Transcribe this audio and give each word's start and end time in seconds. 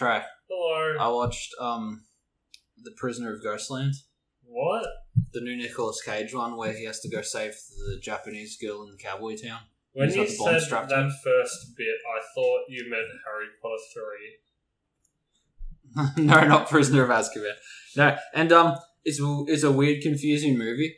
So 0.00 0.06
Trey, 0.06 0.22
Hello. 0.48 0.96
I 0.98 1.08
watched 1.14 1.54
um, 1.60 2.04
The 2.82 2.92
Prisoner 2.96 3.34
of 3.34 3.42
Ghostland, 3.44 3.92
What? 4.44 4.86
the 5.34 5.42
new 5.42 5.56
Nicolas 5.58 6.00
Cage 6.02 6.32
one 6.34 6.56
where 6.56 6.72
he 6.72 6.86
has 6.86 7.00
to 7.00 7.10
go 7.10 7.20
save 7.20 7.52
the 7.86 7.98
Japanese 8.00 8.56
girl 8.56 8.82
in 8.84 8.92
the 8.92 8.96
cowboy 8.96 9.36
town. 9.36 9.60
When 9.92 10.08
He's 10.08 10.16
you 10.16 10.22
got 10.24 10.30
the 10.30 10.36
bomb 10.38 10.48
said 10.54 10.62
strapped 10.62 10.88
to 10.88 10.94
that 10.94 11.04
him. 11.04 11.12
first 11.22 11.76
bit, 11.76 11.86
I 12.16 12.20
thought 12.34 12.60
you 12.70 12.88
meant 12.88 13.08
Harry 13.26 13.48
Potter 13.60 13.82
3. 16.16 16.24
no, 16.26 16.44
not 16.48 16.70
Prisoner 16.70 17.02
of 17.04 17.10
Azkaban. 17.10 17.52
No, 17.94 18.16
and 18.34 18.52
um, 18.52 18.76
it's 19.04 19.20
it's 19.20 19.64
a 19.64 19.70
weird, 19.72 20.00
confusing 20.02 20.56
movie, 20.56 20.94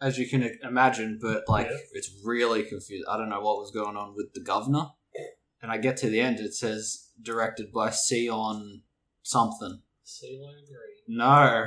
as 0.00 0.16
you 0.18 0.26
can 0.26 0.50
imagine. 0.62 1.18
But 1.20 1.42
like, 1.46 1.66
Yeah. 1.66 1.76
it's 1.92 2.10
really 2.24 2.62
confused. 2.62 3.04
I 3.06 3.18
don't 3.18 3.28
know 3.28 3.40
what 3.42 3.58
was 3.58 3.70
going 3.70 3.96
on 3.98 4.14
with 4.16 4.32
the 4.32 4.40
governor, 4.40 4.86
and 5.60 5.70
I 5.70 5.76
get 5.76 5.98
to 5.98 6.08
the 6.08 6.20
end. 6.20 6.38
It 6.40 6.54
says 6.54 7.05
directed 7.20 7.72
by 7.72 7.90
Sion 7.90 8.82
something. 9.22 9.80
CeeLo 10.04 10.52
Green. 10.66 11.18
No, 11.18 11.66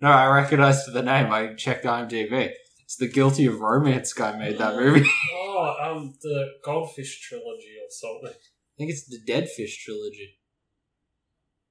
no, 0.00 0.08
I 0.08 0.26
recognized 0.34 0.92
the 0.92 1.02
name. 1.02 1.32
I 1.32 1.54
checked 1.54 1.84
IMDb. 1.84 2.50
It's 2.84 2.96
the 2.96 3.08
Guilty 3.08 3.46
of 3.46 3.60
Romance 3.60 4.12
guy 4.12 4.36
made 4.36 4.58
that 4.58 4.76
movie. 4.76 5.08
Oh, 5.54 5.74
um, 5.92 6.14
the 6.22 6.46
Goldfish 6.64 7.20
trilogy 7.20 7.74
or 7.78 7.86
something. 7.90 8.30
I 8.36 8.72
think 8.78 8.90
it's 8.90 9.04
the 9.06 9.18
Dead 9.26 9.48
Fish 9.48 9.84
trilogy. 9.84 10.38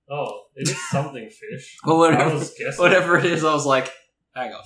Oh, 0.10 0.44
it 0.56 0.70
is 0.70 0.90
something 0.90 1.30
fish. 1.30 1.78
I 1.86 1.92
whatever, 1.94 2.36
was 2.36 2.54
guessing. 2.58 2.82
whatever 2.82 3.18
it 3.18 3.26
is. 3.26 3.44
I 3.44 3.54
was 3.54 3.66
like, 3.66 3.92
hang 4.36 4.54
on. 4.54 4.62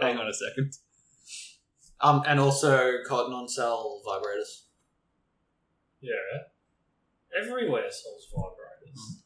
Oh, 0.00 0.06
Hang 0.06 0.18
on 0.18 0.28
a 0.28 0.34
second. 0.34 0.74
Um, 2.00 2.22
and 2.26 2.38
also 2.38 2.98
cotton 3.08 3.32
on 3.32 3.48
cell 3.48 4.02
vibrators. 4.06 4.66
Yeah. 6.00 6.12
Everywhere 7.40 7.90
sells 7.90 8.26
vibrators. 8.34 9.20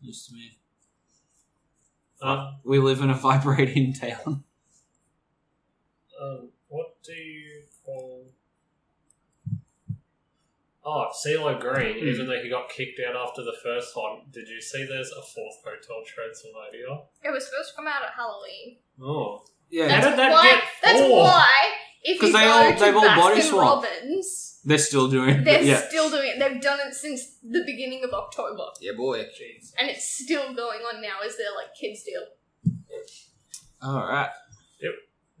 Used 0.00 0.28
to 0.28 0.34
me. 0.34 0.58
Um, 2.22 2.56
We 2.64 2.78
live 2.78 3.00
in 3.00 3.10
a 3.10 3.14
vibrating 3.28 3.92
town. 3.94 4.44
um, 6.20 6.48
what 6.68 7.02
do 7.02 7.12
you 7.12 7.62
call? 7.84 8.26
Oh, 10.86 11.06
CeeLo 11.24 11.58
Green. 11.58 11.98
Hmm. 12.00 12.06
Even 12.08 12.26
though 12.26 12.42
he 12.42 12.50
got 12.50 12.68
kicked 12.68 13.00
out 13.08 13.16
after 13.16 13.42
the 13.42 13.54
first 13.62 13.96
one, 13.96 14.20
did 14.30 14.48
you 14.48 14.60
see? 14.60 14.84
There's 14.84 15.10
a 15.10 15.22
fourth 15.22 15.62
Hotel 15.64 16.02
Transylvania. 16.06 17.04
It 17.22 17.30
was 17.30 17.46
supposed 17.46 17.70
to 17.70 17.76
come 17.76 17.86
out 17.86 18.02
at 18.04 18.12
Halloween. 18.14 18.76
Oh, 19.02 19.44
Yeah, 19.74 19.88
How 20.00 20.08
did 20.10 20.18
that 20.20 20.30
why, 20.30 20.42
get 20.50 20.62
That's 20.84 21.00
four? 21.00 21.18
why 21.24 21.52
if 22.04 22.20
'Cause 22.20 22.28
you 22.28 22.32
they 22.38 22.44
go 22.44 22.50
all- 22.52 22.72
to 22.74 22.78
they've 22.78 22.96
all 22.96 23.02
body 23.02 23.40
Baskin 23.40 23.50
swap. 23.50 23.84
Robbins, 23.84 24.60
they're 24.64 24.78
still 24.78 25.08
doing 25.08 25.30
it. 25.30 25.44
they're 25.44 25.62
Yeah, 25.62 25.88
still 25.88 26.10
doing 26.10 26.28
it. 26.28 26.38
They've 26.38 26.60
done 26.62 26.78
it 26.86 26.94
since 26.94 27.38
the 27.42 27.64
beginning 27.66 28.04
of 28.04 28.10
October, 28.12 28.66
yeah, 28.80 28.92
boy. 28.96 29.24
jeez. 29.24 29.72
and 29.76 29.90
it's 29.90 30.06
still 30.08 30.54
going 30.54 30.82
on 30.82 31.02
now 31.02 31.16
as 31.26 31.36
their 31.36 31.50
like 31.56 31.74
kids 31.74 32.04
deal. 32.04 32.22
All 33.82 34.06
right, 34.06 34.30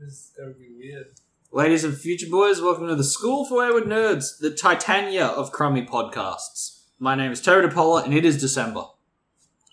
This 0.00 0.12
is 0.12 0.32
gonna 0.36 0.50
be 0.54 0.68
weird. 0.76 1.14
ladies 1.52 1.84
and 1.84 1.96
future 1.96 2.26
boys, 2.28 2.60
welcome 2.60 2.88
to 2.88 2.96
the 2.96 3.04
School 3.04 3.44
for 3.46 3.58
Wayward 3.58 3.84
Nerds, 3.84 4.38
the 4.40 4.50
Titania 4.50 5.26
of 5.26 5.52
crummy 5.52 5.86
podcasts. 5.86 6.80
My 6.98 7.14
name 7.14 7.30
is 7.30 7.40
Terry 7.40 7.66
DePola, 7.68 8.04
and 8.04 8.12
it 8.12 8.24
is 8.24 8.40
December, 8.40 8.86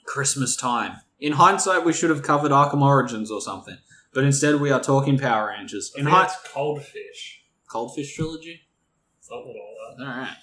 Christmas 0.06 0.56
time. 0.56 0.98
In 1.20 1.34
hindsight, 1.34 1.84
we 1.84 1.94
should 1.94 2.12
have 2.12 2.22
covered 2.22 2.52
Arkham 2.52 2.82
Origins 2.84 3.32
or 3.32 3.42
something, 3.42 3.78
but 4.14 4.24
instead 4.24 4.60
we 4.60 4.72
are 4.72 4.82
talking 4.82 5.18
Power 5.18 5.48
Rangers. 5.48 5.92
I 5.96 6.00
In 6.00 6.06
think 6.06 6.16
hi- 6.16 6.24
it's 6.26 6.36
Coldfish. 6.54 7.44
Coldfish 7.70 8.16
trilogy. 8.16 8.62
Something 9.22 9.48
like 9.56 9.98
that. 9.98 10.04
All 10.06 10.18
right. 10.22 10.38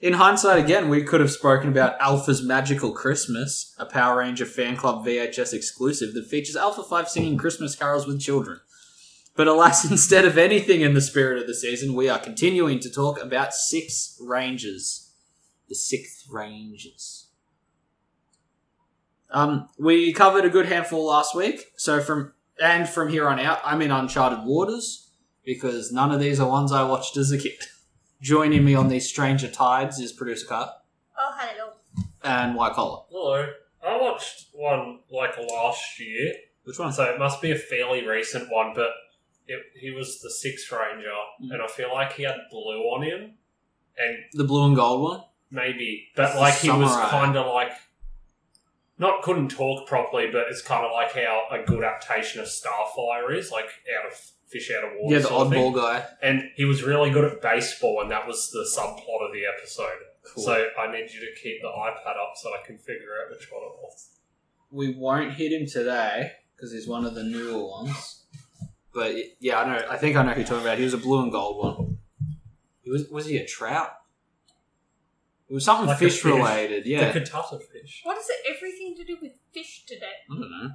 In 0.00 0.12
hindsight, 0.14 0.62
again, 0.62 0.88
we 0.90 1.02
could 1.02 1.20
have 1.20 1.30
spoken 1.30 1.68
about 1.70 1.98
Alpha's 2.00 2.42
Magical 2.42 2.92
Christmas, 2.92 3.74
a 3.78 3.86
Power 3.86 4.18
Ranger 4.18 4.44
fan 4.44 4.76
club 4.76 5.06
VHS 5.06 5.54
exclusive 5.54 6.12
that 6.14 6.26
features 6.26 6.54
Alpha 6.56 6.82
5 6.82 7.08
singing 7.08 7.38
Christmas 7.38 7.74
carols 7.74 8.06
with 8.06 8.20
children. 8.20 8.60
But 9.36 9.48
alas, 9.48 9.84
instead 9.90 10.24
of 10.26 10.36
anything 10.36 10.82
in 10.82 10.92
the 10.94 11.00
spirit 11.00 11.40
of 11.40 11.46
the 11.46 11.54
season, 11.54 11.94
we 11.94 12.08
are 12.10 12.18
continuing 12.18 12.78
to 12.80 12.90
talk 12.90 13.22
about 13.22 13.54
Six 13.54 14.20
Rangers. 14.22 15.12
The 15.68 15.74
Sixth 15.74 16.26
Rangers. 16.30 17.28
Um, 19.30 19.68
we 19.78 20.12
covered 20.12 20.44
a 20.44 20.50
good 20.50 20.66
handful 20.66 21.06
last 21.06 21.34
week, 21.34 21.72
so 21.76 22.00
from 22.00 22.32
and 22.60 22.88
from 22.88 23.08
here 23.08 23.28
on 23.28 23.38
out, 23.38 23.60
I'm 23.64 23.82
in 23.82 23.90
uncharted 23.90 24.44
waters 24.44 25.10
because 25.44 25.92
none 25.92 26.10
of 26.12 26.20
these 26.20 26.40
are 26.40 26.48
ones 26.48 26.72
I 26.72 26.82
watched 26.82 27.16
as 27.16 27.30
a 27.32 27.38
kid. 27.38 27.58
Joining 28.20 28.64
me 28.64 28.74
on 28.74 28.88
these 28.88 29.08
stranger 29.08 29.48
tides 29.48 29.98
is 30.00 30.12
producer 30.12 30.46
Cut 30.46 30.84
Oh, 31.18 31.34
hello. 31.38 31.72
and 32.24 32.54
White 32.56 32.72
Collar. 32.72 33.02
Hello. 33.10 33.46
I 33.86 34.00
watched 34.00 34.46
one 34.52 35.00
like 35.10 35.36
last 35.38 36.00
year, 36.00 36.32
Which 36.64 36.78
one? 36.78 36.92
so 36.92 37.04
it 37.04 37.18
must 37.18 37.40
be 37.42 37.50
a 37.52 37.56
fairly 37.56 38.06
recent 38.06 38.50
one, 38.50 38.72
but 38.74 38.90
it, 39.46 39.60
he 39.78 39.90
was 39.90 40.20
the 40.20 40.30
Sixth 40.30 40.70
Ranger, 40.72 41.08
Mm. 41.42 41.52
and 41.52 41.62
I 41.62 41.68
feel 41.68 41.92
like 41.92 42.14
he 42.14 42.24
had 42.24 42.34
blue 42.50 42.80
on 42.94 43.02
him, 43.02 43.34
and 43.98 44.16
The 44.32 44.44
blue 44.44 44.64
and 44.66 44.74
gold 44.74 45.02
one. 45.02 45.22
maybe, 45.50 46.08
but 46.16 46.34
like 46.36 46.54
he 46.54 46.68
was 46.70 46.90
Samurai. 46.90 47.10
kind 47.10 47.36
of 47.36 47.46
like 47.46 47.70
not 48.98 49.22
couldn't 49.22 49.48
talk 49.50 49.86
properly, 49.86 50.28
but 50.30 50.44
it's 50.48 50.62
kind 50.62 50.84
of 50.84 50.92
like 50.92 51.12
how 51.14 51.44
a 51.50 51.62
good 51.62 51.84
adaptation 51.84 52.40
of 52.40 52.46
Starfire 52.46 53.36
is, 53.36 53.50
like 53.50 53.66
out 53.98 54.10
of 54.10 54.18
fish 54.48 54.70
out 54.76 54.84
of 54.84 54.90
water. 54.98 55.14
Yeah, 55.16 55.20
the 55.22 55.28
sort 55.28 55.46
of 55.46 55.52
thing. 55.52 55.72
oddball 55.72 55.76
guy. 55.76 56.06
And 56.22 56.50
he 56.54 56.64
was 56.64 56.82
really 56.82 57.10
good 57.10 57.24
at 57.24 57.42
baseball, 57.42 58.00
and 58.00 58.10
that 58.10 58.26
was 58.26 58.50
the 58.50 58.66
subplot 58.76 59.26
of 59.26 59.32
the 59.32 59.42
episode. 59.56 59.98
Cool. 60.34 60.44
So 60.44 60.66
I 60.78 60.90
need 60.90 61.10
you 61.12 61.20
to 61.20 61.40
keep 61.40 61.60
the 61.62 61.68
iPad 61.68 62.16
up 62.16 62.32
so 62.36 62.50
I 62.50 62.64
can 62.66 62.78
figure 62.78 63.08
out 63.22 63.30
which 63.30 63.50
one 63.50 63.62
it 63.62 63.72
was. 63.82 64.08
we 64.70 64.94
won't 64.94 65.34
hit 65.34 65.52
him 65.52 65.66
today 65.66 66.32
because 66.54 66.72
he's 66.72 66.88
one 66.88 67.04
of 67.04 67.14
the 67.14 67.22
newer 67.22 67.64
ones. 67.64 68.24
But 68.94 69.14
yeah, 69.40 69.60
I 69.60 69.66
know. 69.66 69.86
I 69.90 69.96
think 69.98 70.16
I 70.16 70.22
know 70.22 70.32
who 70.32 70.40
you're 70.40 70.48
talking 70.48 70.64
about. 70.64 70.78
He 70.78 70.84
was 70.84 70.94
a 70.94 70.98
blue 70.98 71.22
and 71.22 71.30
gold 71.30 71.58
one. 71.64 71.98
He 72.82 72.90
was 72.90 73.08
was 73.10 73.26
he 73.26 73.36
a 73.36 73.44
trout? 73.46 73.90
It 75.48 75.54
was 75.54 75.64
something 75.64 75.86
Like 75.86 75.96
a 75.96 75.98
fish 76.00 76.14
fish. 76.14 76.24
related. 76.24 76.86
Yeah, 76.86 77.12
The 77.12 77.20
Katata 77.20 77.60
fish. 77.62 78.00
What 78.04 78.18
is 78.18 78.26
it? 78.28 78.56
Everything 78.56 78.96
to 78.96 79.04
do 79.04 79.16
with 79.22 79.32
fish 79.54 79.84
today? 79.86 80.06
I 80.30 80.34
don't 80.34 80.50
know. 80.50 80.70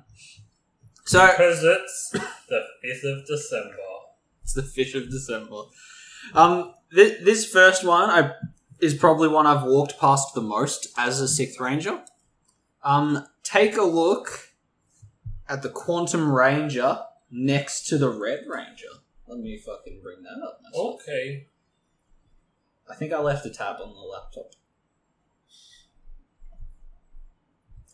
So 1.06 1.28
Because 1.28 1.64
it's 1.64 2.12
the 2.48 2.64
5th 2.86 3.04
of 3.20 3.28
December. 3.28 3.76
It's 4.44 4.54
the 4.54 4.64
fish 4.64 4.96
of 4.96 5.10
December. 5.10 5.64
Um, 6.34 6.74
th- 6.94 7.24
this 7.26 7.46
first 7.52 7.84
one 7.84 8.10
I 8.10 8.32
is 8.80 8.94
probably 8.94 9.28
one 9.28 9.46
I've 9.46 9.64
walked 9.64 10.00
past 10.00 10.34
the 10.34 10.42
most 10.42 10.88
as 10.98 11.20
a 11.20 11.28
sixth 11.28 11.60
ranger. 11.60 12.04
Um, 12.84 13.26
take 13.44 13.76
a 13.78 13.84
look 13.84 14.50
at 15.50 15.62
the 15.64 15.70
Quantum 15.70 16.32
Ranger 16.32 17.00
next 17.30 17.88
to 17.90 17.98
the 17.98 18.10
Red 18.10 18.46
Ranger. 18.48 18.88
Let 19.28 19.40
me 19.40 19.58
fucking 19.58 20.00
bring 20.02 20.24
that 20.24 20.42
up. 20.46 20.60
myself. 20.64 21.02
Okay. 21.02 21.48
I 22.90 22.96
think 22.96 23.14
I 23.14 23.20
left 23.20 23.46
a 23.46 23.50
tab 23.50 23.78
on 23.82 23.94
the 23.94 24.00
laptop. 24.00 24.52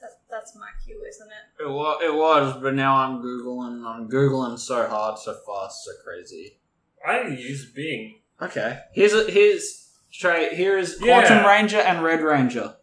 That, 0.01 0.09
that's 0.29 0.55
my 0.55 0.67
cue, 0.85 1.03
isn't 1.07 1.27
it? 1.27 1.63
It 1.63 1.69
was, 1.69 2.01
it 2.03 2.13
was, 2.13 2.61
but 2.61 2.73
now 2.75 2.95
I'm 2.97 3.21
googling. 3.21 3.85
I'm 3.85 4.09
googling 4.09 4.57
so 4.59 4.87
hard, 4.87 5.17
so 5.19 5.33
fast, 5.45 5.85
so 5.85 5.91
crazy. 6.03 6.59
I 7.05 7.21
use 7.27 7.71
Bing. 7.71 8.19
Okay, 8.41 8.79
here's 8.93 9.13
a 9.13 9.29
here's 9.31 9.89
straight. 10.11 10.53
Here 10.53 10.77
is 10.77 10.97
Yeah. 11.01 11.21
Quantum 11.25 11.45
Ranger 11.47 11.77
and 11.79 12.03
Red 12.03 12.21
Ranger. 12.21 12.75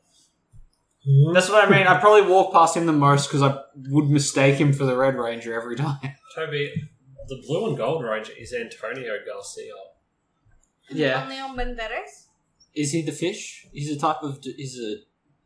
Hmm? 1.06 1.32
That's 1.34 1.48
what 1.50 1.66
I 1.66 1.70
mean. 1.70 1.86
I 1.86 2.00
probably 2.00 2.30
walk 2.30 2.52
past 2.52 2.76
him 2.76 2.86
the 2.86 2.92
most 2.92 3.28
because 3.28 3.42
I 3.42 3.60
would 3.90 4.08
mistake 4.08 4.56
him 4.56 4.72
for 4.72 4.84
the 4.84 4.96
Red 4.96 5.16
Ranger 5.16 5.54
every 5.54 5.76
time. 5.86 5.98
Toby, 6.34 6.72
the 7.28 7.42
blue 7.46 7.68
and 7.68 7.76
gold 7.76 8.04
ranger 8.04 8.32
is 8.38 8.52
Antonio 8.54 9.12
Garcia. 9.26 9.72
Yeah, 10.90 11.26
Leon 11.28 11.56
Banderas. 11.56 12.26
is 12.74 12.92
he 12.92 13.02
the 13.02 13.12
fish? 13.12 13.66
He's 13.72 13.90
a 13.90 13.98
type 13.98 14.22
of. 14.22 14.38
He's 14.42 14.78
a. 14.78 14.96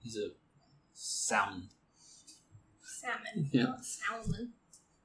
He's 0.01 0.17
a 0.17 0.29
salmon. 0.93 1.69
Salmon. 3.01 3.51
Yeah. 3.53 3.63
Not 3.65 3.85
salmon. 3.85 4.53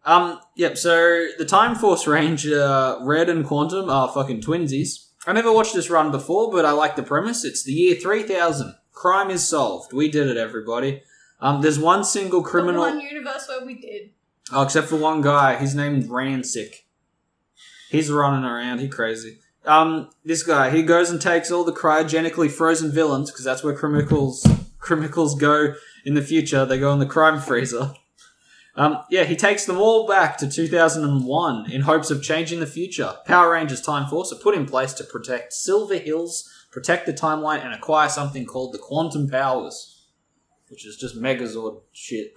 Um. 0.05 0.39
Yep. 0.55 0.77
So 0.77 1.27
the 1.37 1.45
Time 1.45 1.75
Force 1.75 2.07
Ranger, 2.07 2.97
Red 3.01 3.29
and 3.29 3.45
Quantum 3.45 3.89
are 3.89 4.11
fucking 4.11 4.41
twinsies. 4.41 5.09
I 5.27 5.33
never 5.33 5.53
watched 5.53 5.73
this 5.73 5.89
run 5.89 6.11
before, 6.11 6.51
but 6.51 6.65
I 6.65 6.71
like 6.71 6.95
the 6.95 7.03
premise. 7.03 7.45
It's 7.45 7.63
the 7.63 7.71
year 7.71 7.95
three 7.95 8.23
thousand. 8.23 8.75
Crime 8.91 9.29
is 9.29 9.47
solved. 9.47 9.93
We 9.93 10.09
did 10.09 10.27
it, 10.27 10.37
everybody. 10.37 11.03
Um. 11.39 11.61
There's 11.61 11.79
one 11.79 12.03
single 12.03 12.41
criminal. 12.41 12.83
The 12.83 12.91
one 12.91 12.99
universe 13.01 13.47
where 13.47 13.65
we 13.65 13.75
did. 13.75 14.09
Oh, 14.51 14.63
except 14.63 14.87
for 14.87 14.97
one 14.97 15.21
guy. 15.21 15.55
His 15.55 15.75
name's 15.75 16.07
Ransik. 16.07 16.83
He's 17.89 18.11
running 18.11 18.43
around. 18.43 18.79
He 18.79 18.89
crazy. 18.89 19.39
Um, 19.65 20.09
this 20.25 20.43
guy, 20.43 20.71
he 20.71 20.83
goes 20.83 21.09
and 21.09 21.21
takes 21.21 21.49
all 21.49 21.63
the 21.63 21.71
cryogenically 21.71 22.51
frozen 22.51 22.91
villains, 22.91 23.31
because 23.31 23.45
that's 23.45 23.63
where 23.63 23.73
criminals 23.73 24.45
criminals 24.79 25.35
go 25.35 25.75
in 26.05 26.13
the 26.13 26.21
future. 26.21 26.65
They 26.65 26.79
go 26.79 26.93
in 26.93 26.99
the 26.99 27.05
crime 27.05 27.39
freezer. 27.39 27.93
Um, 28.75 29.03
yeah, 29.11 29.23
he 29.23 29.35
takes 29.35 29.65
them 29.65 29.77
all 29.77 30.07
back 30.07 30.37
to 30.37 30.49
2001 30.49 31.71
in 31.71 31.81
hopes 31.81 32.09
of 32.09 32.23
changing 32.23 32.59
the 32.59 32.65
future. 32.65 33.15
Power 33.25 33.51
Rangers 33.51 33.81
Time 33.81 34.09
Force 34.09 34.33
are 34.33 34.41
put 34.41 34.55
in 34.55 34.65
place 34.65 34.93
to 34.93 35.03
protect 35.03 35.53
Silver 35.53 35.97
Hills, 35.97 36.49
protect 36.71 37.05
the 37.05 37.13
timeline, 37.13 37.63
and 37.63 37.73
acquire 37.73 38.09
something 38.09 38.45
called 38.45 38.73
the 38.73 38.79
Quantum 38.79 39.29
Powers. 39.29 40.07
which 40.69 40.87
is 40.87 40.97
just 40.97 41.15
Megazord 41.15 41.81
shit. 41.91 42.33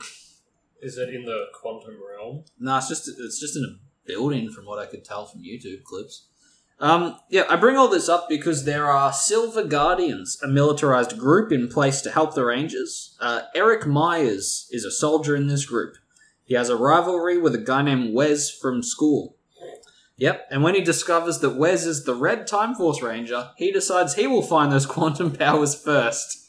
Is 0.82 0.98
it 0.98 1.08
in 1.08 1.24
the 1.24 1.46
quantum 1.54 1.96
realm? 2.06 2.44
No, 2.58 2.76
it's 2.76 2.88
just 2.88 3.08
it's 3.08 3.40
just 3.40 3.56
in 3.56 3.64
a 3.64 3.78
building, 4.06 4.50
from 4.50 4.66
what 4.66 4.78
I 4.78 4.84
could 4.84 5.06
tell 5.06 5.24
from 5.24 5.40
YouTube 5.40 5.84
clips. 5.84 6.26
Um, 6.78 7.16
yeah, 7.30 7.44
I 7.48 7.56
bring 7.56 7.76
all 7.76 7.88
this 7.88 8.08
up 8.08 8.28
because 8.28 8.64
there 8.64 8.86
are 8.86 9.12
Silver 9.12 9.64
Guardians, 9.64 10.38
a 10.42 10.48
militarized 10.48 11.18
group 11.18 11.50
in 11.50 11.68
place 11.68 12.02
to 12.02 12.10
help 12.10 12.34
the 12.34 12.44
Rangers. 12.44 13.16
Uh, 13.18 13.42
Eric 13.54 13.86
Myers 13.86 14.68
is 14.70 14.84
a 14.84 14.90
soldier 14.90 15.34
in 15.34 15.46
this 15.46 15.64
group. 15.64 15.94
He 16.44 16.54
has 16.54 16.68
a 16.68 16.76
rivalry 16.76 17.38
with 17.38 17.54
a 17.54 17.58
guy 17.58 17.82
named 17.82 18.14
Wes 18.14 18.50
from 18.50 18.82
school. 18.82 19.36
Yep, 20.18 20.48
and 20.50 20.62
when 20.62 20.74
he 20.74 20.80
discovers 20.80 21.40
that 21.40 21.56
Wes 21.56 21.84
is 21.84 22.04
the 22.04 22.14
Red 22.14 22.46
Time 22.46 22.74
Force 22.74 23.02
Ranger, 23.02 23.50
he 23.56 23.70
decides 23.70 24.14
he 24.14 24.26
will 24.26 24.42
find 24.42 24.70
those 24.70 24.86
quantum 24.96 25.32
powers 25.32 25.74
first. 25.74 26.44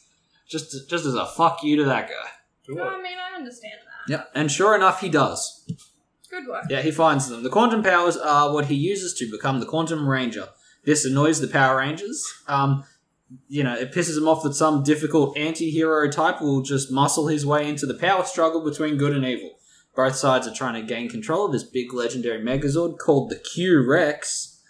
Just, 0.47 0.89
just 0.89 1.05
as 1.05 1.15
a 1.15 1.25
fuck 1.25 1.63
you 1.63 1.75
to 1.77 1.83
that 1.85 2.07
guy. 2.07 2.29
No, 2.69 2.83
I 2.83 3.01
mean, 3.01 3.17
I 3.17 3.35
understand 3.35 3.79
that. 3.85 4.11
Yep, 4.11 4.31
and 4.35 4.51
sure 4.51 4.75
enough, 4.75 5.01
he 5.01 5.09
does. 5.09 5.65
Good 6.29 6.47
work. 6.47 6.65
Yeah, 6.69 6.81
he 6.81 6.91
finds 6.91 7.29
them. 7.29 7.43
The 7.43 7.49
quantum 7.49 7.83
powers 7.83 8.17
are 8.17 8.53
what 8.53 8.65
he 8.65 8.75
uses 8.75 9.13
to 9.15 9.31
become 9.31 9.59
the 9.59 9.65
quantum 9.65 10.07
ranger. 10.07 10.49
This 10.85 11.05
annoys 11.05 11.41
the 11.41 11.47
Power 11.47 11.77
Rangers. 11.77 12.23
Um, 12.47 12.83
you 13.47 13.63
know, 13.63 13.75
it 13.75 13.91
pisses 13.91 14.17
him 14.17 14.27
off 14.27 14.43
that 14.43 14.53
some 14.53 14.83
difficult 14.83 15.37
anti-hero 15.37 16.09
type 16.09 16.41
will 16.41 16.61
just 16.61 16.91
muscle 16.91 17.27
his 17.27 17.45
way 17.45 17.67
into 17.67 17.85
the 17.85 17.93
power 17.93 18.23
struggle 18.23 18.63
between 18.63 18.97
good 18.97 19.13
and 19.13 19.25
evil. 19.25 19.59
Both 19.95 20.15
sides 20.15 20.47
are 20.47 20.53
trying 20.53 20.75
to 20.75 20.87
gain 20.87 21.09
control 21.09 21.45
of 21.45 21.51
this 21.51 21.63
big 21.63 21.93
legendary 21.93 22.39
Megazord 22.39 22.97
called 22.99 23.29
the 23.29 23.35
Q-Rex. 23.35 24.61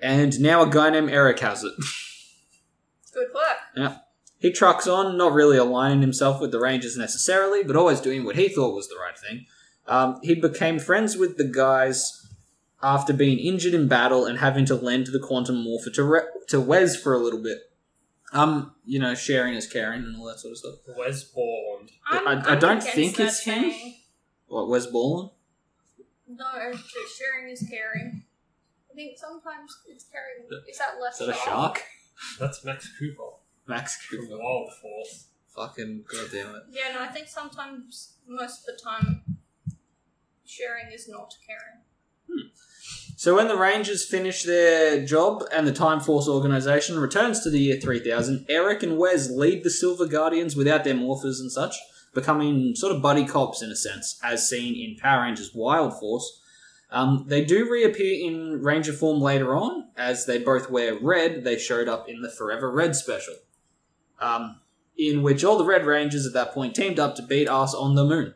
And 0.00 0.40
now 0.40 0.62
a 0.62 0.70
guy 0.70 0.90
named 0.90 1.10
Eric 1.10 1.38
has 1.40 1.62
it. 1.62 1.72
Good 3.14 3.28
work. 3.34 3.56
Yeah. 3.76 3.98
He 4.38 4.50
trucks 4.50 4.86
on, 4.86 5.16
not 5.16 5.32
really 5.32 5.58
aligning 5.58 6.00
himself 6.00 6.40
with 6.40 6.50
the 6.50 6.60
Rangers 6.60 6.96
necessarily, 6.96 7.62
but 7.62 7.76
always 7.76 8.00
doing 8.00 8.24
what 8.24 8.36
he 8.36 8.48
thought 8.48 8.74
was 8.74 8.88
the 8.88 8.96
right 8.96 9.18
thing. 9.18 9.46
Um, 9.86 10.18
he 10.22 10.34
became 10.34 10.78
friends 10.78 11.16
with 11.16 11.36
the 11.36 11.44
guys 11.44 12.26
after 12.82 13.12
being 13.12 13.38
injured 13.38 13.74
in 13.74 13.88
battle 13.88 14.24
and 14.26 14.38
having 14.38 14.64
to 14.66 14.74
lend 14.74 15.08
the 15.08 15.18
quantum 15.18 15.62
morpher 15.62 15.90
to 15.90 16.02
Re- 16.04 16.28
to 16.48 16.60
Wes 16.60 16.96
for 16.96 17.14
a 17.14 17.18
little 17.18 17.42
bit. 17.42 17.58
Um, 18.32 18.72
you 18.84 18.98
know, 19.00 19.14
sharing 19.14 19.54
is 19.54 19.66
caring 19.66 20.02
and 20.04 20.16
all 20.16 20.26
that 20.26 20.38
sort 20.38 20.52
of 20.52 20.58
stuff. 20.58 20.74
Wes 20.96 21.24
Borland. 21.24 21.90
I'm, 22.08 22.28
I- 22.28 22.32
I 22.48 22.52
I'm 22.52 22.58
don't 22.60 22.82
think 22.82 23.18
it's 23.18 23.42
him. 23.42 23.62
saying. 23.70 23.96
What 24.46 24.68
Wes 24.68 24.86
Borland? 24.86 25.30
No, 26.28 26.44
sharing 27.18 27.50
is 27.52 27.66
caring. 27.68 28.22
I 28.90 28.94
think 28.94 29.18
sometimes 29.18 29.76
it's 29.88 30.04
caring. 30.04 30.46
Is 30.68 30.78
that 30.78 31.00
less 31.00 31.20
Is 31.20 31.26
that 31.26 31.36
a 31.36 31.38
shark? 31.38 31.82
That's 32.38 32.64
Max 32.64 32.88
Cooper 32.98 33.22
Max 33.66 33.96
from 34.06 34.20
Cooper. 34.26 34.38
Wild 34.38 34.70
Force. 34.80 35.26
Fucking 35.56 36.04
goddamn 36.10 36.54
it. 36.54 36.62
Yeah, 36.70 36.94
no, 36.94 37.02
I 37.02 37.08
think 37.08 37.26
sometimes, 37.26 38.14
most 38.28 38.60
of 38.68 38.76
the 38.76 38.80
time, 38.82 39.19
sharing 40.50 40.92
is 40.92 41.08
not 41.08 41.34
caring. 41.46 42.50
So 43.16 43.36
when 43.36 43.48
the 43.48 43.56
Rangers 43.56 44.06
finish 44.06 44.44
their 44.44 45.04
job 45.04 45.44
and 45.52 45.66
the 45.66 45.72
Time 45.72 46.00
Force 46.00 46.26
organization 46.26 46.98
returns 46.98 47.40
to 47.40 47.50
the 47.50 47.58
year 47.58 47.78
3000, 47.78 48.46
Eric 48.48 48.82
and 48.82 48.96
Wes 48.96 49.28
lead 49.28 49.62
the 49.62 49.68
Silver 49.68 50.06
Guardians 50.06 50.56
without 50.56 50.84
their 50.84 50.94
morphers 50.94 51.38
and 51.38 51.52
such, 51.52 51.74
becoming 52.14 52.74
sort 52.74 52.96
of 52.96 53.02
buddy 53.02 53.26
cops 53.26 53.60
in 53.60 53.70
a 53.70 53.76
sense, 53.76 54.18
as 54.24 54.48
seen 54.48 54.74
in 54.74 54.96
Power 54.96 55.24
Rangers 55.24 55.50
Wild 55.54 56.00
Force. 56.00 56.40
Um, 56.90 57.26
they 57.28 57.44
do 57.44 57.70
reappear 57.70 58.26
in 58.26 58.62
Ranger 58.62 58.94
form 58.94 59.20
later 59.20 59.54
on, 59.54 59.90
as 59.98 60.24
they 60.24 60.38
both 60.38 60.70
wear 60.70 60.98
red. 60.98 61.44
They 61.44 61.58
showed 61.58 61.88
up 61.88 62.08
in 62.08 62.22
the 62.22 62.30
Forever 62.30 62.72
Red 62.72 62.96
special, 62.96 63.34
um, 64.18 64.60
in 64.96 65.22
which 65.22 65.44
all 65.44 65.58
the 65.58 65.64
Red 65.66 65.84
Rangers 65.84 66.24
at 66.24 66.32
that 66.32 66.52
point 66.52 66.74
teamed 66.74 66.98
up 66.98 67.16
to 67.16 67.22
beat 67.22 67.50
us 67.50 67.74
on 67.74 67.96
the 67.96 68.04
moon. 68.04 68.34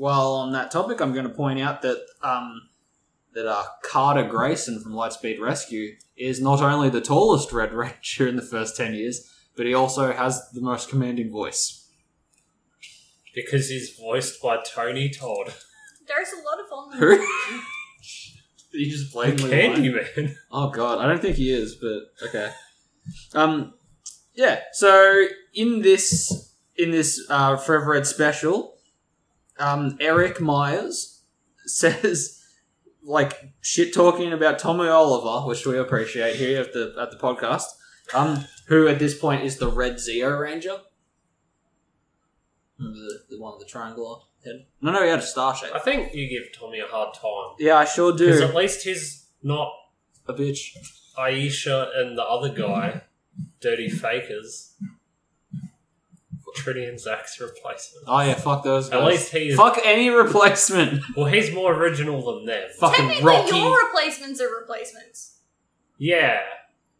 While 0.00 0.32
on 0.32 0.52
that 0.52 0.70
topic, 0.70 1.02
I'm 1.02 1.12
going 1.12 1.28
to 1.28 1.34
point 1.34 1.60
out 1.60 1.82
that 1.82 2.02
um, 2.22 2.70
that 3.34 3.46
uh, 3.46 3.64
Carter 3.84 4.26
Grayson 4.26 4.80
from 4.80 4.92
Lightspeed 4.92 5.38
Rescue 5.38 5.94
is 6.16 6.40
not 6.40 6.62
only 6.62 6.88
the 6.88 7.02
tallest 7.02 7.52
Red 7.52 7.72
Ranger 7.74 8.26
in 8.26 8.36
the 8.36 8.40
first 8.40 8.78
10 8.78 8.94
years, 8.94 9.30
but 9.58 9.66
he 9.66 9.74
also 9.74 10.10
has 10.10 10.52
the 10.52 10.62
most 10.62 10.88
commanding 10.88 11.30
voice. 11.30 11.86
Because 13.34 13.68
he's 13.68 13.94
voiced 13.94 14.40
by 14.40 14.62
Tony 14.64 15.10
Todd. 15.10 15.52
There's 16.08 16.30
a 16.32 16.42
lot 16.46 16.64
of 16.64 16.72
on 16.72 16.98
Who? 16.98 17.28
He 18.72 18.88
just 18.88 19.12
The 19.12 19.18
blatantly. 19.18 19.50
Candyman. 19.50 20.34
Oh 20.50 20.70
god, 20.70 20.98
I 21.00 21.08
don't 21.08 21.20
think 21.20 21.36
he 21.36 21.50
is, 21.50 21.74
but 21.74 22.28
okay. 22.28 22.52
Um, 23.34 23.74
yeah. 24.32 24.60
So 24.72 25.26
in 25.52 25.82
this 25.82 26.54
in 26.76 26.90
this 26.90 27.20
uh, 27.28 27.56
Forever 27.56 27.90
Red 27.90 28.06
special, 28.06 28.76
um, 29.60 29.96
Eric 30.00 30.40
Myers 30.40 31.22
says 31.66 32.42
like 33.02 33.52
shit 33.60 33.94
talking 33.94 34.32
about 34.32 34.58
Tommy 34.58 34.88
Oliver, 34.88 35.46
which 35.46 35.66
we 35.66 35.78
appreciate 35.78 36.36
here 36.36 36.60
at 36.60 36.72
the 36.72 36.94
at 37.00 37.10
the 37.10 37.16
podcast. 37.16 37.64
Um, 38.12 38.44
who 38.66 38.88
at 38.88 38.98
this 38.98 39.16
point 39.18 39.44
is 39.44 39.58
the 39.58 39.70
Red 39.70 39.94
Zeo 39.94 40.38
Ranger? 40.38 40.78
Remember 42.78 42.98
the, 42.98 43.36
the 43.36 43.40
one 43.40 43.52
with 43.56 43.66
the 43.66 43.70
triangle 43.70 44.28
head? 44.44 44.66
No, 44.80 44.90
no, 44.90 45.02
he 45.02 45.08
had 45.08 45.20
a 45.20 45.22
star 45.22 45.54
shape. 45.54 45.74
I 45.74 45.78
think 45.78 46.14
you 46.14 46.28
give 46.28 46.52
Tommy 46.58 46.80
a 46.80 46.86
hard 46.86 47.14
time. 47.14 47.56
Yeah, 47.58 47.76
I 47.76 47.84
sure 47.84 48.12
do. 48.16 48.26
Because 48.26 48.40
do. 48.40 48.46
at 48.46 48.54
least 48.54 48.82
he's 48.84 49.26
not 49.42 49.70
A 50.26 50.34
bitch. 50.34 50.76
Aisha 51.18 51.88
and 51.96 52.16
the 52.16 52.24
other 52.24 52.48
guy, 52.48 53.02
Dirty 53.60 53.90
Fakers. 53.90 54.74
Trinity 56.54 56.86
and 56.86 56.98
Zach's 57.00 57.40
replacement. 57.40 58.04
Oh 58.06 58.20
yeah, 58.20 58.34
fuck 58.34 58.62
those 58.64 58.88
guys. 58.88 59.00
At 59.00 59.06
least 59.06 59.32
he 59.32 59.48
is. 59.50 59.56
Fuck 59.56 59.78
any 59.84 60.10
replacement. 60.10 61.02
Well, 61.16 61.26
he's 61.26 61.52
more 61.52 61.74
original 61.74 62.22
than 62.34 62.46
them. 62.46 62.68
Fucking 62.78 63.06
Technically, 63.08 63.24
Rocky. 63.26 63.56
your 63.56 63.86
replacements 63.86 64.40
are 64.40 64.48
replacements. 64.60 65.38
Yeah. 65.98 66.38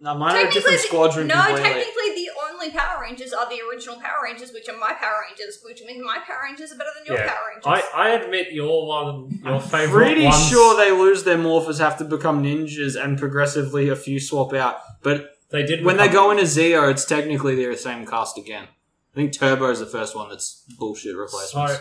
No, 0.02 0.14
mine 0.16 0.34
are 0.34 0.48
a 0.48 0.50
different 0.50 0.78
the- 0.78 0.82
squadron 0.88 1.26
No, 1.26 1.34
completely. 1.34 1.62
technically, 1.62 2.14
the 2.24 2.30
only 2.50 2.70
Power 2.70 3.02
Rangers 3.02 3.32
are 3.34 3.46
the 3.50 3.60
original 3.70 3.96
Power 4.00 4.16
Rangers, 4.24 4.50
which 4.52 4.66
are 4.68 4.76
my 4.78 4.94
Power 4.94 5.24
Rangers, 5.28 5.60
which 5.62 5.82
means 5.86 6.02
my 6.02 6.18
Power 6.26 6.40
Rangers 6.44 6.72
are 6.72 6.76
better 6.78 6.90
than 6.96 7.04
your 7.06 7.18
Yeah. 7.22 7.30
Power 7.30 7.38
Rangers. 7.54 7.84
I, 7.94 8.02
I 8.04 8.08
admit 8.10 8.52
your 8.52 8.86
one, 8.86 9.40
your 9.44 9.54
I'm 9.56 9.60
favorite 9.60 10.06
pretty 10.06 10.24
ones- 10.24 10.48
sure 10.48 10.74
they 10.82 10.90
lose 10.90 11.24
their 11.24 11.36
morphers, 11.36 11.78
have 11.80 11.98
to 11.98 12.04
become 12.04 12.42
ninjas, 12.42 13.02
and 13.02 13.18
progressively 13.18 13.90
a 13.90 13.96
few 13.96 14.18
swap 14.20 14.54
out. 14.54 14.78
But 15.02 15.36
they 15.50 15.64
did 15.64 15.84
when 15.84 15.98
they 15.98 16.08
become- 16.08 16.24
go 16.26 16.30
into 16.30 16.44
Zeo, 16.44 16.90
it's 16.90 17.04
technically 17.04 17.54
they're 17.54 17.72
the 17.72 17.78
same 17.78 18.06
cast 18.06 18.38
again. 18.38 18.68
I 19.12 19.16
think 19.16 19.32
Turbo 19.32 19.70
is 19.70 19.80
the 19.80 19.86
first 19.86 20.14
one 20.14 20.28
that's 20.28 20.64
bullshit 20.78 21.16
replacements. 21.16 21.74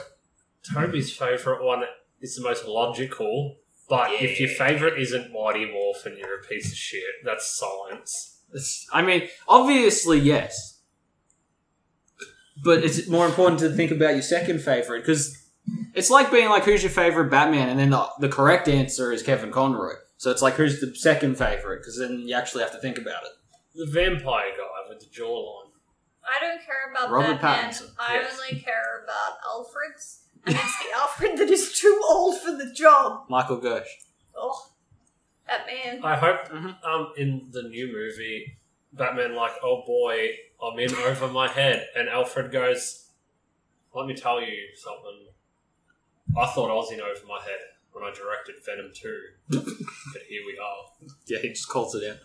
So, 0.64 0.74
Toby's 0.74 1.16
favourite 1.16 1.64
one 1.64 1.84
is 2.22 2.36
the 2.36 2.42
most 2.44 2.66
logical, 2.66 3.58
but 3.88 4.12
if 4.14 4.40
your 4.40 4.50
favourite 4.50 5.00
isn't 5.00 5.32
Mighty 5.32 5.66
Morphin, 5.72 6.18
you're 6.18 6.40
a 6.40 6.44
piece 6.44 6.72
of 6.72 6.78
shit. 6.78 7.04
That's 7.24 7.46
science. 7.58 8.42
It's- 8.50 8.88
I 8.92 9.02
mean, 9.04 9.30
obviously, 9.48 10.20
yes. 10.20 10.80
But 12.64 12.84
it's 12.84 13.08
more 13.08 13.26
important 13.26 13.60
to 13.60 13.70
think 13.70 13.92
about 13.92 14.14
your 14.14 14.22
second 14.22 14.60
favorite 14.62 15.02
because 15.02 15.38
it's 15.94 16.10
like 16.10 16.30
being 16.32 16.50
like, 16.50 16.66
"Who's 16.66 16.84
your 16.84 16.90
favorite 16.92 17.30
Batman?" 17.30 17.70
and 17.70 17.80
then 17.80 17.92
the, 17.92 18.08
the 18.20 18.28
correct 18.28 18.68
answer 18.68 19.12
is 19.14 19.24
Kevin 19.24 19.52
Conroy. 19.52 19.94
So 20.18 20.30
it's 20.32 20.42
like, 20.42 20.56
"Who's 20.56 20.82
the 20.82 20.94
second 20.96 21.38
favorite?" 21.38 21.78
Because 21.80 22.00
then 22.00 22.24
you 22.28 22.36
actually 22.36 22.64
have 22.64 22.74
to 22.74 22.80
think 22.80 22.98
about 22.98 23.24
it. 23.24 23.32
The 23.76 23.86
vampire 23.86 24.52
guy 24.58 24.90
with 24.90 25.00
the 25.00 25.06
jawline. 25.06 25.69
I 26.30 26.40
don't 26.40 26.62
care 26.66 26.92
about 26.92 27.12
Robert 27.12 27.42
Batman. 27.42 27.72
Pattinson, 27.72 27.90
I 28.00 28.14
yes. 28.16 28.40
only 28.40 28.62
care 28.62 29.04
about 29.04 29.38
Alfred's. 29.46 30.22
And 30.46 30.56
it's 30.56 30.80
the 30.80 30.96
Alfred 30.96 31.38
that 31.38 31.50
is 31.50 31.78
too 31.78 32.02
old 32.08 32.40
for 32.40 32.52
the 32.52 32.72
job. 32.74 33.26
Michael 33.30 33.60
Gersh. 33.60 33.88
Oh, 34.36 34.70
that 35.48 35.66
man. 35.66 36.00
I 36.04 36.16
hope 36.16 36.48
Mhm. 36.50 36.84
um 36.86 37.14
in 37.18 37.50
the 37.52 37.64
new 37.64 37.88
movie, 37.92 38.58
Batman 38.94 39.36
like, 39.36 39.54
oh 39.64 39.84
boy, 39.86 40.30
I'm 40.64 40.80
in 40.80 40.94
over 40.96 41.28
my 41.28 41.48
head, 41.50 41.88
and 41.96 42.08
Alfred 42.08 42.52
goes, 42.52 43.10
"Let 43.94 44.08
me 44.08 44.14
tell 44.16 44.40
you 44.42 44.68
something. 44.76 45.28
I 46.38 46.46
thought 46.48 46.70
I 46.70 46.74
was 46.76 46.92
in 46.92 47.02
over 47.02 47.26
my 47.28 47.42
head 47.42 47.60
when 47.92 48.04
I 48.04 48.12
directed 48.14 48.56
Venom 48.66 48.92
two, 48.94 49.20
but 49.50 50.22
here 50.30 50.44
we 50.46 50.58
are." 50.58 51.08
Yeah, 51.28 51.40
he 51.40 51.50
just 51.50 51.68
calls 51.68 51.96
it 51.96 52.04
in. 52.04 52.18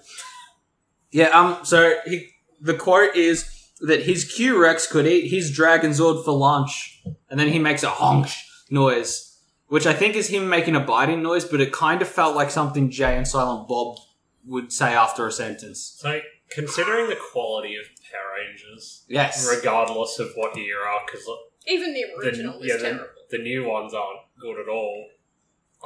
Yeah, 1.10 1.28
um, 1.30 1.64
so 1.64 1.98
he, 2.06 2.30
the 2.60 2.74
quote 2.74 3.14
is 3.16 3.53
that 3.80 4.02
his 4.04 4.24
Q 4.24 4.60
Rex 4.60 4.86
could 4.86 5.06
eat 5.06 5.28
his 5.30 5.50
Dragon 5.50 5.90
Zord 5.90 6.24
for 6.24 6.32
lunch, 6.32 7.02
and 7.28 7.38
then 7.38 7.48
he 7.48 7.58
makes 7.58 7.82
a 7.82 7.90
honk 7.90 8.28
noise, 8.70 9.38
which 9.68 9.86
I 9.86 9.92
think 9.92 10.14
is 10.16 10.28
him 10.28 10.48
making 10.48 10.76
a 10.76 10.80
biting 10.80 11.22
noise, 11.22 11.44
but 11.44 11.60
it 11.60 11.72
kind 11.72 12.00
of 12.02 12.08
felt 12.08 12.36
like 12.36 12.50
something 12.50 12.90
Jay 12.90 13.16
and 13.16 13.26
Silent 13.26 13.68
Bob 13.68 13.98
would 14.46 14.72
say 14.72 14.94
after 14.94 15.26
a 15.26 15.32
sentence. 15.32 15.96
So, 15.98 16.20
considering 16.50 17.08
the 17.08 17.16
quality 17.32 17.76
of 17.76 17.84
Power 18.10 18.46
Rangers, 18.46 19.04
Yes. 19.08 19.48
regardless 19.54 20.18
of 20.18 20.30
what 20.36 20.56
era, 20.56 20.98
because 21.06 21.26
Even 21.66 21.94
the 21.94 22.04
the, 22.20 22.26
original 22.26 22.58
was 22.58 22.68
yeah, 22.68 22.76
terrible. 22.76 23.04
the, 23.30 23.38
the 23.38 23.42
new 23.42 23.64
ones 23.68 23.92
aren't 23.94 24.20
good 24.40 24.60
at 24.60 24.68
all. 24.68 25.08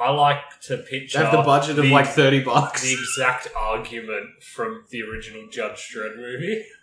I 0.01 0.11
like 0.11 0.41
to 0.67 0.77
They 0.77 0.83
picture 0.83 1.19
have 1.19 1.31
the 1.31 1.41
budget 1.41 1.77
of 1.77 1.83
the- 1.85 1.91
like 1.91 2.07
30 2.07 2.43
bucks. 2.43 2.83
the 2.83 2.93
exact 2.93 3.49
argument 3.55 4.43
from 4.43 4.85
the 4.91 5.01
original 5.03 5.47
Judge 5.49 5.91
Dredd 5.93 6.15
movie. 6.17 6.63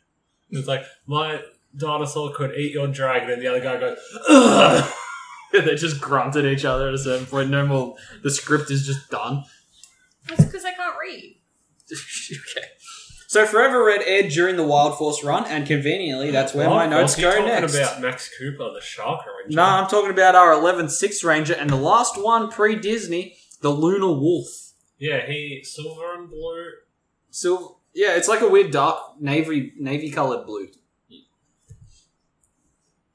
It's 0.51 0.69
like 0.69 0.85
my 1.07 1.41
dinosaur 1.77 2.33
could 2.35 2.55
eat 2.57 2.73
your 2.73 2.89
dragon, 2.89 3.31
and 3.31 3.43
the 3.43 3.49
other 3.49 3.61
guy 3.61 3.79
goes, 3.79 3.99
Ugh! 4.29 4.93
they 5.53 5.75
just 5.75 6.01
grunt 6.01 6.37
at 6.37 6.45
each 6.45 6.65
other 6.65 6.89
at 6.89 6.95
a 6.95 6.99
certain 6.99 7.27
point. 7.27 7.51
No 7.51 7.67
more. 7.67 7.97
The 8.23 8.31
script 8.31 8.71
is 8.71 8.87
just 8.87 9.11
done. 9.11 9.45
That's 10.29 10.45
because 10.45 10.65
I 10.65 10.73
can't 10.73 10.97
read. 11.01 11.39
okay. 11.93 12.67
So 13.29 13.45
Forever 13.45 13.85
Red 13.85 14.03
aired 14.03 14.31
during 14.31 14.57
the 14.57 14.65
Wild 14.65 14.97
Force 14.97 15.23
run, 15.25 15.45
and 15.47 15.67
conveniently, 15.67 16.31
that's 16.31 16.55
where 16.55 16.71
my 16.71 16.87
notes 16.87 17.03
Was 17.03 17.17
he 17.17 17.23
go 17.23 17.31
talking 17.33 17.47
next. 17.47 17.75
about 17.75 18.01
Max 18.01 18.31
Cooper, 18.39 18.71
the 18.73 18.81
Shark 18.81 19.21
Ranger. 19.27 19.57
No, 19.57 19.65
I'm 19.65 19.89
talking 19.89 20.11
about 20.11 20.35
our 20.35 20.53
11th 20.53 20.91
Sixth 20.91 21.23
Ranger, 21.25 21.55
and 21.55 21.69
the 21.69 21.77
last 21.77 22.23
one 22.23 22.51
pre 22.51 22.77
Disney, 22.77 23.37
the 23.61 23.71
Lunar 23.71 24.13
Wolf. 24.13 24.47
Yeah, 24.99 25.27
he 25.27 25.63
silver 25.65 26.15
and 26.15 26.31
blue. 26.31 26.71
So 27.31 27.76
yeah, 27.97 28.15
it's 28.15 28.29
like 28.29 28.43
a 28.43 28.49
weird 28.49 28.71
dark 28.71 29.19
navy 29.19 29.73
navy 29.79 30.11
colored 30.11 30.47
blue. 30.47 30.69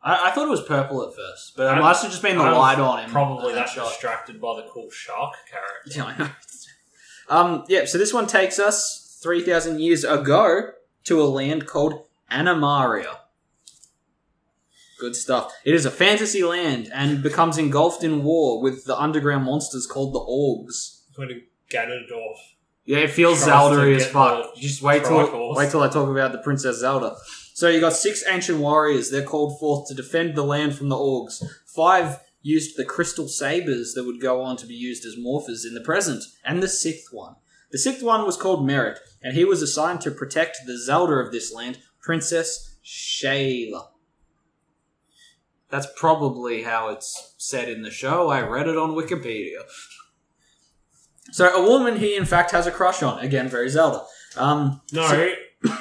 I, 0.04 0.30
I 0.30 0.32
thought 0.32 0.48
it 0.48 0.50
was 0.50 0.64
purple 0.64 1.08
at 1.08 1.16
first, 1.16 1.56
but 1.56 1.78
it 1.78 1.80
must 1.80 2.02
have 2.02 2.12
just 2.12 2.24
been 2.24 2.38
the 2.38 2.44
I 2.44 2.50
light 2.58 2.80
on 2.80 3.04
him. 3.04 3.12
Probably 3.12 3.54
that 3.54 3.70
shot. 3.70 3.90
distracted 3.90 4.42
by 4.42 4.56
the 4.56 4.68
cool 4.68 4.90
shark 4.90 5.36
character. 5.50 5.92
Yeah, 5.96 6.06
I 6.06 6.18
know. 6.18 6.30
Um, 7.30 7.64
yeah, 7.70 7.86
so 7.86 8.00
this 8.00 8.12
one 8.12 8.26
takes 8.26 8.58
us 8.58 9.20
3,000 9.22 9.80
years 9.80 10.04
ago 10.04 10.72
to 11.04 11.22
a 11.22 11.26
land 11.26 11.68
called 11.68 12.06
Animaria. 12.32 13.18
Good 15.00 15.16
stuff. 15.16 15.54
It 15.64 15.76
is 15.76 15.86
a 15.86 15.92
fantasy 15.92 16.44
land 16.44 16.90
and 16.94 17.24
becomes 17.24 17.58
engulfed 17.58 18.04
in 18.04 18.24
war 18.24 18.62
with 18.62 18.86
the 18.86 19.00
underground 19.00 19.46
monsters 19.46 19.86
called 19.86 20.14
the 20.14 20.20
Orgs. 20.20 21.04
Including 21.10 21.44
Ganondorf. 21.70 22.38
Yeah, 22.86 23.00
it 23.00 23.12
feels 23.12 23.44
Tries 23.44 23.46
to 23.46 23.76
Zelda 23.76 23.92
as 23.96 24.04
get 24.04 24.12
fuck. 24.12 24.56
the 24.56 24.62
Just 24.62 24.82
wait 24.82 25.04
till 25.04 25.56
wait 25.56 25.70
till 25.70 25.84
I 25.84 25.88
talk 25.88 26.10
about 26.10 26.32
the 26.32 26.40
Princess 26.40 26.80
Zelda. 26.80 27.16
So 27.54 27.70
you 27.70 27.80
got 27.80 27.94
six 27.94 28.24
ancient 28.28 28.60
warriors. 28.60 29.12
They're 29.12 29.24
called 29.24 29.60
forth 29.60 29.88
to 29.90 29.94
defend 29.94 30.36
the 30.36 30.44
land 30.44 30.76
from 30.76 30.90
the 30.90 30.96
Orgs. 30.96 31.44
Five 31.68 32.20
used 32.42 32.76
the 32.76 32.86
crystal 32.86 33.28
sabers 33.28 33.94
that 33.94 34.06
would 34.06 34.20
go 34.20 34.42
on 34.42 34.58
to 34.58 34.66
be 34.66 34.74
used 34.74 35.06
as 35.06 35.16
morphers 35.16 35.66
in 35.66 35.76
the 35.76 35.82
present, 35.82 36.24
and 36.44 36.62
the 36.62 36.68
sixth 36.68 37.10
one. 37.12 37.36
The 37.72 37.78
sixth 37.78 38.04
one 38.04 38.26
was 38.26 38.36
called 38.36 38.66
Merrick, 38.66 38.98
and 39.22 39.36
he 39.36 39.46
was 39.46 39.62
assigned 39.62 40.02
to 40.02 40.12
protect 40.12 40.58
the 40.66 40.78
Zelda 40.78 41.14
of 41.14 41.32
this 41.32 41.54
land, 41.54 41.80
Princess 42.02 42.78
Shayla. 42.84 43.88
That's 45.70 45.88
probably 45.96 46.64
how 46.64 46.90
it's 46.90 47.36
said 47.38 47.70
in 47.70 47.82
the 47.82 47.92
show. 47.92 48.30
I 48.30 48.42
read 48.42 48.68
it 48.68 48.78
on 48.78 48.92
Wikipedia. 48.92 49.62
So 51.32 51.48
a 51.54 51.68
woman 51.70 51.98
he 51.98 52.16
in 52.16 52.26
fact 52.26 52.52
has 52.52 52.68
a 52.68 52.72
crush 52.72 53.02
on. 53.04 53.20
Again, 53.20 53.48
very 53.50 53.70
Zelda. 53.70 54.04
Um, 54.38 54.82
No, 54.92 55.08
so- 55.08 55.34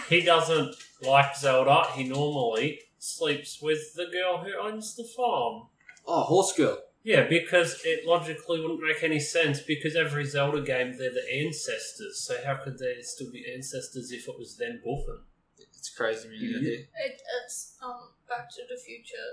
he 0.09 0.21
doesn't 0.23 0.75
like 1.03 1.37
Zelda. 1.37 1.85
He 1.95 2.05
normally 2.05 2.81
sleeps 2.99 3.61
with 3.63 3.95
the 3.95 4.07
girl 4.07 4.39
who 4.45 4.53
owns 4.61 4.95
the 4.97 5.05
farm. 5.05 5.69
oh, 6.07 6.23
horse 6.25 6.53
girl. 6.53 6.79
Yeah, 7.03 7.27
because 7.27 7.81
it 7.85 8.07
logically 8.07 8.61
wouldn't 8.61 8.83
make 8.83 9.03
any 9.03 9.21
sense 9.21 9.61
because 9.63 9.97
every 9.97 10.27
Zelda 10.27 10.61
game 10.61 10.99
they're 10.99 11.11
the 11.11 11.27
ancestors. 11.33 12.21
So 12.21 12.37
how 12.45 12.57
could 12.63 12.79
they 12.79 13.01
still 13.01 13.31
be 13.33 13.43
ancestors 13.55 14.13
if 14.13 14.29
it 14.29 14.39
was 14.39 14.57
then 14.59 14.83
Buffen? 14.85 15.21
It's 15.59 15.89
crazy, 15.89 16.29
man. 16.29 16.39
Yeah. 16.63 16.71
It, 17.07 17.23
it's 17.43 17.77
um 17.83 18.11
Back 18.29 18.51
to 18.51 18.63
the 18.69 18.79
Future 18.79 19.29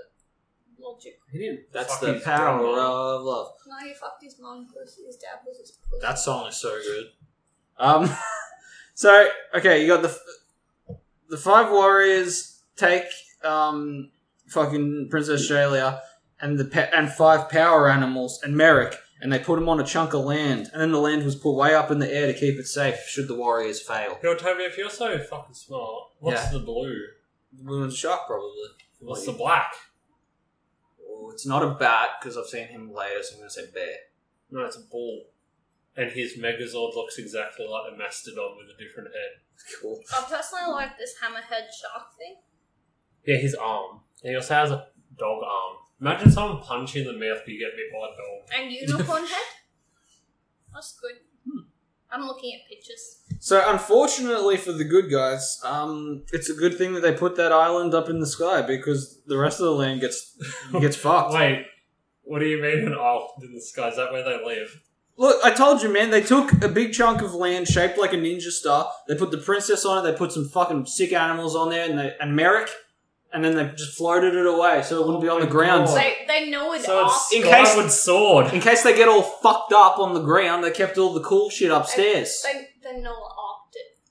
logic. 0.80 1.18
He 1.30 1.38
didn't. 1.38 1.72
That's 1.72 1.98
the 1.98 2.20
power 2.24 2.58
of 2.64 3.22
love. 3.24 3.48
No, 3.66 3.76
he 3.86 3.94
fucked 3.94 4.22
his 4.22 4.38
mom 4.40 4.66
because 4.66 4.98
his 5.04 5.16
dad 5.16 5.40
was 5.46 5.58
his 5.58 5.72
pussy. 5.90 6.00
That 6.02 6.18
song 6.18 6.48
is 6.48 6.56
so 6.56 6.70
good. 6.78 7.06
Um, 7.78 8.10
so 8.94 9.28
okay, 9.54 9.82
you 9.82 9.88
got 9.88 10.02
the 10.02 10.08
f- 10.08 10.96
the 11.28 11.36
five 11.36 11.70
warriors 11.70 12.62
take 12.76 13.04
um 13.44 14.10
fucking 14.48 15.08
Princess 15.10 15.40
Australia 15.42 16.00
and 16.40 16.58
the 16.58 16.64
pe- 16.64 16.90
and 16.92 17.10
five 17.12 17.48
power 17.50 17.88
animals 17.90 18.40
and 18.42 18.56
Merrick, 18.56 18.94
and 19.20 19.32
they 19.32 19.38
put 19.38 19.56
them 19.58 19.68
on 19.68 19.80
a 19.80 19.84
chunk 19.84 20.14
of 20.14 20.24
land, 20.24 20.68
and 20.72 20.80
then 20.80 20.92
the 20.92 20.98
land 21.00 21.24
was 21.24 21.34
put 21.36 21.52
way 21.54 21.74
up 21.74 21.90
in 21.90 21.98
the 21.98 22.12
air 22.12 22.26
to 22.32 22.38
keep 22.38 22.58
it 22.58 22.66
safe 22.66 22.98
should 23.08 23.28
the 23.28 23.34
warriors 23.34 23.80
fail. 23.80 24.18
Yo, 24.22 24.34
Toby, 24.34 24.62
if 24.64 24.78
you're 24.78 24.90
so 24.90 25.18
fucking 25.18 25.54
smart, 25.54 26.04
what's 26.20 26.44
Yeah. 26.44 26.50
the 26.52 26.60
blue? 26.60 26.96
The 27.56 27.64
blue 27.64 27.80
one's 27.80 27.94
a 27.94 27.96
shark, 27.96 28.26
probably. 28.26 28.50
What's 29.00 29.24
the 29.26 29.32
black? 29.32 29.72
It's 31.32 31.46
not 31.46 31.62
a 31.62 31.74
bat 31.74 32.10
because 32.20 32.36
I've 32.36 32.46
seen 32.46 32.68
him 32.68 32.92
later, 32.92 33.22
so 33.22 33.34
I'm 33.34 33.40
going 33.40 33.50
to 33.50 33.54
say 33.54 33.70
bear. 33.72 33.96
No, 34.50 34.64
it's 34.64 34.76
a 34.76 34.80
bull. 34.90 35.24
And 35.96 36.10
his 36.12 36.38
Megazord 36.38 36.94
looks 36.94 37.18
exactly 37.18 37.66
like 37.66 37.92
a 37.92 37.96
mastodon 37.96 38.56
with 38.56 38.68
a 38.68 38.82
different 38.82 39.08
head. 39.08 39.42
Cool. 39.80 40.00
I 40.14 40.22
personally 40.22 40.72
like 40.72 40.96
this 40.96 41.14
hammerhead 41.22 41.66
shark 41.74 42.16
thing. 42.16 42.36
Yeah, 43.26 43.36
his 43.36 43.54
arm. 43.54 44.00
He 44.22 44.34
also 44.34 44.54
has 44.54 44.70
a 44.70 44.86
dog 45.18 45.42
arm. 45.42 45.76
Imagine 46.00 46.30
someone 46.30 46.62
punch 46.62 46.94
you 46.94 47.02
in 47.02 47.18
the 47.18 47.26
mouth, 47.26 47.40
but 47.44 47.52
you 47.52 47.58
get 47.58 47.74
bit 47.74 47.92
by 47.92 47.98
a 47.98 48.14
dog. 48.14 48.62
And 48.62 48.72
unicorn 48.88 49.24
head. 49.24 49.46
That's 50.72 50.98
good. 51.00 51.16
I'm 52.10 52.22
looking 52.22 52.54
at 52.54 52.68
pictures. 52.68 53.22
So, 53.40 53.62
unfortunately 53.66 54.56
for 54.56 54.72
the 54.72 54.84
good 54.84 55.10
guys, 55.10 55.60
um, 55.64 56.24
it's 56.32 56.48
a 56.48 56.54
good 56.54 56.76
thing 56.76 56.94
that 56.94 57.02
they 57.02 57.12
put 57.12 57.36
that 57.36 57.52
island 57.52 57.94
up 57.94 58.08
in 58.08 58.18
the 58.18 58.26
sky 58.26 58.62
because 58.62 59.20
the 59.26 59.36
rest 59.36 59.60
of 59.60 59.66
the 59.66 59.72
land 59.72 60.00
gets 60.00 60.36
gets 60.80 60.96
fucked. 60.96 61.34
Wait, 61.34 61.66
what 62.22 62.40
do 62.40 62.46
you 62.46 62.60
mean 62.60 62.86
an 62.86 62.94
island 62.94 63.42
in 63.42 63.54
the 63.54 63.60
sky? 63.60 63.88
Is 63.88 63.96
that 63.96 64.12
where 64.12 64.24
they 64.24 64.44
live? 64.44 64.82
Look, 65.16 65.44
I 65.44 65.50
told 65.50 65.82
you, 65.82 65.92
man. 65.92 66.10
They 66.10 66.20
took 66.20 66.62
a 66.62 66.68
big 66.68 66.92
chunk 66.92 67.22
of 67.22 67.34
land 67.34 67.66
shaped 67.66 67.98
like 67.98 68.12
a 68.12 68.16
ninja 68.16 68.50
star. 68.50 68.88
They 69.08 69.16
put 69.16 69.32
the 69.32 69.38
princess 69.38 69.84
on 69.84 69.98
it. 69.98 70.10
They 70.10 70.16
put 70.16 70.32
some 70.32 70.48
fucking 70.48 70.86
sick 70.86 71.12
animals 71.12 71.56
on 71.56 71.70
there, 71.70 71.88
and 71.88 71.98
they 71.98 72.14
and 72.20 72.36
Merrick, 72.36 72.70
and 73.32 73.44
then 73.44 73.54
they 73.56 73.68
just 73.76 73.96
floated 73.96 74.34
it 74.34 74.46
away 74.46 74.82
so 74.82 75.00
it 75.00 75.06
wouldn't 75.06 75.22
be 75.22 75.28
on 75.28 75.40
the 75.40 75.46
ground. 75.46 75.86
God. 75.86 75.96
They 75.98 76.16
they 76.26 76.50
know 76.50 76.72
it 76.72 76.82
So 76.82 77.04
off. 77.04 77.28
it's 77.30 77.34
In 77.34 77.42
case- 77.42 77.68
Skyward 77.70 77.90
Sword. 77.90 78.54
In 78.54 78.60
case 78.60 78.82
they 78.82 78.94
get 78.96 79.08
all 79.08 79.22
fucked 79.22 79.72
up 79.72 79.98
on 79.98 80.14
the 80.14 80.20
ground, 80.22 80.64
they 80.64 80.70
kept 80.70 80.96
all 80.98 81.12
the 81.12 81.20
cool 81.22 81.50
shit 81.50 81.70
upstairs. 81.70 82.42
They 82.44 82.68
they 82.82 83.00
know 83.00 83.10
it 83.10 83.14
off. 83.14 83.54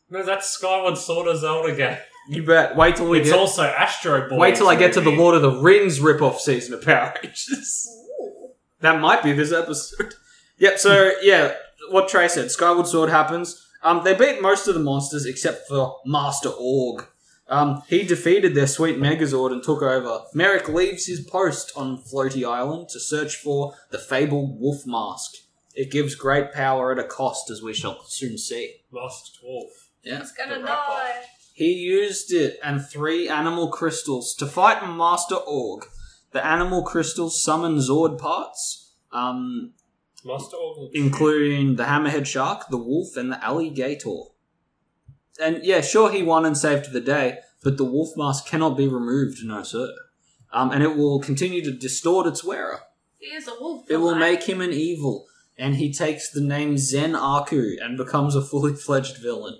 No, 0.09 0.23
that's 0.23 0.47
Skyward 0.49 0.97
Sword 0.97 1.27
a 1.27 1.35
Zelda 1.37 1.75
game. 1.75 1.97
You 2.29 2.43
bet. 2.43 2.75
Wait 2.77 2.95
till 2.97 3.09
we 3.09 3.19
It's 3.19 3.29
get. 3.29 3.37
also 3.39 3.63
Astro 3.63 4.29
Boy. 4.29 4.37
Wait 4.37 4.55
till 4.55 4.67
I 4.69 4.75
get 4.75 4.93
to 4.93 5.01
the 5.01 5.09
Lord 5.09 5.35
of 5.35 5.41
the 5.41 5.51
Rings 5.61 5.99
rip-off 5.99 6.39
season 6.39 6.73
of 6.73 6.81
Power 6.83 7.13
Rangers. 7.23 7.87
Ooh. 8.21 8.49
That 8.81 8.99
might 9.01 9.23
be 9.23 9.31
this 9.33 9.51
episode. 9.51 10.13
yep. 10.57 10.77
So 10.79 11.11
yeah, 11.21 11.53
what 11.89 12.07
Trey 12.09 12.27
said. 12.27 12.51
Skyward 12.51 12.87
Sword 12.87 13.09
happens. 13.09 13.61
Um, 13.83 14.03
they 14.03 14.13
beat 14.13 14.41
most 14.41 14.67
of 14.67 14.73
the 14.75 14.79
monsters 14.81 15.25
except 15.25 15.67
for 15.67 15.97
Master 16.05 16.49
Org. 16.57 17.05
Um, 17.49 17.81
he 17.87 18.03
defeated 18.03 18.55
their 18.55 18.67
sweet 18.67 18.97
Megazord 18.97 19.51
and 19.51 19.63
took 19.63 19.81
over. 19.81 20.21
Merrick 20.33 20.67
leaves 20.67 21.05
his 21.05 21.21
post 21.21 21.71
on 21.75 21.97
Floaty 22.03 22.47
Island 22.47 22.89
to 22.89 22.99
search 22.99 23.37
for 23.37 23.73
the 23.89 23.97
fabled 23.97 24.59
Wolf 24.59 24.85
Mask. 24.85 25.31
It 25.73 25.91
gives 25.91 26.15
great 26.15 26.51
power 26.51 26.91
at 26.91 26.99
a 26.99 27.07
cost, 27.07 27.49
as 27.49 27.61
we 27.61 27.73
shall 27.73 28.03
soon 28.05 28.37
see. 28.37 28.77
Masked 28.91 29.39
Wolf. 29.43 29.89
Yeah. 30.03 30.19
He's 30.19 30.31
gonna 30.31 30.61
die. 30.61 31.23
He 31.53 31.73
used 31.73 32.31
it 32.33 32.59
and 32.63 32.85
three 32.85 33.27
animal 33.27 33.69
crystals 33.69 34.35
to 34.35 34.45
fight 34.45 34.87
Master 34.87 35.35
Org. 35.35 35.85
The 36.31 36.45
animal 36.45 36.83
crystals 36.83 37.41
summon 37.41 37.77
Zord 37.77 38.19
parts, 38.19 38.93
um, 39.11 39.73
Master 40.23 40.55
Org 40.57 40.91
including 40.93 41.75
the 41.75 41.85
hammerhead 41.85 42.25
shark, 42.27 42.67
the 42.69 42.77
wolf, 42.77 43.15
and 43.15 43.31
the 43.31 43.43
alligator. 43.43 44.23
And 45.39 45.63
yeah, 45.63 45.81
sure, 45.81 46.11
he 46.11 46.23
won 46.23 46.45
and 46.45 46.57
saved 46.57 46.91
the 46.91 47.01
day, 47.01 47.39
but 47.63 47.77
the 47.77 47.83
wolf 47.85 48.09
mask 48.15 48.47
cannot 48.47 48.77
be 48.77 48.87
removed, 48.87 49.39
no 49.43 49.63
sir. 49.63 49.93
Um, 50.51 50.71
and 50.71 50.81
it 50.81 50.95
will 50.95 51.19
continue 51.19 51.63
to 51.63 51.71
distort 51.71 52.25
its 52.27 52.43
wearer. 52.43 52.79
He 53.19 53.27
is 53.27 53.47
a 53.47 53.53
wolf. 53.59 53.85
It 53.89 53.97
will 53.97 54.11
right? 54.13 54.19
make 54.19 54.43
him 54.43 54.61
an 54.61 54.71
evil, 54.73 55.25
and 55.57 55.75
he 55.75 55.91
takes 55.93 56.31
the 56.31 56.41
name 56.41 56.77
Zen 56.77 57.15
Aku 57.15 57.77
and 57.81 57.97
becomes 57.97 58.35
a 58.35 58.41
fully 58.41 58.73
fledged 58.73 59.17
villain. 59.17 59.59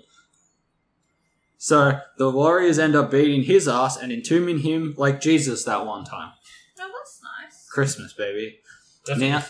So 1.58 1.98
the 2.18 2.30
warriors 2.30 2.78
end 2.78 2.94
up 2.94 3.10
beating 3.10 3.42
his 3.42 3.66
ass 3.66 3.96
and 3.96 4.12
entombing 4.12 4.60
him 4.60 4.94
like 4.96 5.20
Jesus 5.20 5.64
that 5.64 5.84
one 5.84 6.04
time. 6.04 6.32
No, 6.78 6.86
that's 6.86 7.20
nice. 7.22 7.68
Christmas, 7.68 8.12
baby. 8.12 8.60
That's 9.06 9.18
Now- 9.20 9.42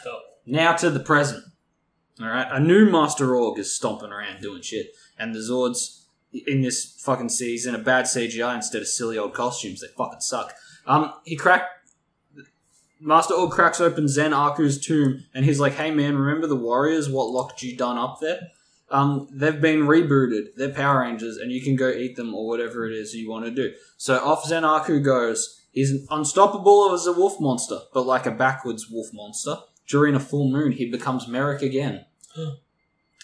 Now 0.46 0.72
to 0.76 0.88
the 0.90 1.00
present. 1.00 1.44
Alright, 2.20 2.48
a 2.50 2.58
new 2.58 2.90
Master 2.90 3.36
Org 3.36 3.58
is 3.58 3.76
stomping 3.76 4.10
around 4.10 4.40
doing 4.40 4.62
shit, 4.62 4.88
and 5.18 5.34
the 5.34 5.38
Zords 5.38 5.97
in 6.32 6.60
this 6.60 7.00
fucking 7.00 7.30
season 7.30 7.74
a 7.74 7.78
bad 7.78 8.04
CGI 8.04 8.54
instead 8.54 8.82
of 8.82 8.88
silly 8.88 9.16
old 9.18 9.34
costumes. 9.34 9.80
that 9.80 9.94
fucking 9.96 10.20
suck. 10.20 10.54
Um, 10.86 11.12
he 11.24 11.36
cracked. 11.36 11.70
Master 13.00 13.34
Org 13.34 13.52
cracks 13.52 13.80
open 13.80 14.08
Zen 14.08 14.32
Aku's 14.32 14.84
tomb, 14.84 15.24
and 15.32 15.44
he's 15.44 15.60
like, 15.60 15.74
"Hey 15.74 15.90
man, 15.90 16.16
remember 16.16 16.46
the 16.46 16.56
warriors? 16.56 17.08
What 17.08 17.30
locked 17.30 17.62
you 17.62 17.76
done 17.76 17.96
up 17.96 18.18
there? 18.20 18.48
Um, 18.90 19.28
they've 19.30 19.60
been 19.60 19.82
rebooted. 19.82 20.54
They're 20.56 20.70
Power 20.70 21.00
Rangers, 21.00 21.36
and 21.36 21.52
you 21.52 21.60
can 21.62 21.76
go 21.76 21.90
eat 21.90 22.16
them 22.16 22.34
or 22.34 22.48
whatever 22.48 22.86
it 22.86 22.94
is 22.94 23.14
you 23.14 23.30
want 23.30 23.44
to 23.44 23.50
do." 23.50 23.72
So 23.96 24.18
off 24.18 24.44
Zen 24.46 24.64
Aku 24.64 25.00
goes. 25.00 25.54
He's 25.70 26.06
unstoppable 26.10 26.92
as 26.92 27.06
a 27.06 27.12
wolf 27.12 27.38
monster, 27.38 27.80
but 27.94 28.04
like 28.06 28.26
a 28.26 28.32
backwards 28.32 28.90
wolf 28.90 29.12
monster. 29.12 29.58
During 29.86 30.14
a 30.16 30.20
full 30.20 30.50
moon, 30.50 30.72
he 30.72 30.90
becomes 30.90 31.28
Merrick 31.28 31.62
again. 31.62 32.04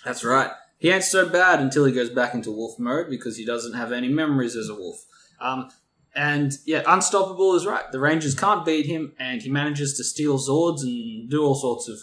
That's 0.04 0.23
right. 0.23 0.50
He 0.85 0.91
ain't 0.91 1.03
so 1.03 1.26
bad 1.26 1.61
until 1.61 1.87
he 1.87 1.95
goes 1.95 2.11
back 2.11 2.35
into 2.35 2.50
wolf 2.50 2.79
mode 2.79 3.09
because 3.09 3.38
he 3.38 3.47
doesn't 3.47 3.73
have 3.73 3.91
any 3.91 4.11
memories 4.11 4.55
as 4.55 4.69
a 4.69 4.75
wolf. 4.75 5.07
Um, 5.41 5.71
And 6.14 6.53
yeah, 6.67 6.83
unstoppable 6.87 7.55
is 7.55 7.64
right. 7.64 7.91
The 7.91 7.99
Rangers 7.99 8.35
can't 8.35 8.67
beat 8.67 8.85
him, 8.85 9.14
and 9.19 9.41
he 9.41 9.49
manages 9.49 9.97
to 9.97 10.05
steal 10.05 10.38
Zords 10.38 10.83
and 10.83 11.31
do 11.31 11.43
all 11.43 11.55
sorts 11.55 11.88
of 11.88 12.00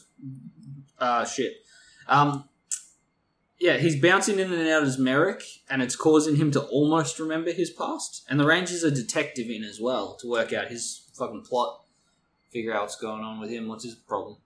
uh, 0.97 1.25
shit. 1.25 1.63
Um, 2.07 2.49
yeah, 3.59 3.77
he's 3.77 4.01
bouncing 4.01 4.39
in 4.39 4.51
and 4.51 4.67
out 4.67 4.81
as 4.81 4.97
Merrick, 4.97 5.43
and 5.69 5.83
it's 5.83 5.95
causing 5.95 6.37
him 6.37 6.49
to 6.49 6.61
almost 6.61 7.19
remember 7.19 7.51
his 7.51 7.69
past. 7.69 8.25
And 8.27 8.39
the 8.39 8.47
Rangers 8.47 8.83
are 8.83 8.89
detective 8.89 9.47
in 9.47 9.63
as 9.63 9.79
well 9.79 10.15
to 10.21 10.27
work 10.27 10.53
out 10.53 10.69
his 10.69 11.07
fucking 11.13 11.43
plot, 11.43 11.83
figure 12.49 12.73
out 12.73 12.81
what's 12.81 12.95
going 12.95 13.23
on 13.23 13.39
with 13.39 13.51
him, 13.51 13.67
what's 13.67 13.83
his 13.83 13.93
problem, 13.93 14.37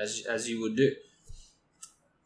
as 0.00 0.24
as 0.30 0.48
you 0.48 0.60
would 0.60 0.76
do. 0.76 0.92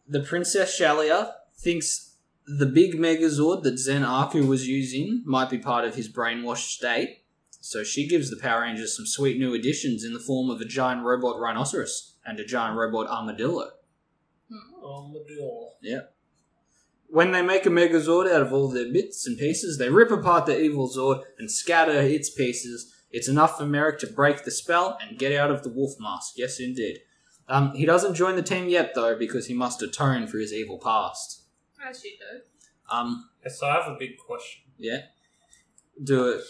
The 0.09 0.21
Princess 0.21 0.79
Shayla 0.81 1.33
thinks 1.55 2.17
the 2.47 2.65
big 2.65 2.95
Megazord 2.95 3.63
that 3.65 3.79
Zen 3.79 4.05
Aku 4.05 4.47
was 4.47 4.67
using 4.67 5.23
might 5.27 5.51
be 5.51 5.59
part 5.59 5.85
of 5.85 5.97
his 5.97 6.11
brainwashed 6.11 6.71
state. 6.71 7.25
So 7.61 7.85
she 7.85 8.09
gives 8.09 8.31
the 8.31 8.41
Power 8.41 8.63
Rangers 8.63 8.97
some 8.97 9.05
sweet 9.05 9.39
new 9.39 9.53
additions 9.53 10.05
in 10.05 10.15
the 10.15 10.21
form 10.21 10.49
of 10.49 10.63
a 10.63 10.65
giant 10.65 11.05
robot 11.05 11.39
rhinoceros 11.39 12.15
and 12.25 12.41
a 12.41 12.45
giant 12.45 12.79
robot 12.79 13.07
armadillo. 13.09 13.69
Hmm. 14.51 14.83
Armadillo. 14.83 15.73
Yep. 15.83 16.15
When 17.09 17.33
they 17.33 17.43
make 17.43 17.67
a 17.67 17.71
Megazord 17.71 18.33
out 18.33 18.41
of 18.41 18.53
all 18.53 18.69
their 18.69 18.91
bits 18.91 19.27
and 19.27 19.37
pieces, 19.37 19.77
they 19.77 19.91
rip 19.91 20.11
apart 20.11 20.47
the 20.47 20.59
evil 20.59 20.89
Zord 20.89 21.23
and 21.39 21.51
scatter 21.51 22.01
its 22.01 22.31
pieces. 22.31 22.95
It's 23.11 23.29
enough 23.29 23.59
for 23.59 23.67
Merrick 23.67 23.99
to 24.01 24.07
break 24.07 24.45
the 24.45 24.51
spell 24.51 24.97
and 25.03 25.19
get 25.19 25.33
out 25.33 25.51
of 25.51 25.63
the 25.63 25.71
wolf 25.71 25.95
mask. 25.99 26.35
Yes, 26.37 26.61
indeed. 26.61 27.01
Um, 27.49 27.75
he 27.75 27.87
doesn't 27.87 28.15
join 28.15 28.37
the 28.37 28.43
team 28.43 28.69
yet, 28.69 28.95
though, 28.95 29.17
because 29.17 29.47
he 29.47 29.55
must 29.55 29.83
atone 29.83 30.27
for 30.27 30.39
his 30.39 30.53
evil 30.53 30.79
past. 30.79 31.43
As 31.85 32.05
you 32.05 32.13
do. 32.19 32.41
Um, 32.95 33.31
So 33.47 33.67
I 33.67 33.75
have 33.83 33.91
a 33.93 33.97
big 33.99 34.19
question. 34.19 34.63
yeah. 34.77 35.03
Do 36.03 36.29
it. 36.29 36.43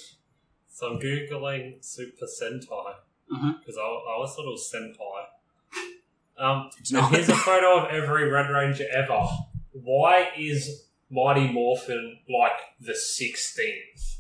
So 0.69 0.89
I'm 0.89 0.99
googling 1.01 1.85
Super 1.85 2.27
Sentai 2.27 2.95
Mhm. 3.33 3.59
because 3.61 3.77
I, 3.77 3.81
I 3.83 4.13
always 4.15 4.31
thought 4.33 4.47
it 4.47 4.51
was 4.51 4.71
Senpai. 4.73 5.25
Um, 6.39 6.71
It's 6.79 6.91
and 6.93 7.01
not. 7.01 7.13
here's 7.13 7.29
a 7.29 7.35
photo 7.35 7.79
of 7.81 7.91
every 7.91 8.29
Red 8.31 8.51
Ranger 8.51 8.85
ever. 8.93 9.27
Why 9.73 10.31
is 10.37 10.87
Mighty 11.11 11.51
Morphin 11.53 12.19
like 12.29 12.59
the 12.81 12.95
sixteenth? 12.95 14.18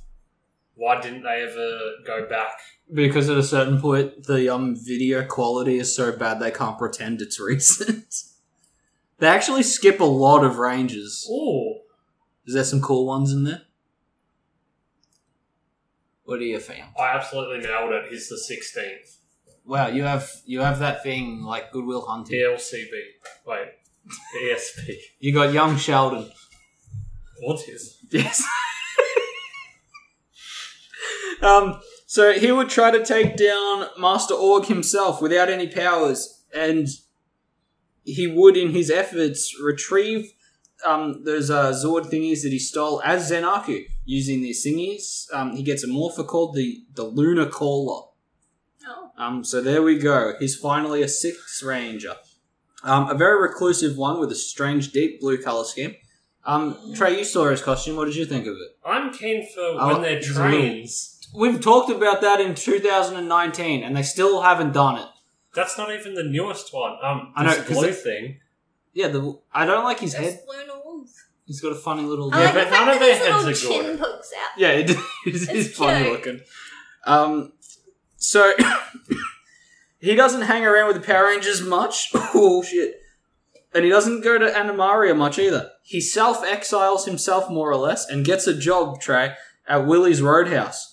Why 0.81 1.01
didn't 1.01 1.25
they 1.25 1.43
ever 1.43 1.81
go 2.07 2.29
back? 2.29 2.53
Because 2.93 3.29
at 3.29 3.37
a 3.37 3.43
certain 3.43 3.81
point, 3.81 4.25
the 4.29 4.49
um 4.49 4.77
video 4.77 5.25
quality 5.27 5.77
is 5.79 5.93
so 5.95 6.13
bad 6.17 6.39
they 6.39 6.53
can't 6.53 6.79
pretend 6.79 7.21
it's 7.21 7.41
recent. 7.53 8.15
they 9.19 9.27
actually 9.27 9.65
skip 9.65 9.99
a 9.99 10.05
lot 10.05 10.45
of 10.45 10.59
ranges. 10.59 11.29
Ooh, 11.29 11.81
Is 12.47 12.55
there 12.55 12.63
some 12.63 12.81
cool 12.81 13.07
ones 13.07 13.33
in 13.33 13.43
there? 13.43 13.63
What 16.25 16.39
do 16.39 16.45
you 16.45 16.61
think? 16.61 16.85
I 16.99 17.09
absolutely 17.17 17.59
nailed 17.59 17.91
it. 17.93 18.05
He's 18.11 18.29
the 18.29 18.39
sixteenth. 18.39 19.19
Wow, 19.67 19.89
you 19.89 20.05
have 20.05 20.31
you 20.47 20.61
have 20.61 20.79
that 20.79 21.03
thing 21.03 21.43
like 21.43 21.73
Goodwill 21.73 22.03
Hunting. 22.03 22.39
TLCB. 22.39 22.93
Wait, 23.47 23.69
ESP. 24.45 24.95
You 25.19 25.35
got 25.35 25.53
young 25.53 25.77
Sheldon. 25.77 26.31
What 27.41 27.69
is? 27.69 27.99
Yes. 28.11 28.43
um. 31.43 31.81
So 32.07 32.33
he 32.33 32.51
would 32.51 32.71
try 32.71 32.91
to 32.91 33.05
take 33.05 33.37
down 33.37 33.87
Master 33.99 34.33
Org 34.35 34.65
himself 34.67 35.21
without 35.21 35.51
any 35.51 35.69
powers, 35.69 36.43
and 36.55 36.89
he 38.05 38.27
would, 38.27 38.57
in 38.57 38.71
his 38.71 38.91
efforts, 38.91 39.55
retrieve 39.63 40.33
um, 40.87 41.23
those 41.25 41.51
uh, 41.51 41.73
Zord 41.73 42.07
thingies 42.11 42.43
that 42.45 42.53
he 42.53 42.59
stole 42.59 43.03
as 43.05 43.29
Zen 43.29 43.45
Aku 43.45 43.85
using 44.07 44.41
these 44.41 44.65
thingies. 44.65 45.27
Um, 45.35 45.55
he 45.55 45.63
gets 45.63 45.85
a 45.85 45.89
morpher 45.89 46.25
called 46.25 46.55
the 46.55 46.83
the 46.95 47.05
Lunar 47.05 47.47
Caller. 47.47 48.07
Oh. 48.89 49.11
Um, 49.19 49.45
so 49.45 49.61
there 49.61 49.83
we 49.83 49.99
go. 49.99 50.33
He's 50.39 50.57
finally 50.57 51.03
a 51.03 51.09
six 51.09 51.63
ranger. 51.63 52.15
Um, 52.85 53.11
a 53.11 53.15
very 53.15 53.43
reclusive 53.43 53.97
one 53.99 54.19
with 54.21 54.31
a 54.33 54.37
strange 54.37 54.93
deep 54.93 55.21
blue 55.21 55.37
color 55.43 55.65
scheme. 55.65 55.95
Um, 56.47 56.95
Trey, 56.95 57.19
you 57.19 57.25
saw 57.25 57.51
his 57.51 57.61
costume. 57.61 57.97
What 57.97 58.07
did 58.07 58.17
you 58.17 58.25
think 58.25 58.47
of 58.47 58.55
it? 58.55 58.79
I'm 58.87 59.13
keen 59.13 59.47
for 59.53 59.61
Oh, 59.61 59.89
when 59.89 60.03
they're 60.03 60.17
it's 60.19 60.31
a 60.31 60.33
little- 60.33 60.49
trains. 60.51 61.18
We've 61.35 61.61
talked 61.61 61.91
about 61.91 62.21
that 62.23 62.41
in 62.41 62.55
2019, 62.55 63.83
and 63.85 63.97
they 63.97 64.03
still 64.03 64.43
haven't 64.43 64.73
done 64.73 64.97
it. 64.99 65.07
That's 65.55 65.77
not 65.79 65.93
even 65.93 66.15
the 66.15 66.23
newest 66.25 66.73
one. 66.73 66.97
Um, 67.03 67.33
I 67.37 67.45
know, 67.45 67.51
this 67.55 67.67
'cause 67.67 67.77
blue 67.77 67.89
it- 67.89 67.95
thing. 67.97 68.41
Yeah, 68.95 69.09
the 69.09 69.39
I 69.53 69.65
don't 69.67 69.85
like 69.85 70.01
his 70.01 70.15
head. 70.15 70.35
It's 70.35 70.47
Lunar 70.49 70.81
Wolf. 70.85 71.11
He's 71.47 71.61
got 71.61 71.73
a 71.73 71.77
funny 71.77 72.03
little. 72.03 72.35
I 72.35 72.39
Yeah, 72.41 72.45
like 72.47 72.55
but 72.55 72.65
the 72.65 72.71
fact 72.71 72.87
none 72.87 72.95
of 72.95 73.01
that 73.01 73.11
his 73.11 73.19
their 73.21 73.29
little 73.37 73.47
heads 73.49 73.65
are 73.65 73.69
good. 73.69 73.85
chin 73.85 73.99
pokes 73.99 74.33
out. 74.43 74.51
Yeah, 74.61 74.69
it, 74.71 74.91
it's, 75.27 75.49
It's 75.49 75.77
funny 75.77 76.05
cute. 76.05 76.13
looking. 76.13 76.41
Um, 77.05 77.53
so 78.17 78.53
he 79.99 80.15
doesn't 80.15 80.43
hang 80.43 80.65
around 80.65 80.89
with 80.89 80.97
the 80.97 81.03
Power 81.07 81.27
Rangers 81.27 81.61
much. 81.63 82.11
oh 82.15 82.63
shit! 82.63 83.01
And 83.75 83.85
he 83.85 83.91
doesn't 83.91 84.23
go 84.23 84.39
to 84.39 84.47
Animaria 84.47 85.17
much 85.17 85.39
either. 85.39 85.71
He 85.83 86.01
self 86.01 86.45
exiles 86.45 87.05
himself 87.05 87.51
more 87.51 87.71
or 87.71 87.77
less 87.77 88.09
and 88.09 88.25
gets 88.25 88.47
a 88.47 88.55
job, 88.59 89.01
Trey, 89.01 89.35
at 89.67 89.87
Willie's 89.87 90.23
Roadhouse. 90.23 90.88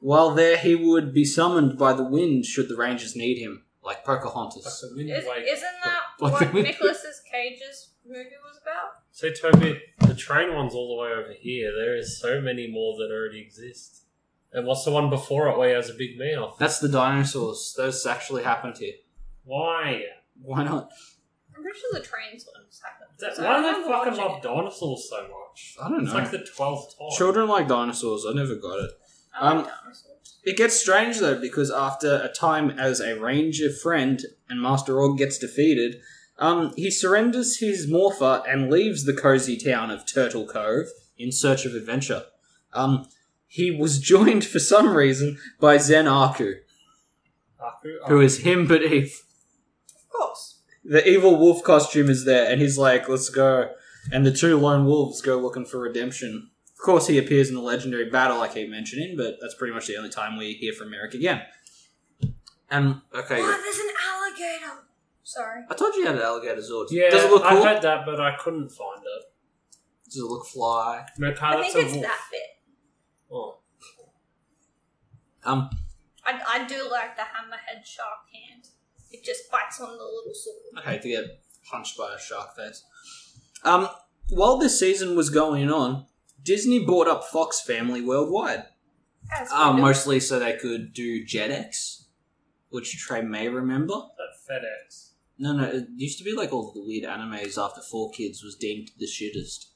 While 0.00 0.30
there, 0.34 0.56
he 0.56 0.74
would 0.74 1.12
be 1.14 1.24
summoned 1.24 1.78
by 1.78 1.92
the 1.92 2.04
wind 2.04 2.44
should 2.46 2.68
the 2.68 2.76
Rangers 2.76 3.14
need 3.16 3.38
him, 3.38 3.64
like 3.84 3.98
Like 3.98 4.04
Pocahontas. 4.04 4.80
the 4.80 4.96
wind 4.96 5.10
Is, 5.10 5.24
wake. 5.26 5.44
isn't 5.46 5.68
that 5.84 6.00
Like 6.20 6.32
what 6.32 6.52
the 6.52 6.62
Nicholas 6.62 7.04
Cage's 7.30 7.90
movie 8.06 8.24
was 8.44 8.58
about? 8.62 8.90
So 9.12 9.30
Toby, 9.30 9.80
the 10.06 10.14
train 10.14 10.54
one's 10.54 10.74
all 10.74 10.96
the 10.96 11.02
way 11.02 11.10
over 11.12 11.32
here. 11.38 11.70
There 11.76 11.96
is 11.96 12.18
so 12.18 12.40
many 12.40 12.66
more 12.70 12.96
that 12.98 13.12
already 13.14 13.40
exist. 13.40 14.04
And 14.52 14.66
what's 14.66 14.84
the 14.84 14.90
one 14.90 15.10
before 15.10 15.48
it 15.48 15.58
where 15.58 15.68
he 15.68 15.74
has 15.74 15.90
a 15.90 15.94
big 15.94 16.18
mouth? 16.18 16.56
That's 16.58 16.78
the 16.80 16.88
dinosaurs. 16.88 17.74
Those 17.76 18.04
actually 18.06 18.42
happened 18.42 18.78
here. 18.78 18.94
Why? 19.44 20.02
Why 20.42 20.64
not? 20.64 20.90
I'm 21.54 21.62
pretty 21.62 21.78
sure 21.78 22.00
the 22.00 22.06
trains 22.06 22.46
ones 22.56 22.80
happened. 22.82 23.10
That, 23.20 23.36
So 23.36 23.44
why 23.44 23.50
I 23.52 23.56
do 23.56 23.62
they 23.62 23.68
remember 23.68 23.88
fucking 23.88 24.12
watching 24.12 24.24
love 24.24 24.36
it. 24.38 24.42
dinosaurs 24.42 25.08
so 25.10 25.22
much? 25.22 25.76
I 25.82 25.88
don't 25.90 26.04
It's 26.04 26.12
know. 26.12 26.18
like 26.18 26.30
the 26.30 26.38
twelfth 26.56 26.98
time. 26.98 27.08
Children 27.16 27.48
like 27.48 27.68
dinosaurs. 27.68 28.24
I 28.28 28.32
never 28.32 28.54
got 28.56 28.78
it. 28.80 28.90
I 29.34 29.54
like 29.54 29.66
Um, 29.66 29.70
dinosaurs. 29.82 30.38
It 30.42 30.56
gets 30.56 30.80
strange 30.80 31.18
though 31.18 31.38
because 31.38 31.70
after 31.70 32.16
a 32.22 32.28
time 32.32 32.70
as 32.70 33.00
a 33.00 33.18
ranger 33.18 33.70
friend 33.70 34.24
and 34.48 34.60
Master 34.60 34.98
Org 34.98 35.18
gets 35.18 35.38
defeated, 35.38 36.00
um, 36.38 36.72
he 36.76 36.90
surrenders 36.90 37.58
his 37.58 37.86
morpher 37.86 38.42
and 38.48 38.70
leaves 38.70 39.04
the 39.04 39.12
cozy 39.12 39.56
town 39.58 39.90
of 39.90 40.10
Turtle 40.10 40.46
Cove 40.46 40.86
in 41.18 41.30
search 41.30 41.66
of 41.66 41.74
adventure. 41.74 42.24
Um, 42.72 43.08
he 43.46 43.70
was 43.70 43.98
joined 44.14 44.44
for 44.44 44.58
some 44.58 44.96
reason 44.96 45.38
by 45.60 45.76
Zen 45.76 46.08
Aku, 46.08 46.54
Aku, 47.60 47.98
who 48.08 48.20
is 48.20 48.38
him 48.38 48.66
but 48.66 48.82
Eve. 48.82 49.22
Of 49.94 50.08
course. 50.08 50.60
The 50.82 51.06
evil 51.06 51.36
wolf 51.36 51.62
costume 51.62 52.08
is 52.08 52.24
there, 52.24 52.50
and 52.50 52.60
he's 52.60 52.78
like, 52.78 53.08
"Let's 53.08 53.28
go." 53.28 53.70
And 54.10 54.24
the 54.24 54.32
two 54.32 54.56
lone 54.56 54.86
wolves 54.86 55.20
go 55.20 55.38
looking 55.38 55.66
for 55.66 55.78
redemption. 55.78 56.49
Of 56.80 56.84
course, 56.86 57.06
he 57.08 57.18
appears 57.18 57.50
in 57.50 57.56
the 57.56 57.60
legendary 57.60 58.08
battle 58.08 58.40
I 58.40 58.48
keep 58.48 58.70
mentioning, 58.70 59.14
but 59.14 59.36
that's 59.38 59.54
pretty 59.54 59.74
much 59.74 59.86
the 59.86 59.98
only 59.98 60.08
time 60.08 60.38
we 60.38 60.54
hear 60.54 60.72
from 60.72 60.90
Merrick 60.90 61.12
again. 61.12 61.42
And 62.70 63.02
okay, 63.14 63.36
Oh, 63.38 63.60
there's 63.62 63.78
an 63.78 63.90
alligator. 64.08 64.86
Sorry. 65.22 65.60
I 65.70 65.74
told 65.74 65.94
you 65.94 66.00
you 66.00 66.06
had 66.06 66.16
an 66.16 66.22
alligator 66.22 66.62
Zord. 66.62 66.86
Yeah, 66.90 67.10
Does 67.10 67.24
it 67.24 67.30
look 67.30 67.42
cool? 67.42 67.50
I 67.50 67.54
cool? 67.54 67.64
heard 67.64 67.82
that, 67.82 68.06
but 68.06 68.18
I 68.18 68.34
couldn't 68.36 68.70
find 68.70 69.02
it. 69.02 69.24
Does 70.06 70.16
it 70.16 70.24
look 70.24 70.46
fly? 70.46 71.04
No, 71.18 71.34
I 71.38 71.60
think 71.60 71.74
it's 71.84 71.92
wolf. 71.92 72.02
that 72.02 72.20
bit. 72.30 72.40
Oh. 73.30 73.58
Um, 75.44 75.68
I, 76.24 76.40
I 76.48 76.66
do 76.66 76.88
like 76.90 77.14
the 77.16 77.22
hammerhead 77.22 77.84
shark 77.84 78.24
hand. 78.32 78.68
It 79.10 79.22
just 79.22 79.50
bites 79.50 79.80
on 79.80 79.88
the 79.98 80.02
little 80.04 80.32
sword. 80.32 80.56
I 80.86 80.92
hate 80.92 81.02
to 81.02 81.08
get 81.10 81.24
punched 81.70 81.98
by 81.98 82.14
a 82.14 82.18
shark 82.18 82.56
face. 82.56 82.84
Um, 83.64 83.88
while 84.30 84.56
this 84.56 84.78
season 84.80 85.14
was 85.14 85.28
going 85.28 85.70
on, 85.70 86.06
Disney 86.42 86.84
bought 86.84 87.08
up 87.08 87.24
Fox 87.24 87.60
Family 87.60 88.00
worldwide. 88.02 88.64
As 89.32 89.48
we 89.50 89.56
Um, 89.56 89.76
do. 89.76 89.82
mostly 89.82 90.20
so 90.20 90.38
they 90.38 90.56
could 90.56 90.92
do 90.92 91.24
Jetix, 91.24 92.04
which 92.70 92.96
Trey 92.98 93.22
may 93.22 93.48
remember. 93.48 93.94
That 93.94 94.32
FedEx. 94.54 95.10
No, 95.38 95.52
no, 95.52 95.64
it 95.64 95.86
used 95.96 96.18
to 96.18 96.24
be 96.24 96.34
like 96.34 96.52
all 96.52 96.72
the 96.72 96.82
weird 96.84 97.04
animes 97.04 97.56
after 97.62 97.80
Four 97.80 98.10
Kids 98.10 98.42
was 98.42 98.56
deemed 98.56 98.90
the 98.98 99.06
shittest. 99.06 99.66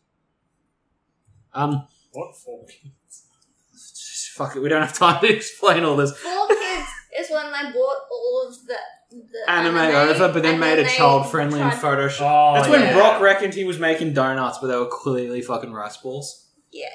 Um, 1.53 1.87
What 2.13 2.37
for 2.37 2.65
kids? 2.67 3.27
fuck 4.35 4.57
it, 4.57 4.61
we 4.63 4.69
don't 4.69 4.83
have 4.83 4.97
time 4.97 5.21
to 5.21 5.29
explain 5.37 5.85
all 5.85 5.97
this. 5.97 6.17
Four 6.19 6.49
Kids 6.49 6.89
is 7.19 7.31
when 7.31 7.47
they 7.53 7.73
bought 7.73 7.97
all 8.11 8.47
of 8.49 8.67
the, 8.67 8.77
the 9.11 9.51
Anime, 9.51 9.77
over, 9.77 10.33
but 10.33 10.43
then 10.43 10.53
and 10.55 10.61
made 10.61 10.79
it 10.81 10.85
they 10.87 10.97
child 10.97 11.31
friendly 11.31 11.61
and 11.61 11.71
tried- 11.73 11.81
Photoshop. 11.99 12.21
Oh, 12.51 12.55
That's 12.57 12.69
when 12.69 12.81
yeah. 12.81 12.93
Brock 12.95 13.21
reckoned 13.21 13.55
he 13.55 13.65
was 13.65 13.79
making 13.79 14.13
donuts, 14.15 14.59
but 14.59 14.67
they 14.67 14.77
were 14.77 14.87
clearly 14.91 15.41
fucking 15.41 15.73
rice 15.73 15.97
balls. 15.97 16.44
Yeah. 16.75 16.89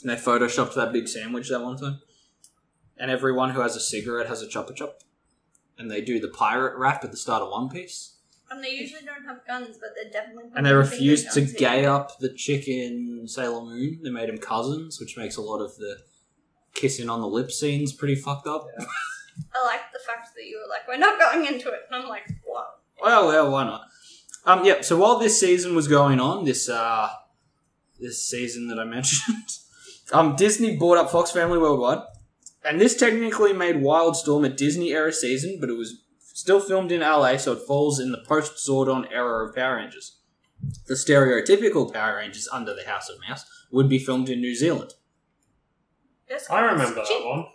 And 0.00 0.10
they 0.10 0.16
photoshopped 0.16 0.74
that 0.74 0.92
big 0.92 1.06
sandwich 1.06 1.50
that 1.50 1.60
one 1.60 1.76
time. 1.76 2.00
And 2.96 3.10
everyone 3.10 3.50
who 3.50 3.60
has 3.60 3.76
a 3.76 3.80
cigarette 3.80 4.26
has 4.26 4.40
a 4.40 4.48
chopper 4.48 4.72
chop. 4.72 5.00
And 5.78 5.90
they 5.90 6.00
do 6.00 6.18
the 6.18 6.28
pirate 6.28 6.76
rap 6.76 7.04
at 7.04 7.10
the 7.10 7.16
start 7.16 7.42
of 7.42 7.50
One 7.50 7.68
Piece. 7.68 8.16
And 8.50 8.64
they 8.64 8.70
usually 8.70 9.02
don't 9.04 9.24
have 9.26 9.46
guns, 9.46 9.78
but 9.80 9.90
they're 9.94 10.10
definitely. 10.10 10.50
And 10.56 10.66
they 10.66 10.72
pointing 10.72 10.90
refused 10.90 11.32
to 11.32 11.42
gay 11.42 11.84
up 11.84 12.18
the 12.18 12.30
chick 12.30 12.66
in 12.66 13.28
Sailor 13.28 13.62
Moon. 13.62 14.00
They 14.02 14.10
made 14.10 14.28
him 14.28 14.38
cousins, 14.38 14.98
which 14.98 15.16
makes 15.16 15.36
a 15.36 15.42
lot 15.42 15.60
of 15.60 15.76
the 15.76 15.98
kissing 16.74 17.08
on 17.08 17.20
the 17.20 17.28
lip 17.28 17.52
scene's 17.52 17.92
pretty 17.92 18.16
fucked 18.16 18.46
up. 18.46 18.66
I 19.54 19.64
like 19.66 19.80
the 19.92 20.00
fact 20.06 20.28
that 20.34 20.44
you 20.44 20.58
were 20.58 20.68
like, 20.68 20.88
we're 20.88 20.98
not 20.98 21.18
going 21.18 21.46
into 21.46 21.68
it. 21.68 21.80
And 21.90 22.02
I'm 22.02 22.08
like, 22.08 22.24
what? 22.44 22.66
Well, 23.00 23.28
well, 23.28 23.50
why 23.52 23.64
not? 23.64 23.82
Um, 24.46 24.64
yeah, 24.64 24.80
So 24.80 24.96
while 24.96 25.18
this 25.18 25.38
season 25.38 25.74
was 25.74 25.86
going 25.86 26.18
on, 26.18 26.44
this 26.44 26.68
uh, 26.68 27.08
this 28.00 28.26
season 28.26 28.68
that 28.68 28.78
I 28.78 28.84
mentioned, 28.84 29.50
um, 30.12 30.36
Disney 30.36 30.76
bought 30.76 30.98
up 30.98 31.10
Fox 31.10 31.30
Family 31.30 31.58
Worldwide, 31.58 32.02
and 32.64 32.80
this 32.80 32.96
technically 32.96 33.52
made 33.52 33.76
Wildstorm 33.76 34.44
a 34.44 34.48
Disney 34.48 34.92
era 34.92 35.12
season, 35.12 35.58
but 35.60 35.68
it 35.70 35.76
was 35.76 36.02
still 36.18 36.60
filmed 36.60 36.92
in 36.92 37.00
LA, 37.00 37.36
so 37.36 37.52
it 37.52 37.66
falls 37.66 38.00
in 38.00 38.12
the 38.12 38.22
post 38.26 38.66
Zordon 38.66 39.06
era 39.12 39.46
of 39.46 39.54
Power 39.54 39.76
Rangers. 39.76 40.18
The 40.86 40.94
stereotypical 40.94 41.92
Power 41.92 42.16
Rangers 42.16 42.48
under 42.52 42.74
the 42.74 42.84
House 42.84 43.08
of 43.08 43.16
Mouse 43.28 43.44
would 43.70 43.88
be 43.88 43.98
filmed 43.98 44.28
in 44.28 44.40
New 44.40 44.54
Zealand. 44.54 44.92
I 46.50 46.60
remember 46.60 46.94
that 46.94 47.24
one. 47.24 47.46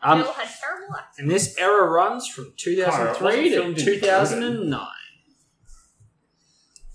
Um, 0.00 0.22
Bill 0.22 0.32
had 0.32 0.48
terrible 0.60 0.94
accent. 0.94 1.14
And 1.18 1.30
this 1.30 1.56
era 1.58 1.88
runs 1.90 2.28
from 2.28 2.52
2003 2.56 3.50
to 3.50 3.74
2009. 3.74 4.88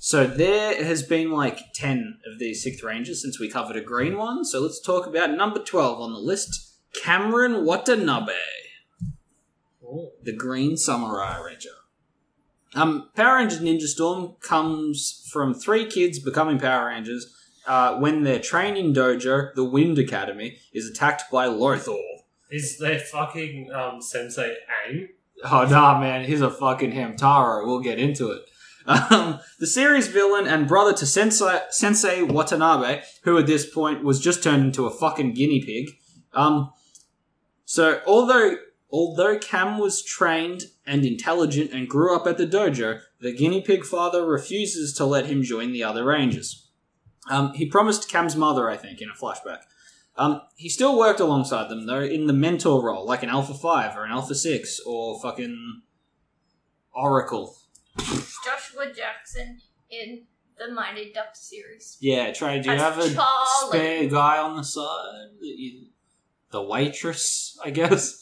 So 0.05 0.27
there 0.27 0.83
has 0.83 1.01
been 1.01 1.31
like 1.31 1.71
10 1.75 2.19
of 2.29 2.37
these 2.37 2.61
Sixth 2.61 2.83
Rangers 2.83 3.21
since 3.21 3.39
we 3.39 3.49
covered 3.49 3.77
a 3.77 3.81
green 3.81 4.17
one. 4.17 4.43
So 4.43 4.59
let's 4.59 4.81
talk 4.81 5.07
about 5.07 5.31
number 5.31 5.59
12 5.59 6.01
on 6.01 6.11
the 6.11 6.19
list 6.19 6.75
Cameron 6.93 7.63
Watanabe, 7.63 8.33
the 10.21 10.33
Green 10.33 10.75
Samurai 10.75 11.41
Ranger. 11.41 11.69
Um, 12.75 13.11
Power 13.15 13.37
Rangers 13.37 13.61
Ninja 13.61 13.87
Storm 13.87 14.33
comes 14.41 15.25
from 15.31 15.53
three 15.53 15.85
kids 15.85 16.19
becoming 16.19 16.59
Power 16.59 16.87
Rangers 16.87 17.33
uh, 17.65 17.97
when 17.97 18.23
their 18.23 18.39
training 18.39 18.93
dojo, 18.93 19.53
the 19.55 19.63
Wind 19.63 19.97
Academy, 19.97 20.57
is 20.73 20.85
attacked 20.85 21.31
by 21.31 21.47
Lothor. 21.47 21.97
Is 22.51 22.77
their 22.77 22.99
fucking 22.99 23.71
um, 23.71 24.01
sensei 24.01 24.53
Aang? 24.85 25.07
Oh 25.45 25.65
nah, 25.65 25.97
man, 25.97 26.25
he's 26.25 26.41
a 26.41 26.51
fucking 26.51 26.91
Hamtaro. 26.91 27.65
We'll 27.65 27.79
get 27.79 27.99
into 27.99 28.31
it. 28.31 28.43
Um, 28.85 29.39
the 29.59 29.67
series 29.67 30.07
villain 30.07 30.47
and 30.47 30.67
brother 30.67 30.93
to 30.93 31.05
Sensei, 31.05 31.59
Sensei 31.69 32.21
Watanabe, 32.21 33.01
who 33.23 33.37
at 33.37 33.47
this 33.47 33.69
point 33.69 34.03
was 34.03 34.19
just 34.19 34.43
turned 34.43 34.63
into 34.63 34.85
a 34.85 34.91
fucking 34.91 35.33
guinea 35.33 35.63
pig. 35.63 35.95
Um, 36.33 36.71
so 37.65 38.01
although 38.05 38.57
although 38.91 39.37
Cam 39.39 39.79
was 39.79 40.03
trained 40.03 40.65
and 40.85 41.05
intelligent 41.05 41.71
and 41.71 41.87
grew 41.87 42.15
up 42.15 42.27
at 42.27 42.37
the 42.37 42.45
dojo, 42.45 42.99
the 43.19 43.33
guinea 43.33 43.61
pig 43.61 43.85
father 43.85 44.25
refuses 44.25 44.93
to 44.93 45.05
let 45.05 45.25
him 45.25 45.43
join 45.43 45.71
the 45.71 45.83
other 45.83 46.05
rangers. 46.05 46.69
Um, 47.29 47.53
he 47.53 47.65
promised 47.65 48.09
Cam's 48.09 48.35
mother, 48.35 48.69
I 48.69 48.77
think, 48.77 49.01
in 49.01 49.09
a 49.09 49.13
flashback. 49.13 49.61
Um, 50.15 50.41
he 50.55 50.69
still 50.69 50.97
worked 50.97 51.19
alongside 51.19 51.69
them 51.69 51.87
though 51.87 52.01
in 52.01 52.27
the 52.27 52.33
mentor 52.33 52.83
role, 52.83 53.05
like 53.05 53.23
an 53.23 53.29
Alpha 53.29 53.53
Five 53.53 53.97
or 53.97 54.03
an 54.03 54.11
Alpha 54.11 54.35
Six 54.35 54.79
or 54.85 55.19
fucking 55.19 55.81
Oracle. 56.93 57.55
Joshua 57.97 58.91
Jackson 58.95 59.59
in 59.89 60.23
the 60.57 60.71
Mighty 60.73 61.11
Ducks 61.13 61.41
series. 61.49 61.97
Yeah, 62.01 62.31
Trey, 62.33 62.59
do 62.61 62.69
you 62.69 62.75
As 62.75 62.81
have 62.81 62.97
a 62.99 63.13
Charlie. 63.13 63.69
spare 63.79 64.07
guy 64.09 64.37
on 64.39 64.55
the 64.57 64.63
side? 64.63 65.29
that 65.39 65.45
you- 65.57 65.87
The 66.51 66.61
waitress, 66.61 67.57
I 67.63 67.71
guess. 67.71 68.19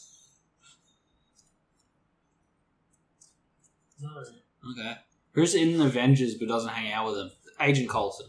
No. 4.00 4.08
Okay. 4.72 4.96
Who's 5.32 5.54
in 5.54 5.78
the 5.78 5.84
Avengers 5.86 6.34
but 6.36 6.48
doesn't 6.48 6.70
hang 6.70 6.92
out 6.92 7.06
with 7.06 7.16
them? 7.16 7.30
Agent 7.60 7.88
Coulson. 7.88 8.26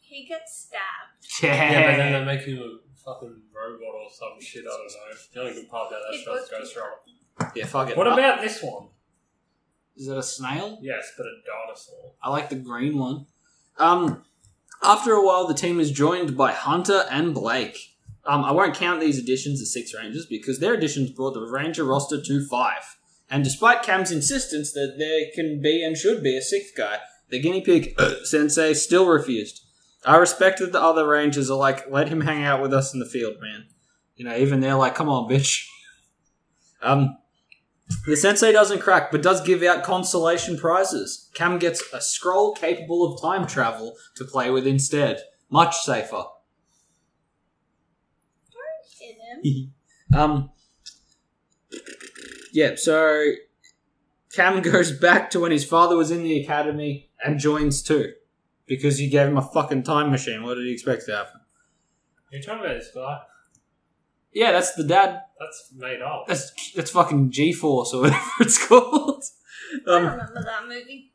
He 0.00 0.26
gets 0.26 0.66
stabbed. 0.66 1.42
Yeah. 1.42 1.70
Yeah, 1.72 1.90
but 1.90 1.96
then 1.96 2.12
they 2.12 2.24
make 2.36 2.44
him 2.46 2.58
a 2.58 2.78
fucking 3.04 3.42
robot 3.54 3.94
or 3.94 4.10
some 4.10 4.40
shit. 4.40 4.64
I 4.64 4.68
don't 4.68 4.86
know. 4.86 5.16
The 5.32 5.40
only 5.40 5.52
good 5.54 5.68
part 5.70 5.88
about 5.92 6.00
that 6.10 6.18
It 6.18 6.24
show 6.24 6.34
is 6.34 6.40
was- 6.42 6.50
Ghost 6.50 6.76
Rider. 6.76 7.52
Yeah, 7.54 7.66
fuck 7.66 7.90
it. 7.90 7.96
What 7.96 8.06
about 8.06 8.40
this 8.40 8.62
one? 8.62 8.88
Is 9.96 10.06
that 10.06 10.18
a 10.18 10.22
snail? 10.22 10.78
Yes, 10.82 11.12
but 11.16 11.26
a 11.26 11.36
dinosaur. 11.46 12.12
I 12.22 12.30
like 12.30 12.48
the 12.48 12.56
green 12.56 12.98
one. 12.98 13.26
Um, 13.78 14.24
after 14.82 15.12
a 15.12 15.24
while, 15.24 15.46
the 15.46 15.54
team 15.54 15.80
is 15.80 15.90
joined 15.90 16.36
by 16.36 16.52
Hunter 16.52 17.04
and 17.10 17.34
Blake. 17.34 17.96
Um, 18.24 18.44
I 18.44 18.52
won't 18.52 18.74
count 18.74 19.00
these 19.00 19.18
additions 19.18 19.60
as 19.62 19.72
six 19.72 19.94
Rangers 19.94 20.26
because 20.26 20.58
their 20.58 20.74
additions 20.74 21.10
brought 21.10 21.34
the 21.34 21.40
Ranger 21.40 21.84
roster 21.84 22.20
to 22.20 22.46
five. 22.46 22.96
And 23.30 23.42
despite 23.42 23.82
Cam's 23.82 24.12
insistence 24.12 24.72
that 24.72 24.96
there 24.98 25.26
can 25.34 25.60
be 25.62 25.82
and 25.82 25.96
should 25.96 26.22
be 26.22 26.36
a 26.36 26.42
sixth 26.42 26.76
guy, 26.76 26.98
the 27.30 27.40
guinea 27.40 27.60
pig 27.60 27.98
sensei 28.24 28.74
still 28.74 29.06
refused. 29.06 29.62
I 30.04 30.16
respect 30.16 30.60
that 30.60 30.72
the 30.72 30.80
other 30.80 31.06
Rangers 31.08 31.50
are 31.50 31.58
like, 31.58 31.90
let 31.90 32.08
him 32.08 32.20
hang 32.20 32.44
out 32.44 32.62
with 32.62 32.72
us 32.72 32.92
in 32.92 33.00
the 33.00 33.06
field, 33.06 33.40
man. 33.40 33.66
You 34.14 34.24
know, 34.24 34.36
even 34.36 34.60
they're 34.60 34.74
like, 34.74 34.94
come 34.94 35.08
on, 35.08 35.30
bitch. 35.30 35.66
Um, 36.82 37.16
the 38.06 38.16
sensei 38.16 38.52
doesn't 38.52 38.80
crack, 38.80 39.10
but 39.12 39.22
does 39.22 39.40
give 39.40 39.62
out 39.62 39.84
consolation 39.84 40.56
prizes. 40.56 41.30
Cam 41.34 41.58
gets 41.58 41.82
a 41.92 42.00
scroll 42.00 42.52
capable 42.54 43.04
of 43.04 43.20
time 43.20 43.46
travel 43.46 43.96
to 44.16 44.24
play 44.24 44.50
with 44.50 44.66
instead. 44.66 45.20
Much 45.50 45.76
safer. 45.76 46.24
Um, 50.14 50.50
yeah, 52.52 52.74
so 52.76 53.32
Cam 54.32 54.62
goes 54.62 54.92
back 54.92 55.30
to 55.30 55.40
when 55.40 55.52
his 55.52 55.64
father 55.64 55.96
was 55.96 56.10
in 56.10 56.22
the 56.22 56.40
academy 56.40 57.10
and 57.24 57.38
joins 57.38 57.82
too. 57.82 58.12
Because 58.66 59.00
you 59.00 59.08
gave 59.08 59.28
him 59.28 59.36
a 59.36 59.42
fucking 59.42 59.84
time 59.84 60.10
machine. 60.10 60.42
What 60.42 60.56
did 60.56 60.66
he 60.66 60.72
expect 60.72 61.06
to 61.06 61.16
happen? 61.16 61.40
You're 62.32 62.42
talking 62.42 62.64
about 62.64 62.78
this 62.78 62.90
guy? 62.92 63.20
Yeah, 64.32 64.52
that's 64.52 64.74
the 64.74 64.84
dad. 64.84 65.22
That's 65.40 65.70
made 65.74 66.02
up. 66.02 66.26
That's 66.28 66.72
that's 66.74 66.90
fucking 66.90 67.30
G 67.30 67.52
Force 67.52 67.92
or 67.94 68.02
whatever 68.02 68.22
it's 68.40 68.64
called. 68.66 69.22
I 69.86 69.90
Um, 69.90 70.02
remember 70.04 70.42
that 70.44 70.66
movie. 70.68 71.12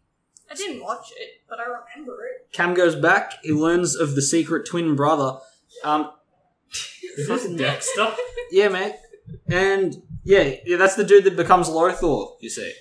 I 0.50 0.54
didn't 0.54 0.82
watch 0.84 1.12
it, 1.18 1.30
but 1.50 1.60
I 1.60 1.64
remember 1.64 2.18
it. 2.26 2.52
Cam 2.52 2.74
goes 2.74 2.96
back. 2.96 3.36
He 3.44 3.52
learns 3.54 3.96
of 3.96 4.16
the 4.16 4.22
secret 4.22 4.68
twin 4.68 4.96
brother. 4.96 5.40
Um, 5.86 6.12
Is 7.18 7.28
this 7.28 7.46
Dexter? 7.56 8.14
Yeah, 8.52 8.68
mate. 8.68 8.96
And 9.50 10.04
yeah, 10.26 10.56
yeah, 10.66 10.76
that's 10.76 10.96
the 10.96 11.06
dude 11.06 11.24
that 11.24 11.38
becomes 11.38 11.70
Lothor, 11.70 12.36
you 12.42 12.50
see. 12.50 12.74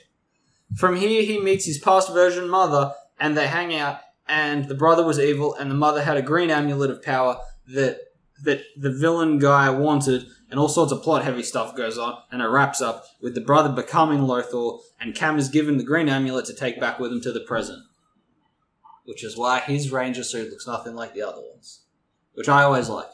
From 0.76 0.96
here, 0.96 1.22
he 1.22 1.38
meets 1.40 1.64
his 1.64 1.78
past 1.78 2.12
version 2.12 2.48
mother, 2.48 2.92
and 3.20 3.36
they 3.36 3.46
hang 3.46 3.72
out. 3.74 4.00
And 4.28 4.64
the 4.66 4.74
brother 4.74 5.04
was 5.04 5.20
evil, 5.20 5.54
and 5.54 5.70
the 5.70 5.76
mother 5.76 6.02
had 6.02 6.16
a 6.16 6.22
green 6.22 6.50
amulet 6.50 6.90
of 6.90 7.04
power 7.04 7.38
that 7.68 8.00
that 8.44 8.62
the 8.76 8.90
villain 8.90 9.38
guy 9.38 9.70
wanted, 9.70 10.26
and 10.50 10.59
all 10.59 10.68
sorts 10.68 10.92
of 10.92 11.03
plot 11.03 11.24
heavy 11.24 11.42
stuff 11.42 11.76
goes 11.76 11.98
on. 11.98 12.18
And 12.31 12.42
it 12.42 12.46
wraps 12.46 12.81
up 12.81 13.05
with 13.20 13.35
the 13.35 13.40
brother 13.40 13.70
becoming 13.70 14.20
Lothor, 14.20 14.81
and 15.00 15.14
Cam 15.14 15.38
is 15.38 15.48
given 15.48 15.79
the 15.79 15.85
green 15.85 16.09
amulet 16.09 16.46
to 16.46 16.55
take 16.55 16.81
back 16.81 16.98
with 16.98 17.12
him 17.12 17.20
to 17.22 17.33
the 17.33 17.40
present, 17.40 17.83
which 19.05 19.24
is 19.24 19.37
why 19.37 19.61
his 19.61 19.92
ranger 19.92 20.24
suit 20.24 20.50
looks 20.50 20.66
nothing 20.66 20.94
like 20.94 21.14
the 21.14 21.22
other 21.22 21.42
ones, 21.42 21.83
which 22.35 22.48
I 22.48 22.62
always 22.62 22.88
like. 22.88 23.11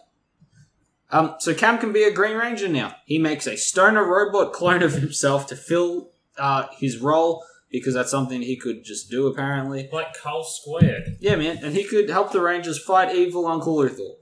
Um, 1.10 1.36
so 1.38 1.54
Cam 1.54 1.78
can 1.78 1.92
be 1.92 2.02
a 2.02 2.12
Green 2.12 2.36
Ranger 2.36 2.68
now. 2.68 2.96
He 3.04 3.18
makes 3.18 3.46
a 3.46 3.56
stoner 3.56 4.04
robot 4.04 4.52
clone 4.52 4.82
of 4.82 4.94
himself 4.94 5.46
to 5.48 5.56
fill 5.56 6.10
uh, 6.36 6.66
his 6.78 6.98
role 6.98 7.44
because 7.70 7.94
that's 7.94 8.10
something 8.10 8.42
he 8.42 8.56
could 8.56 8.84
just 8.84 9.10
do 9.10 9.26
apparently. 9.26 9.88
Like 9.92 10.14
Carl 10.14 10.44
Squared. 10.44 11.16
Yeah, 11.20 11.36
man, 11.36 11.58
and 11.62 11.74
he 11.74 11.84
could 11.84 12.08
help 12.10 12.32
the 12.32 12.40
Rangers 12.40 12.82
fight 12.82 13.14
evil 13.14 13.46
Uncle 13.46 13.76
Lothor. 13.76 14.14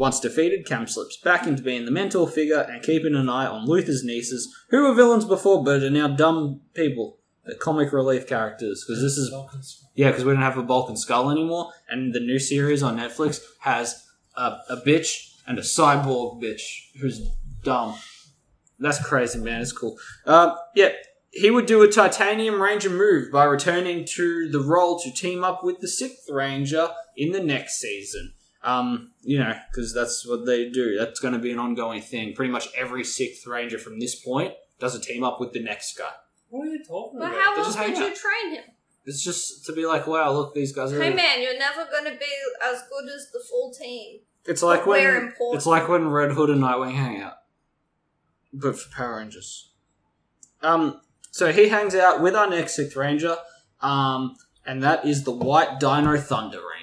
Once 0.00 0.18
defeated, 0.18 0.64
Cam 0.64 0.86
slips 0.86 1.18
back 1.18 1.46
into 1.46 1.62
being 1.62 1.84
the 1.84 1.90
mentor 1.90 2.26
figure 2.26 2.60
and 2.60 2.82
keeping 2.82 3.14
an 3.14 3.28
eye 3.28 3.44
on 3.44 3.66
Lothor's 3.66 4.02
nieces, 4.02 4.50
who 4.70 4.82
were 4.82 4.94
villains 4.94 5.26
before 5.26 5.62
but 5.62 5.82
are 5.82 5.90
now 5.90 6.08
dumb 6.08 6.62
people, 6.72 7.18
the 7.44 7.54
comic 7.54 7.92
relief 7.92 8.26
characters. 8.26 8.82
Because 8.82 9.02
this 9.02 9.18
is 9.18 9.30
yeah, 9.94 10.08
because 10.08 10.24
we 10.24 10.32
don't 10.32 10.40
have 10.40 10.56
a 10.56 10.62
Bulk 10.62 10.88
and 10.88 10.98
Skull 10.98 11.30
anymore, 11.30 11.70
and 11.90 12.14
the 12.14 12.20
new 12.20 12.38
series 12.38 12.82
on 12.82 12.96
Netflix 12.96 13.42
has 13.58 14.02
a, 14.38 14.56
a 14.70 14.76
bitch 14.86 15.34
and 15.46 15.58
a 15.58 15.62
cyborg 15.62 16.42
bitch 16.42 16.62
who's 16.98 17.20
dumb. 17.62 17.94
That's 18.78 19.04
crazy, 19.04 19.38
man. 19.38 19.60
It's 19.60 19.70
cool. 19.70 19.98
Uh, 20.24 20.54
yeah, 20.74 20.92
he 21.30 21.50
would 21.50 21.66
do 21.66 21.82
a 21.82 21.92
Titanium 21.92 22.62
Ranger 22.62 22.88
move 22.88 23.30
by 23.30 23.44
returning 23.44 24.06
to 24.12 24.48
the 24.48 24.60
role 24.60 24.98
to 25.00 25.12
team 25.12 25.44
up 25.44 25.62
with 25.62 25.80
the 25.80 25.88
Sixth 25.88 26.30
Ranger 26.30 26.88
in 27.18 27.32
the 27.32 27.42
next 27.42 27.78
season. 27.78 28.32
Um, 28.62 29.12
you 29.22 29.38
know, 29.38 29.54
because 29.70 29.94
that's 29.94 30.26
what 30.26 30.44
they 30.44 30.68
do. 30.68 30.98
That's 30.98 31.18
going 31.20 31.32
to 31.34 31.40
be 31.40 31.50
an 31.50 31.58
ongoing 31.58 32.02
thing. 32.02 32.34
Pretty 32.34 32.52
much 32.52 32.68
every 32.76 33.04
Sixth 33.04 33.46
Ranger 33.46 33.78
from 33.78 33.98
this 34.00 34.14
point 34.14 34.52
does 34.78 34.94
a 34.94 35.00
team 35.00 35.24
up 35.24 35.40
with 35.40 35.52
the 35.52 35.60
next 35.62 35.96
guy. 35.96 36.10
What 36.50 36.66
are 36.66 36.70
you 36.70 36.84
talking 36.84 37.18
But 37.20 37.30
about? 37.30 37.40
how 37.40 37.54
They 37.54 37.58
else 37.60 37.68
just 37.68 37.78
hang 37.78 37.90
would 37.92 37.98
you 37.98 38.06
out. 38.06 38.14
train 38.16 38.54
him? 38.56 38.64
It's 39.06 39.22
just 39.24 39.64
to 39.66 39.72
be 39.72 39.86
like, 39.86 40.06
wow, 40.06 40.30
look, 40.32 40.54
these 40.54 40.72
guys 40.72 40.92
are. 40.92 41.02
Hey 41.02 41.14
man, 41.14 41.40
you're 41.42 41.58
never 41.58 41.86
gonna 41.90 42.10
be 42.10 42.26
as 42.64 42.82
good 42.90 43.08
as 43.08 43.30
the 43.32 43.40
full 43.48 43.72
team. 43.72 44.20
It's 44.44 44.62
like 44.62 44.84
when 44.86 45.02
we're 45.02 45.16
important. 45.28 45.56
it's 45.56 45.66
like 45.66 45.88
when 45.88 46.08
Red 46.08 46.32
Hood 46.32 46.50
and 46.50 46.60
Nightwing 46.62 46.92
hang 46.94 47.20
out, 47.22 47.34
but 48.52 48.78
for 48.78 48.90
Power 48.94 49.16
Rangers. 49.16 49.70
Um, 50.62 51.00
so 51.30 51.50
he 51.52 51.68
hangs 51.68 51.94
out 51.94 52.20
with 52.20 52.34
our 52.34 52.48
next 52.48 52.76
Sixth 52.76 52.96
Ranger, 52.96 53.36
um, 53.80 54.36
and 54.66 54.82
that 54.82 55.06
is 55.06 55.24
the 55.24 55.30
White 55.32 55.80
Dino 55.80 56.16
Thunder 56.18 56.58
Ranger. 56.58 56.79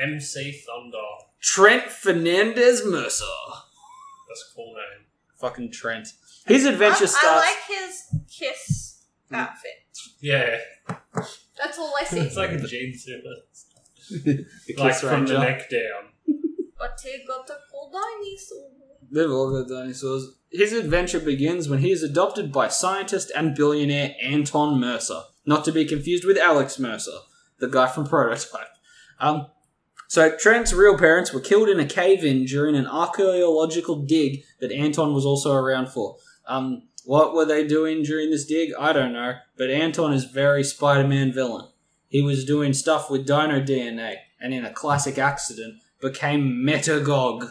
MC 0.00 0.62
Thunder. 0.66 0.98
Trent 1.40 1.84
Fernandez 1.90 2.84
Mercer. 2.86 3.24
That's 4.28 4.50
a 4.50 4.54
cool 4.56 4.74
name. 4.74 5.06
Fucking 5.36 5.72
Trent. 5.72 6.08
His 6.46 6.64
adventure 6.64 7.04
I, 7.04 7.06
starts. 7.06 7.24
I 7.24 7.36
like 7.38 7.80
his 7.80 8.02
kiss 8.30 9.04
outfit. 9.32 9.70
Yeah, 10.20 10.58
That's 11.58 11.78
all 11.78 11.92
I 12.00 12.04
see. 12.04 12.20
it's 12.20 12.36
like 12.36 12.50
a 12.50 12.66
jean 12.66 12.94
suit. 12.96 13.24
Like 14.76 14.92
Kiss 14.92 15.00
from 15.00 15.26
the 15.26 15.38
neck 15.38 15.70
down. 15.70 16.10
But 16.78 17.00
he 17.02 17.24
got 17.26 17.48
a 17.48 17.54
cool 17.70 17.90
dinosaur. 17.92 18.70
They've 19.10 19.30
all 19.30 19.50
got 19.50 19.68
dinosaurs. 19.68 20.36
His 20.50 20.72
adventure 20.72 21.20
begins 21.20 21.68
when 21.68 21.78
he 21.78 21.92
is 21.92 22.02
adopted 22.02 22.52
by 22.52 22.68
scientist 22.68 23.30
and 23.34 23.54
billionaire 23.54 24.14
Anton 24.22 24.78
Mercer, 24.80 25.22
not 25.46 25.64
to 25.66 25.72
be 25.72 25.84
confused 25.84 26.24
with 26.24 26.36
Alex 26.36 26.78
Mercer, 26.78 27.18
the 27.58 27.68
guy 27.68 27.86
from 27.86 28.06
Prototype. 28.06 28.68
Um, 29.20 29.46
so 30.12 30.36
Trent's 30.36 30.74
real 30.74 30.98
parents 30.98 31.32
were 31.32 31.40
killed 31.40 31.70
in 31.70 31.80
a 31.80 31.86
cave-in 31.86 32.44
during 32.44 32.76
an 32.76 32.86
archaeological 32.86 34.02
dig 34.02 34.44
that 34.60 34.70
Anton 34.70 35.14
was 35.14 35.24
also 35.24 35.54
around 35.54 35.88
for. 35.88 36.16
Um, 36.46 36.82
what 37.06 37.32
were 37.32 37.46
they 37.46 37.66
doing 37.66 38.02
during 38.02 38.30
this 38.30 38.44
dig? 38.44 38.72
I 38.78 38.92
don't 38.92 39.14
know, 39.14 39.36
but 39.56 39.70
Anton 39.70 40.12
is 40.12 40.24
very 40.26 40.64
Spider-Man 40.64 41.32
villain. 41.32 41.66
He 42.08 42.20
was 42.20 42.44
doing 42.44 42.74
stuff 42.74 43.10
with 43.10 43.26
dino 43.26 43.58
DNA, 43.62 44.16
and 44.38 44.52
in 44.52 44.66
a 44.66 44.70
classic 44.70 45.16
accident, 45.16 45.76
became 46.02 46.62
Metagog. 46.62 47.50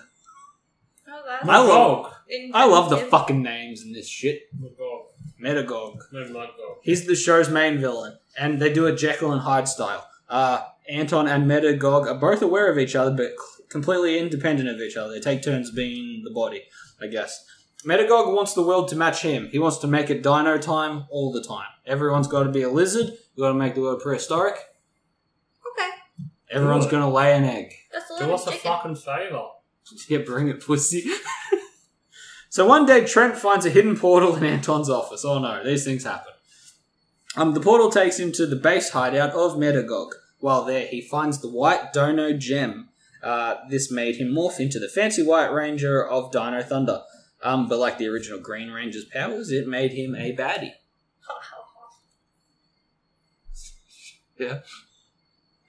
Oh, 1.07 1.21
that's 1.27 1.49
I 1.49 1.57
love- 1.57 2.13
I 2.53 2.65
love 2.67 2.91
the 2.91 2.97
fucking 2.97 3.41
names 3.41 3.81
in 3.81 3.91
this 3.91 4.07
shit. 4.07 4.43
Magog. 4.59 5.07
Metagog. 5.43 5.97
No, 6.11 6.25
Magog. 6.25 6.77
He's 6.83 7.07
the 7.07 7.15
show's 7.15 7.49
main 7.49 7.79
villain, 7.79 8.19
and 8.37 8.61
they 8.61 8.71
do 8.71 8.85
a 8.85 8.95
Jekyll 8.95 9.31
and 9.31 9.41
Hyde 9.41 9.67
style. 9.67 10.07
Uh, 10.29 10.61
Anton 10.89 11.27
and 11.27 11.49
Metagog 11.49 12.07
are 12.07 12.19
both 12.19 12.41
aware 12.41 12.71
of 12.71 12.77
each 12.77 12.95
other, 12.95 13.11
but 13.15 13.31
completely 13.69 14.19
independent 14.19 14.67
of 14.69 14.79
each 14.79 14.97
other. 14.97 15.13
They 15.13 15.19
take 15.19 15.41
turns 15.43 15.71
being 15.71 16.23
the 16.23 16.31
body, 16.31 16.63
I 17.01 17.07
guess. 17.07 17.45
Metagog 17.85 18.35
wants 18.35 18.53
the 18.53 18.61
world 18.61 18.87
to 18.89 18.95
match 18.95 19.21
him. 19.21 19.47
He 19.51 19.57
wants 19.59 19.77
to 19.79 19.87
make 19.87 20.09
it 20.09 20.21
dino 20.21 20.57
time 20.57 21.05
all 21.09 21.31
the 21.31 21.43
time. 21.43 21.67
Everyone's 21.85 22.27
got 22.27 22.43
to 22.43 22.49
be 22.51 22.61
a 22.61 22.69
lizard. 22.69 23.07
You 23.35 23.43
got 23.43 23.49
to 23.49 23.55
make 23.55 23.73
the 23.75 23.81
world 23.81 24.01
prehistoric. 24.01 24.53
Okay, 24.55 25.89
Everyone's 26.51 26.85
going 26.87 27.01
to 27.01 27.09
lay 27.09 27.35
an 27.35 27.43
egg. 27.43 27.73
that's 27.91 28.09
a 28.11 28.15
Do 28.15 28.19
little 28.25 28.35
us 28.35 28.47
a 28.47 28.51
chicken. 28.51 28.71
fucking 28.71 28.95
favour. 28.95 29.43
Yeah, 30.07 30.19
bring 30.19 30.47
it, 30.47 30.63
pussy. 30.63 31.03
so 32.49 32.65
one 32.67 32.85
day, 32.85 33.03
Trent 33.05 33.35
finds 33.35 33.65
a 33.65 33.69
hidden 33.69 33.97
portal 33.97 34.35
in 34.35 34.43
Anton's 34.43 34.89
office. 34.89 35.25
Oh 35.25 35.39
no, 35.39 35.63
these 35.65 35.83
things 35.83 36.03
happen. 36.03 36.31
Um, 37.35 37.53
the 37.53 37.59
portal 37.59 37.89
takes 37.89 38.19
him 38.19 38.31
to 38.33 38.45
the 38.45 38.55
base 38.55 38.91
hideout 38.91 39.31
of 39.31 39.53
Metagog. 39.53 40.09
While 40.41 40.65
there, 40.65 40.87
he 40.87 41.01
finds 41.01 41.39
the 41.39 41.49
White 41.49 41.93
Dino 41.93 42.33
Gem. 42.33 42.89
Uh, 43.23 43.55
this 43.69 43.91
made 43.91 44.15
him 44.15 44.29
morph 44.29 44.59
into 44.59 44.79
the 44.79 44.89
fancy 44.89 45.23
White 45.23 45.51
Ranger 45.53 46.05
of 46.05 46.31
Dino 46.31 46.61
Thunder. 46.63 47.01
Um, 47.43 47.69
but 47.69 47.79
like 47.79 47.97
the 47.97 48.07
original 48.07 48.39
Green 48.39 48.71
Ranger's 48.71 49.05
powers, 49.05 49.51
it 49.51 49.67
made 49.67 49.93
him 49.93 50.15
a 50.15 50.35
baddie. 50.35 50.73
Ha, 51.27 51.33
ha, 51.39 51.63
ha. 51.63 51.89
Yeah. 54.37 54.59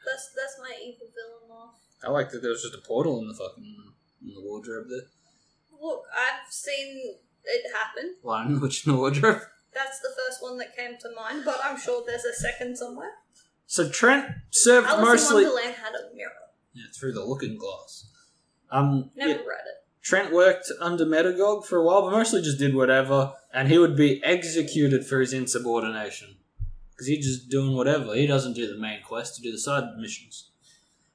That's 0.05 0.31
that's 0.35 0.59
my 0.59 0.75
evil 0.83 1.07
villain 1.15 1.49
laugh. 1.51 1.75
I 2.05 2.11
like 2.11 2.31
that 2.31 2.43
there 2.43 2.51
was 2.51 2.63
just 2.63 2.75
a 2.75 2.87
portal 2.87 3.19
in 3.21 3.29
the 3.29 3.35
fucking 3.35 3.77
in 4.23 4.35
the 4.35 4.41
wardrobe 4.41 4.87
there. 4.89 5.09
Look, 5.81 6.05
I've 6.17 6.51
seen 6.51 7.17
it 7.45 7.73
happen. 7.75 8.17
Line 8.23 8.61
which 8.61 8.87
in 8.87 8.93
the 8.93 8.99
wardrobe. 8.99 9.43
That's 9.75 10.01
the 10.01 10.11
first 10.17 10.43
one 10.43 10.59
that 10.59 10.77
came 10.77 10.97
to 11.01 11.15
mind, 11.15 11.45
but 11.45 11.61
I'm 11.65 11.79
sure 11.79 12.05
there's 12.07 12.25
a 12.25 12.35
second 12.35 12.77
somewhere. 12.77 13.13
So 13.67 13.89
Trent 13.89 14.27
served 14.51 14.89
Alice 14.89 15.05
mostly 15.05 15.45
in 15.45 15.51
Wonderland 15.51 15.77
had 15.77 15.93
a 15.95 16.15
mirror. 16.15 16.31
yeah, 16.75 16.85
through 16.99 17.13
the 17.13 17.25
looking 17.25 17.57
glass. 17.57 18.09
Um, 18.71 19.11
Never 19.17 19.31
yeah, 19.31 19.37
read 19.37 19.67
it. 19.67 19.83
Trent 20.03 20.33
worked 20.33 20.71
under 20.81 21.07
Metagog 21.07 21.65
for 21.65 21.79
a 21.79 21.85
while, 21.85 22.03
but 22.03 22.11
mostly 22.11 22.43
just 22.43 22.59
did 22.59 22.75
whatever, 22.75 23.33
and 23.55 23.69
he 23.69 23.79
would 23.79 23.97
be 23.97 24.23
executed 24.25 25.07
for 25.07 25.21
his 25.21 25.33
insubordination. 25.33 26.37
Because 26.91 27.07
he's 27.07 27.25
just 27.25 27.49
doing 27.49 27.77
whatever. 27.77 28.15
He 28.15 28.27
doesn't 28.27 28.55
do 28.55 28.67
the 28.67 28.81
main 28.81 29.03
quest, 29.03 29.37
he 29.39 29.43
do 29.43 29.53
the 29.53 29.59
side 29.59 29.85
missions. 29.99 30.51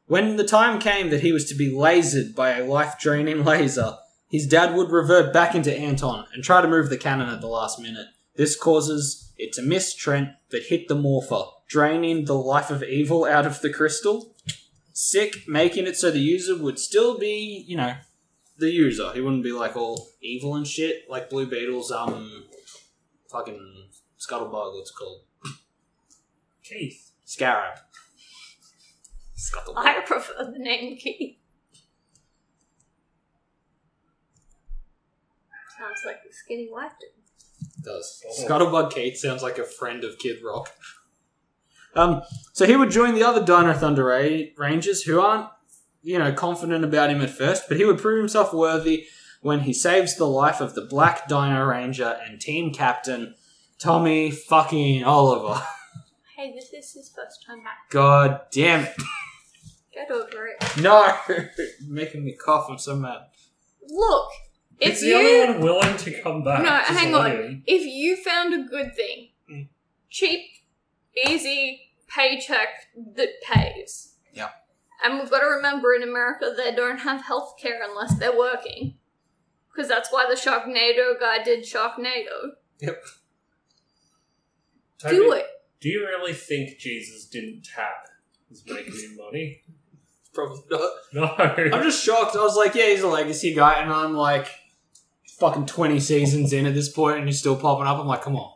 When 0.06 0.38
the 0.38 0.46
time 0.46 0.80
came 0.80 1.10
that 1.10 1.22
he 1.22 1.34
was 1.34 1.46
to 1.50 1.56
be 1.56 1.70
lasered 1.70 2.34
by 2.34 2.52
a 2.58 2.66
life 2.66 2.98
draining 2.98 3.44
laser, 3.44 3.98
his 4.30 4.48
dad 4.48 4.74
would 4.74 4.90
revert 4.90 5.34
back 5.34 5.54
into 5.54 5.78
Anton 5.78 6.26
and 6.34 6.44
try 6.44 6.62
to 6.62 6.68
move 6.68 6.90
the 6.90 6.98
cannon 6.98 7.30
at 7.30 7.42
the 7.42 7.48
last 7.48 7.80
minute. 7.80 8.08
This 8.38 8.56
causes 8.56 9.34
it 9.38 9.52
to 9.54 9.62
miss 9.62 9.96
Trent, 9.96 10.30
but 10.50 10.64
hit 10.70 10.88
the 10.88 10.96
morpher, 10.96 11.44
draining 11.68 12.26
the 12.26 12.38
life 12.38 12.70
of 12.70 12.84
evil 12.84 13.26
out 13.26 13.46
of 13.46 13.62
the 13.62 13.72
crystal. 13.72 14.36
Sick, 14.94 15.48
making 15.48 15.86
it 15.86 15.98
so 15.98 16.12
the 16.12 16.20
user 16.20 16.56
would 16.56 16.80
still 16.80 17.18
be, 17.18 17.64
you 17.68 17.78
know, 17.78 17.96
the 18.58 18.72
user. 18.72 19.12
He 19.14 19.22
wouldn't 19.22 19.44
be 19.44 19.52
like 19.52 19.76
all 19.76 20.10
evil 20.22 20.56
and 20.56 20.68
shit, 20.68 21.10
like 21.10 21.30
Blue 21.30 21.46
Beetle's 21.46 21.92
um 21.92 22.46
fucking 23.32 23.90
Scuttlebug, 24.20 24.76
what's 24.76 24.92
it 24.92 24.96
called? 24.98 25.22
Keith. 26.64 27.12
Scarab. 27.26 27.80
Scuttlebug. 29.38 29.78
I 29.78 30.02
prefer 30.02 30.52
the 30.52 30.60
name 30.60 30.98
Keith. 30.98 31.38
Sounds 35.78 36.00
like 36.06 36.24
the 36.24 36.34
skinny 36.34 36.68
white 36.72 36.92
dude. 37.00 37.17
Does. 37.84 38.24
Oh. 38.28 38.44
Scuttlebug 38.48 38.92
Kate 38.92 39.18
sounds 39.18 39.44
like 39.44 39.58
a 39.58 39.64
friend 39.64 40.04
of 40.04 40.18
Kid 40.20 40.38
Rock. 40.44 40.72
Um, 41.96 42.22
so 42.54 42.66
he 42.66 42.76
would 42.76 42.92
join 42.92 43.16
the 43.16 43.24
other 43.24 43.44
Dino 43.44 43.74
Thunder 43.74 44.06
Ra- 44.06 44.48
Rangers 44.58 45.04
who 45.04 45.20
aren't, 45.20 45.50
you 46.04 46.20
know, 46.20 46.32
confident 46.32 46.84
about 46.84 47.10
him 47.10 47.22
at 47.22 47.32
first, 47.32 47.64
but 47.68 47.78
he 47.78 47.86
would 47.86 47.98
prove 47.98 48.20
himself 48.20 48.54
worthy 48.54 49.08
when 49.42 49.62
he 49.62 49.74
saves 49.74 50.16
the 50.16 50.28
life 50.28 50.62
of 50.62 50.76
the 50.76 50.82
Black 50.82 51.28
Dino 51.28 51.66
Ranger 51.66 52.20
and 52.26 52.40
team 52.40 52.72
captain 52.74 53.36
Tommy 53.80 54.32
fucking 54.32 55.04
Oliver. 55.04 55.62
Hey, 56.38 56.54
this 56.54 56.66
is 56.72 56.94
his 56.94 57.10
first 57.16 57.44
time 57.48 57.64
back. 57.64 57.90
God 57.90 58.42
damn 58.52 58.84
it. 58.84 58.94
Get 59.92 60.12
over 60.12 60.46
it. 60.46 60.64
No! 60.80 61.18
Making 61.88 62.26
me 62.26 62.34
cough, 62.34 62.68
I'm 62.70 62.78
so 62.78 62.96
mad. 62.96 63.22
Look, 63.90 64.30
if 64.80 64.92
It's 64.94 65.02
the 65.02 65.08
you 65.08 65.16
only 65.16 65.54
one 65.54 65.62
willing 65.62 65.98
to 65.98 66.22
come 66.22 66.44
back. 66.44 66.62
no, 66.64 66.70
Just 66.70 66.92
hang 66.92 67.16
on. 67.16 67.32
him. 67.32 67.64
If 67.66 67.84
you 67.86 68.16
found 68.16 68.54
a 68.54 68.64
good 68.70 68.96
thing, 68.96 69.30
Mm. 69.52 69.68
cheap, 70.10 70.42
easy 71.28 71.92
paycheck 72.08 72.88
that 73.16 73.42
pays. 73.42 74.14
Yeah. 74.34 74.50
And 75.04 75.20
we've 75.20 75.30
got 75.30 75.40
to 75.40 75.48
remember 75.48 75.94
in 75.94 76.04
America 76.04 76.54
they 76.56 76.74
don't 76.76 77.00
have 77.00 77.24
health 77.26 77.56
care 77.60 77.82
unless 77.84 78.18
they're 78.20 78.38
working. 78.38 78.98
Because 79.72 79.88
that's 79.88 80.12
why 80.12 80.26
the 80.28 80.36
Sharknado 80.36 81.20
guy 81.20 81.44
did 81.44 81.64
Sharknado. 81.64 82.54
Toby, 85.00 85.16
Do 85.16 85.32
it. 85.34 85.46
Do 85.80 85.90
you 85.90 86.02
really 86.02 86.34
think 86.34 86.80
Jesus 86.80 87.26
didn't 87.26 87.64
tap? 87.64 88.08
He's 88.50 88.64
making 88.66 88.94
him 88.94 89.18
money? 89.18 89.62
Probably 90.34 90.62
not. 90.72 90.92
No. 91.14 91.26
I'm 91.78 91.84
just 91.84 92.04
shocked. 92.04 92.36
I 92.36 92.40
was 92.44 92.56
like, 92.56 92.74
yeah, 92.76 92.88
he's 92.88 93.02
a 93.02 93.08
legacy 93.08 93.54
guy, 93.54 93.82
and 93.82 93.92
I'm 93.92 94.14
like, 94.14 94.48
fucking 95.40 95.66
20 95.66 96.00
seasons 96.00 96.54
in 96.54 96.66
at 96.66 96.74
this 96.74 96.90
point, 96.90 97.18
and 97.20 97.28
he's 97.28 97.40
still 97.40 97.56
popping 97.56 97.88
up. 97.88 98.00
I'm 98.00 98.08
like, 98.08 98.22
come 98.22 98.36
on. 98.36 98.54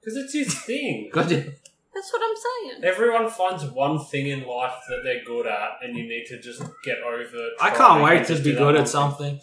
Because 0.00 0.16
it's 0.16 0.32
his 0.32 0.54
thing. 0.62 1.10
Goddamn. 1.12 1.54
That's 1.94 2.12
what 2.12 2.22
I'm 2.24 2.70
saying. 2.80 2.84
Everyone 2.84 3.28
finds 3.30 3.64
one 3.66 3.98
thing 4.04 4.26
in 4.26 4.46
life 4.46 4.74
that 4.88 5.02
they're 5.04 5.22
good 5.24 5.46
at, 5.46 5.78
and 5.82 5.96
you 5.96 6.04
need 6.04 6.24
to 6.28 6.40
just 6.40 6.62
get 6.84 6.98
over. 7.06 7.20
it. 7.22 7.52
I 7.60 7.70
can't 7.70 7.94
and 7.96 8.02
wait 8.02 8.26
to 8.28 8.38
be 8.42 8.52
good 8.54 8.76
at 8.76 8.88
something. 8.88 9.38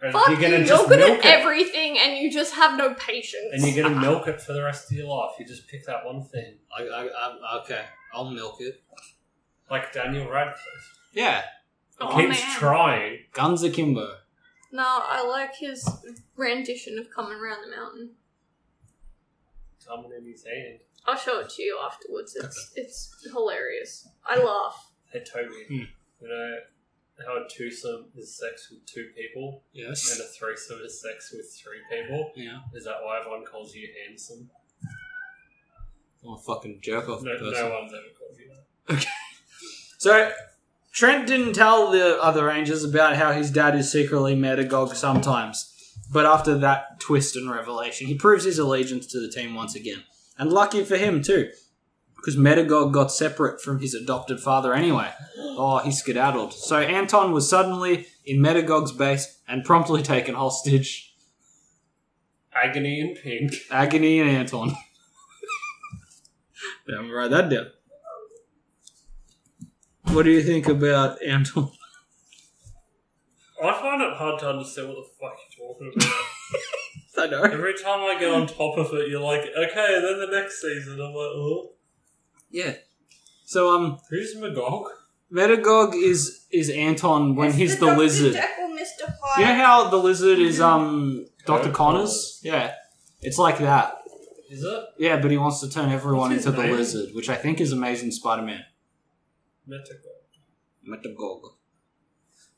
And 0.00 0.12
Fuck 0.12 0.28
you're 0.28 0.40
gonna 0.40 0.58
You're 0.58 0.66
just 0.66 0.88
good 0.88 0.98
milk 0.98 1.24
at 1.24 1.38
it, 1.38 1.40
everything 1.40 1.98
and 1.98 2.18
you 2.18 2.30
just 2.30 2.54
have 2.54 2.76
no 2.76 2.92
patience. 2.94 3.46
and 3.52 3.62
you're 3.66 3.82
gonna 3.88 3.98
milk 4.08 4.28
it 4.28 4.38
for 4.40 4.52
the 4.52 4.62
rest 4.62 4.90
of 4.90 4.96
your 4.98 5.06
life. 5.06 5.30
You 5.38 5.46
just 5.46 5.66
pick 5.66 5.86
that 5.86 6.04
one 6.04 6.22
thing, 6.24 6.56
I, 6.78 6.82
I, 6.82 7.06
I, 7.06 7.60
okay, 7.62 7.84
I'll 8.12 8.30
milk 8.30 8.56
it. 8.60 8.82
like 9.70 9.92
Daniel 9.94 10.28
Radcliffe. 10.30 10.98
Yeah, 11.14 11.42
oh, 12.00 12.14
Keeps 12.16 12.38
man. 12.40 12.56
trying. 12.58 13.18
guns 13.32 13.62
akimbo. 13.62 14.16
No, 14.74 14.82
I 14.84 15.24
like 15.24 15.54
his 15.54 15.88
rendition 16.36 16.98
of 16.98 17.08
Coming 17.08 17.38
around 17.38 17.58
the 17.64 17.76
Mountain. 17.76 18.10
Coming 19.86 20.10
in 20.18 20.26
his 20.26 20.44
hand. 20.44 20.80
I'll 21.06 21.16
show 21.16 21.38
it 21.38 21.50
to 21.50 21.62
you 21.62 21.78
afterwards. 21.80 22.34
It's 22.34 22.72
it's 22.76 23.14
hilarious. 23.32 24.08
I 24.26 24.42
laugh. 24.42 24.90
Hey 25.12 25.22
Toby, 25.22 25.64
Hmm. 25.68 25.74
you 26.20 26.28
know 26.28 26.56
how 27.24 27.36
a 27.36 27.48
twosome 27.48 28.06
is 28.16 28.36
sex 28.36 28.68
with 28.68 28.84
two 28.86 29.10
people, 29.16 29.62
Yes. 29.72 30.10
and 30.10 30.20
a 30.20 30.24
threesome 30.24 30.80
is 30.84 31.00
sex 31.00 31.30
with 31.32 31.54
three 31.54 31.78
people? 31.88 32.32
Yeah. 32.34 32.58
Is 32.74 32.84
that 32.86 32.96
why 33.04 33.20
everyone 33.20 33.44
calls 33.44 33.76
you 33.76 33.88
handsome? 34.08 34.50
I'm 36.26 36.32
a 36.32 36.38
fucking 36.38 36.80
jerk 36.82 37.08
off 37.08 37.22
No, 37.22 37.30
person. 37.38 37.52
no 37.52 37.70
one's 37.78 37.92
ever 37.92 38.02
called 38.18 38.36
you 38.40 38.48
that. 38.48 38.94
Okay. 38.94 39.08
So, 39.98 40.32
Trent 40.94 41.26
didn't 41.26 41.54
tell 41.54 41.90
the 41.90 42.22
other 42.22 42.44
Rangers 42.46 42.84
about 42.84 43.16
how 43.16 43.32
his 43.32 43.50
dad 43.50 43.74
is 43.74 43.90
secretly 43.90 44.36
Metagog 44.36 44.94
sometimes. 44.94 45.70
But 46.12 46.24
after 46.24 46.56
that 46.58 47.00
twist 47.00 47.34
and 47.34 47.50
revelation, 47.50 48.06
he 48.06 48.14
proves 48.14 48.44
his 48.44 48.60
allegiance 48.60 49.06
to 49.08 49.18
the 49.20 49.28
team 49.28 49.54
once 49.54 49.74
again. 49.74 50.04
And 50.38 50.52
lucky 50.52 50.84
for 50.84 50.96
him, 50.96 51.20
too. 51.22 51.50
because 52.16 52.36
Metagog 52.36 52.92
got 52.92 53.10
separate 53.12 53.60
from 53.60 53.80
his 53.80 53.92
adopted 53.92 54.38
father 54.40 54.72
anyway. 54.72 55.10
Oh, 55.36 55.78
he 55.78 55.90
skedaddled. 55.90 56.52
So 56.52 56.78
Anton 56.78 57.32
was 57.32 57.48
suddenly 57.48 58.06
in 58.24 58.38
Metagog's 58.38 58.92
base 58.92 59.40
and 59.46 59.64
promptly 59.64 60.02
taken 60.02 60.34
hostage. 60.36 61.14
Agony 62.54 63.00
in 63.00 63.16
pink. 63.16 63.52
Agony 63.70 64.20
and 64.20 64.30
Anton. 64.30 64.68
yeah, 66.88 66.96
I'm 66.96 67.08
gonna 67.08 67.14
write 67.14 67.30
that 67.32 67.50
down. 67.50 67.66
What 70.14 70.24
do 70.24 70.30
you 70.30 70.42
think 70.44 70.68
about 70.68 71.20
Anton? 71.22 71.70
I 73.62 73.72
find 73.72 74.00
it 74.00 74.12
hard 74.16 74.38
to 74.40 74.48
understand 74.50 74.88
what 74.88 74.96
the 74.96 75.08
fuck 75.20 75.36
you're 75.58 75.68
talking 75.68 75.92
about. 75.96 76.14
I 77.18 77.26
know. 77.26 77.42
Every 77.42 77.74
time 77.74 78.00
I 78.00 78.16
get 78.20 78.30
on 78.32 78.46
top 78.46 78.78
of 78.78 78.92
it, 78.94 79.08
you're 79.08 79.20
like, 79.20 79.40
okay, 79.40 80.00
then 80.00 80.20
the 80.20 80.28
next 80.30 80.60
season, 80.62 80.94
I'm 80.94 81.08
like, 81.08 81.14
oh, 81.16 81.72
Yeah. 82.50 82.74
So 83.44 83.74
um, 83.74 83.98
who's 84.08 84.36
Magog? 84.36 84.86
Metagog 85.32 85.94
is 85.94 86.46
is 86.52 86.70
Anton 86.70 87.34
when 87.34 87.48
It's 87.48 87.56
he's 87.56 87.78
the 87.80 87.86
the 87.86 87.90
Dr. 87.92 87.98
lizard. 87.98 88.32
Jekyll, 88.34 88.68
Mr. 88.68 89.12
Hyde. 89.20 89.40
You 89.40 89.46
know 89.46 89.54
how 89.64 89.88
the 89.88 89.96
lizard 89.96 90.38
is 90.38 90.60
um 90.60 91.26
Dr. 91.44 91.72
Connors? 91.72 92.40
Yeah. 92.44 92.72
It's 93.20 93.38
like 93.38 93.58
that. 93.58 93.98
Is 94.48 94.62
it? 94.62 94.84
Yeah, 94.98 95.20
but 95.20 95.32
he 95.32 95.38
wants 95.38 95.58
to 95.60 95.68
turn 95.70 95.90
everyone 95.90 96.30
What's 96.30 96.44
his 96.44 96.46
into 96.46 96.56
the 96.60 96.66
name? 96.68 96.76
lizard, 96.76 97.14
which 97.14 97.28
I 97.28 97.34
think 97.34 97.60
is 97.60 97.72
Amazing 97.72 98.12
Spider-Man. 98.12 98.62
Metagog. 99.68 100.88
Metagog. 100.88 101.40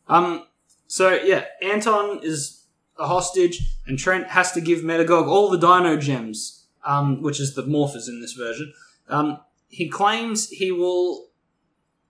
Um. 0.08 0.44
So 0.86 1.14
yeah, 1.14 1.44
Anton 1.62 2.20
is 2.22 2.66
a 2.98 3.06
hostage, 3.06 3.76
and 3.86 3.98
Trent 3.98 4.28
has 4.28 4.52
to 4.52 4.60
give 4.60 4.80
Metagog 4.80 5.26
all 5.26 5.50
the 5.50 5.58
Dino 5.58 5.96
gems, 5.96 6.66
um, 6.84 7.22
which 7.22 7.40
is 7.40 7.54
the 7.54 7.62
Morphers 7.62 8.08
in 8.08 8.20
this 8.20 8.32
version. 8.32 8.72
Um, 9.08 9.40
he 9.68 9.88
claims 9.88 10.48
he 10.48 10.72
will, 10.72 11.28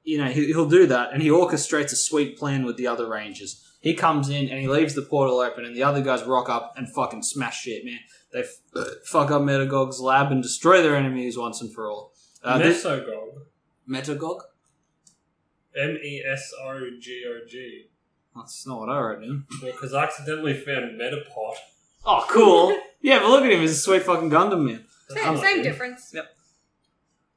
you 0.04 0.18
know, 0.18 0.26
he, 0.26 0.46
he'll 0.46 0.68
do 0.68 0.86
that, 0.86 1.12
and 1.12 1.22
he 1.22 1.28
orchestrates 1.28 1.92
a 1.92 1.96
sweet 1.96 2.38
plan 2.38 2.64
with 2.64 2.76
the 2.76 2.86
other 2.86 3.08
Rangers. 3.08 3.62
He 3.80 3.94
comes 3.94 4.28
in 4.28 4.48
and 4.48 4.60
he 4.60 4.68
leaves 4.68 4.94
the 4.94 5.02
portal 5.02 5.38
open, 5.40 5.64
and 5.64 5.74
the 5.74 5.82
other 5.82 6.02
guys 6.02 6.22
rock 6.24 6.48
up 6.48 6.74
and 6.76 6.92
fucking 6.92 7.22
smash 7.22 7.62
shit, 7.62 7.84
man. 7.84 8.00
They 8.32 8.40
f- 8.40 8.60
fuck 9.04 9.30
up 9.30 9.42
Metagog's 9.42 10.00
lab 10.00 10.32
and 10.32 10.42
destroy 10.42 10.82
their 10.82 10.96
enemies 10.96 11.38
once 11.38 11.60
and 11.60 11.72
for 11.72 11.88
all. 11.88 12.12
Uh, 12.42 12.58
this, 12.58 12.82
Metagog? 13.88 14.40
M 15.80 15.96
E 16.02 16.22
S 16.30 16.52
O 16.62 16.90
G 17.00 17.24
O 17.28 17.46
G. 17.48 17.86
That's 18.34 18.66
not 18.66 18.80
what 18.80 18.88
I 18.90 19.00
wrote 19.00 19.22
down. 19.22 19.46
Well, 19.62 19.72
because 19.72 19.94
I 19.94 20.04
accidentally 20.04 20.54
found 20.54 21.00
Metapod. 21.00 21.54
Oh, 22.04 22.24
cool. 22.28 22.78
yeah, 23.00 23.18
but 23.20 23.30
look 23.30 23.44
at 23.44 23.50
him. 23.50 23.60
He's 23.60 23.72
a 23.72 23.74
sweet 23.74 24.02
fucking 24.02 24.30
Gundam 24.30 24.64
man. 24.66 24.84
Same, 25.08 25.36
same 25.38 25.62
difference. 25.62 26.12
Yep. 26.14 26.26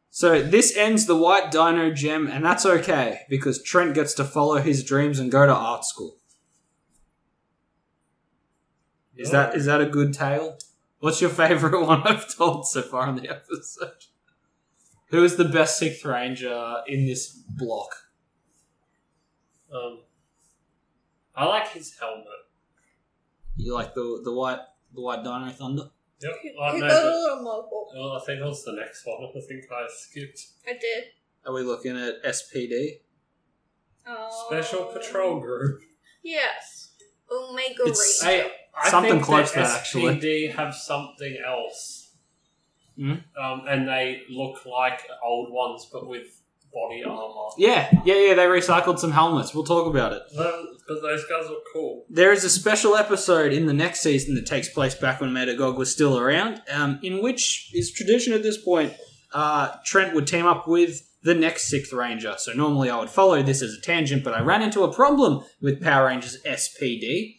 So 0.10 0.42
this 0.42 0.76
ends 0.76 1.06
the 1.06 1.16
White 1.16 1.52
Dino 1.52 1.92
Gem, 1.92 2.28
and 2.28 2.44
that's 2.44 2.66
okay 2.66 3.22
because 3.30 3.62
Trent 3.62 3.94
gets 3.94 4.14
to 4.16 4.26
follow 4.26 4.58
his 4.58 4.84
dreams 4.84 5.20
and 5.20 5.32
go 5.32 5.46
to 5.46 5.54
art 5.54 5.86
school. 5.86 6.18
Is 9.16 9.32
that 9.32 9.56
is 9.56 9.66
that 9.66 9.82
a 9.82 9.86
good 9.86 10.14
tale? 10.14 10.58
What's 11.00 11.22
your 11.22 11.30
favorite 11.30 11.80
one 11.86 12.02
I've 12.04 12.34
told 12.36 12.68
so 12.68 12.82
far 12.82 13.10
in 13.10 13.16
the 13.16 13.30
episode? 13.30 14.06
Who 15.08 15.24
is 15.24 15.36
the 15.36 15.46
best 15.46 15.78
Sixth 15.78 16.06
Ranger 16.06 16.78
in 16.88 17.06
this 17.06 17.30
block? 17.30 17.90
Um, 19.74 20.00
I 21.36 21.46
like 21.46 21.70
his 21.70 21.98
helmet. 22.00 22.26
You 23.58 23.74
like 23.74 23.94
the 23.94 24.22
the 24.24 24.34
white 24.34 24.60
the 24.94 25.02
White 25.02 25.24
Dino 25.24 25.50
Thunder? 25.52 25.84
Yep. 26.22 26.32
He 26.42 26.50
I 26.62 26.72
got 26.72 26.80
know 26.80 26.86
a 26.86 26.90
that. 26.90 27.04
little 27.06 27.44
mobile. 27.44 27.90
Well, 27.96 28.12
I 28.14 28.26
think 28.26 28.40
that 28.40 28.46
was 28.48 28.64
the 28.66 28.74
next 28.74 29.06
one. 29.06 29.18
I 29.24 29.40
think 29.48 29.66
I 29.72 29.86
skipped. 29.90 30.40
I 30.68 30.74
did. 30.74 31.04
Are 31.46 31.54
we 31.54 31.62
looking 31.62 31.98
at 31.98 32.24
SPD? 32.26 33.00
Oh. 34.08 34.46
Special 34.50 34.86
Patrol 34.86 35.40
Group. 35.40 35.82
Yes. 36.24 36.92
Omega 37.32 37.84
It's- 37.84 38.22
Ranger. 38.26 38.44
Hey, 38.48 38.52
I 38.76 38.90
Something 38.90 39.12
think 39.14 39.24
close 39.24 39.52
that 39.54 39.62
to 39.64 39.68
that, 39.70 39.80
actually. 39.80 40.04
SPD 40.16 40.52
have 40.56 40.74
something 40.74 41.38
else. 41.46 42.12
Hmm? 42.98 43.14
Um, 43.42 43.64
and 43.68 43.88
they 43.88 44.24
look 44.30 44.66
like 44.66 45.02
old 45.24 45.52
ones, 45.54 45.88
but 45.92 46.08
with 46.08 46.39
body 46.74 47.04
armor. 47.04 47.50
Yeah, 47.58 47.90
yeah, 48.06 48.28
yeah. 48.28 48.34
They 48.36 48.46
recycled 48.46 49.00
some 49.00 49.12
helmets. 49.12 49.54
We'll 49.54 49.64
talk 49.64 49.88
about 49.88 50.14
it. 50.14 50.24
But 50.36 51.02
those 51.02 51.26
guys 51.30 51.50
look 51.50 51.64
cool. 51.74 52.06
There 52.10 52.32
is 52.32 52.44
a 52.44 52.50
special 52.50 52.96
episode 52.96 53.54
in 53.54 53.66
the 53.66 53.74
next 53.74 54.02
season 54.02 54.36
that 54.36 54.46
takes 54.46 54.70
place 54.70 54.96
back 54.96 55.22
when 55.22 55.32
Metagog 55.32 55.78
was 55.78 55.92
still 55.92 56.18
around, 56.18 56.62
um, 56.72 57.00
in 57.04 57.22
which 57.22 57.72
is 57.74 57.92
tradition 57.92 58.34
at 58.34 58.44
this 58.44 58.58
point. 58.64 58.94
Uh, 59.34 59.76
Trent 59.86 60.16
would 60.16 60.26
team 60.28 60.46
up 60.46 60.68
with 60.68 61.02
the 61.22 61.36
next 61.36 61.70
Sixth 61.70 61.94
Ranger. 61.94 62.36
So 62.38 62.54
normally 62.54 62.90
I 62.90 62.98
would 63.00 63.10
follow 63.10 63.42
this 63.44 63.62
as 63.62 63.74
a 63.74 63.82
tangent, 63.82 64.24
but 64.24 64.34
I 64.34 64.42
ran 64.42 64.62
into 64.62 64.84
a 64.84 64.94
problem 64.94 65.44
with 65.62 65.82
Power 65.82 66.08
Rangers 66.08 66.42
SPD. 66.44 67.36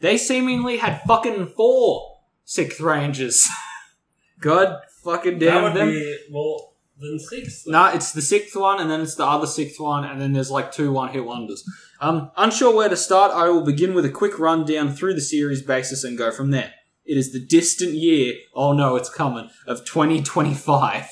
They 0.00 0.16
seemingly 0.16 0.78
had 0.78 1.02
fucking 1.06 1.52
four 1.56 2.20
Sixth 2.44 2.80
Rangers. 2.80 3.46
God 4.40 4.80
fucking 5.04 5.38
that 5.40 5.44
damn 5.44 5.62
would 5.64 5.74
them. 5.74 5.88
be 5.88 6.18
more 6.30 6.70
than 7.00 7.18
six. 7.18 7.62
though. 7.64 7.72
No, 7.72 7.86
it's 7.86 8.12
the 8.12 8.22
sixth 8.22 8.56
one, 8.56 8.80
and 8.80 8.90
then 8.90 9.00
it's 9.00 9.14
the 9.14 9.24
other 9.26 9.46
sixth 9.46 9.78
one, 9.80 10.04
and 10.04 10.20
then 10.20 10.32
there's 10.32 10.50
like 10.50 10.72
two 10.72 10.92
one 10.92 11.12
hit 11.12 11.24
wonders. 11.24 11.64
Um, 12.00 12.30
unsure 12.36 12.74
where 12.74 12.88
to 12.88 12.96
start, 12.96 13.32
I 13.32 13.48
will 13.48 13.64
begin 13.64 13.94
with 13.94 14.04
a 14.04 14.10
quick 14.10 14.38
rundown 14.38 14.92
through 14.94 15.14
the 15.14 15.20
series 15.20 15.62
basis 15.62 16.04
and 16.04 16.16
go 16.16 16.30
from 16.30 16.50
there. 16.50 16.72
It 17.04 17.16
is 17.16 17.32
the 17.32 17.40
distant 17.44 17.94
year, 17.94 18.34
oh 18.54 18.72
no, 18.72 18.96
it's 18.96 19.08
coming, 19.10 19.48
of 19.66 19.84
2025. 19.84 21.04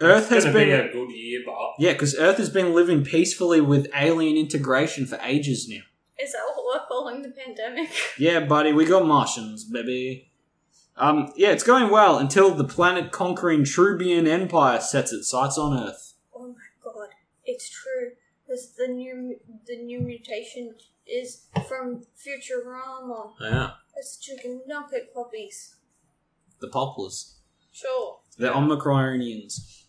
Earth 0.00 0.30
It's 0.30 0.44
has 0.44 0.54
been. 0.54 0.68
be 0.68 0.70
a 0.70 0.92
good 0.92 1.10
year, 1.10 1.40
but 1.44 1.54
yeah, 1.80 1.92
because 1.92 2.14
Earth 2.16 2.36
has 2.38 2.48
been 2.50 2.72
living 2.72 3.04
peacefully 3.04 3.60
with 3.60 3.88
alien 3.94 4.36
integration 4.36 5.06
for 5.06 5.18
ages 5.22 5.68
now. 5.68 5.80
Is 6.22 6.32
that 6.32 6.40
what 6.54 6.64
we're 6.64 6.86
calling 6.86 7.22
the 7.22 7.30
pandemic? 7.30 7.90
Yeah, 8.18 8.40
buddy, 8.40 8.72
we 8.72 8.84
got 8.84 9.04
Martians, 9.06 9.64
baby. 9.64 10.27
Um, 10.98 11.32
yeah, 11.36 11.50
it's 11.50 11.62
going 11.62 11.90
well 11.90 12.18
until 12.18 12.54
the 12.54 12.64
planet 12.64 13.12
conquering 13.12 13.62
Troobian 13.62 14.26
Empire 14.26 14.80
sets 14.80 15.12
its 15.12 15.30
sights 15.30 15.56
on 15.56 15.78
Earth. 15.78 16.14
Oh 16.34 16.48
my 16.48 16.54
god, 16.82 17.10
it's 17.44 17.70
true. 17.70 18.12
Because 18.46 18.74
the 18.76 18.88
new 18.88 19.36
the 19.66 19.76
new 19.76 20.00
mutation 20.00 20.74
is 21.06 21.46
from 21.68 22.02
Futurama. 22.16 23.32
Yeah. 23.40 23.70
It's 23.96 24.16
chicken 24.16 24.62
nugget 24.66 25.14
puppies. 25.14 25.76
The 26.60 26.68
poplars. 26.68 27.36
Sure. 27.72 28.18
The 28.36 28.48
Omicronians. 28.48 29.84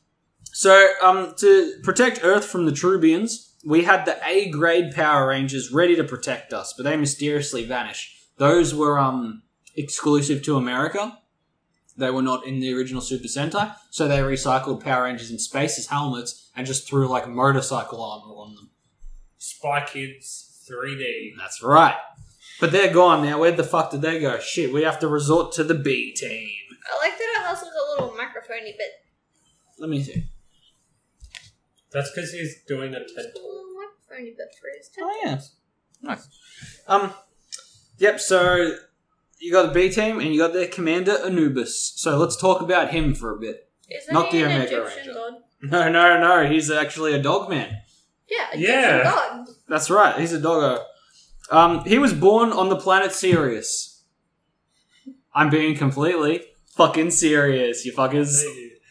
So, 0.52 0.89
um, 1.02 1.34
to 1.38 1.76
protect 1.84 2.22
Earth 2.24 2.45
from 2.45 2.65
the 2.65 2.72
Troobians, 2.72 3.54
we 3.65 3.84
had 3.84 4.06
the 4.06 4.17
A 4.28 4.50
grade 4.50 4.93
Power 4.93 5.28
Rangers 5.28 5.72
ready 5.72 5.95
to 5.95 6.04
protect 6.04 6.54
us, 6.54 6.74
but 6.76 6.84
they 6.84 6.98
mysteriously 6.98 7.65
vanish. 7.65 8.15
Those 8.38 8.74
were 8.74 9.00
um 9.00 9.43
exclusive 9.75 10.43
to 10.43 10.58
America. 10.58 11.17
They 11.97 12.12
were 12.12 12.21
not 12.21 12.45
in 12.45 12.60
the 12.60 12.73
original 12.73 13.01
Super 13.01 13.27
Sentai, 13.27 13.75
so 13.89 14.08
they 14.08 14.19
recycled 14.19 14.82
Power 14.84 15.03
Rangers 15.03 15.32
in 15.32 15.39
space 15.39 15.77
as 15.77 15.88
helmets 15.88 16.49
and 16.55 16.65
just 16.65 16.88
threw 16.88 17.08
like 17.08 17.27
motorcycle 17.27 18.01
armor 18.03 18.34
on 18.36 18.55
them. 18.55 18.69
Spy 19.38 19.86
Kids 19.86 20.65
3D. 20.69 21.32
That's 21.38 21.62
right. 21.62 21.95
But 22.62 22.71
they're 22.71 22.93
gone 22.93 23.23
now. 23.25 23.39
Where 23.39 23.51
the 23.51 23.63
fuck 23.63 23.91
did 23.91 24.01
they 24.01 24.19
go? 24.19 24.39
Shit, 24.39 24.71
we 24.73 24.84
have 24.84 24.99
to 24.99 25.08
resort 25.08 25.51
to 25.53 25.63
the 25.63 25.75
B 25.75 26.13
team. 26.13 26.49
I 26.93 26.97
like 27.05 27.17
that 27.17 27.23
it 27.38 27.45
has 27.47 27.62
like 27.62 27.71
a 27.71 28.01
little 28.01 28.17
microphony 28.17 28.75
bit. 28.77 28.91
Let 29.77 29.89
me 29.89 30.01
see. 30.03 30.25
That's 31.91 32.11
because 32.11 32.32
he's 32.32 32.63
doing 32.67 32.93
a 32.93 32.99
TED 32.99 33.07
A 33.17 33.24
talk. 33.24 33.36
little 33.36 33.65
microphony 33.76 34.32
bit 34.38 34.55
for 34.59 34.67
his 34.78 34.89
Oh 35.01 35.09
tentacles. 35.22 35.51
yeah, 36.01 36.09
nice. 36.09 36.28
Um, 36.88 37.13
yep. 37.97 38.20
So 38.20 38.76
you 39.39 39.51
got 39.51 39.67
the 39.67 39.73
B 39.73 39.89
team 39.89 40.19
and 40.19 40.33
you 40.33 40.39
got 40.39 40.53
their 40.53 40.67
commander 40.67 41.17
Anubis. 41.25 41.93
So 41.95 42.17
let's 42.17 42.35
talk 42.35 42.61
about 42.61 42.91
him 42.91 43.13
for 43.15 43.35
a 43.35 43.39
bit. 43.39 43.69
Isn't 43.89 44.13
Not 44.13 44.27
he 44.27 44.39
the 44.39 44.45
an 44.45 44.51
Omega 44.51 44.81
Egyptian 44.83 44.97
Ranger. 45.07 45.13
god? 45.13 45.33
No, 45.61 45.89
no, 45.91 46.19
no. 46.19 46.49
He's 46.49 46.71
actually 46.71 47.13
a 47.13 47.21
dog 47.21 47.49
man. 47.49 47.79
Yeah, 48.29 48.47
Egyptian 48.53 48.75
Yeah. 48.75 49.03
god. 49.03 49.47
That's 49.67 49.89
right. 49.89 50.17
He's 50.19 50.31
a 50.33 50.39
doggo. 50.39 50.83
Um, 51.51 51.83
he 51.85 51.97
was 51.99 52.13
born 52.13 52.51
on 52.51 52.69
the 52.69 52.75
planet 52.77 53.11
Sirius. 53.11 54.03
I'm 55.33 55.49
being 55.49 55.75
completely 55.75 56.43
fucking 56.75 57.11
serious, 57.11 57.85
you 57.85 57.91
fuckers. 57.93 58.41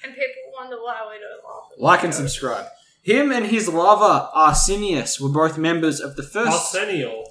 And 0.04 0.12
people 0.14 0.52
wonder 0.58 0.76
why 0.76 1.00
we 1.08 1.14
don't 1.18 1.44
laugh. 1.44 1.72
at 1.72 1.80
Like 1.80 2.04
and 2.04 2.14
subscribe. 2.14 2.66
Him 3.02 3.32
and 3.32 3.46
his 3.46 3.68
lover 3.68 4.28
Arsenius 4.34 5.18
were 5.20 5.30
both 5.30 5.56
members 5.56 6.00
of 6.00 6.16
the 6.16 6.22
first. 6.22 6.74
Arsenio. 6.76 7.24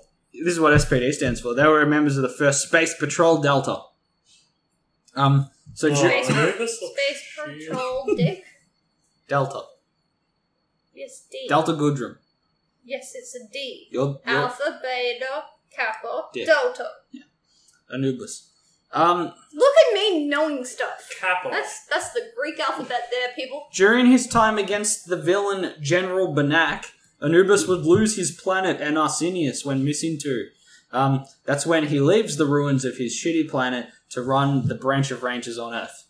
This 0.43 0.53
is 0.53 0.59
what 0.59 0.73
SPD 0.73 1.11
stands 1.13 1.41
for. 1.41 1.53
They 1.53 1.65
were 1.67 1.85
members 1.85 2.15
of 2.17 2.23
the 2.23 2.29
first 2.29 2.67
Space 2.67 2.93
Patrol 2.97 3.41
Delta. 3.41 3.81
Um, 5.15 5.49
so 5.73 5.87
Oh, 5.87 5.91
Ju- 5.91 5.97
Space- 5.97 6.29
Anubis 6.29 6.79
Space. 6.79 7.23
Patrol 7.69 8.05
Dick. 8.15 8.43
Delta, 9.27 9.61
Yes, 10.93 11.23
D. 11.31 11.45
Delta 11.49 11.73
Goodrum. 11.73 12.17
Yes, 12.85 13.11
it's 13.15 13.35
a 13.35 13.39
D. 13.51 13.87
You're, 13.91 14.19
you're 14.25 14.37
Alpha, 14.37 14.79
Beta, 14.81 15.43
Kappa, 15.69 16.27
Dick. 16.33 16.45
Delta. 16.47 16.87
Anubis. 17.93 18.49
Um, 18.91 19.33
Look 19.53 19.73
at 19.87 19.93
me 19.93 20.27
knowing 20.27 20.63
stuff. 20.65 21.09
Kappa. 21.19 21.49
That's 21.51 21.85
that's 21.87 22.11
the 22.13 22.31
Greek 22.39 22.57
alphabet 22.59 23.09
there, 23.11 23.29
people. 23.35 23.67
During 23.73 24.05
his 24.05 24.27
time 24.27 24.57
against 24.57 25.07
the 25.07 25.17
villain 25.17 25.73
General 25.81 26.33
Benaag, 26.33 26.85
Anubis 27.21 27.67
would 27.67 27.85
lose 27.85 28.15
his 28.15 28.31
planet 28.31 28.79
and 28.79 28.97
Arsenius 28.97 29.65
when 29.65 29.83
missing 29.83 30.19
too. 30.21 30.47
Um, 30.91 31.25
that's 31.45 31.65
when 31.65 31.87
he 31.87 31.99
leaves 31.99 32.37
the 32.37 32.45
ruins 32.45 32.85
of 32.85 32.97
his 32.97 33.13
shitty 33.13 33.49
planet 33.49 33.87
to 34.09 34.21
run 34.21 34.67
the 34.67 34.75
branch 34.75 35.11
of 35.11 35.23
rangers 35.23 35.57
on 35.57 35.73
Earth. 35.73 36.05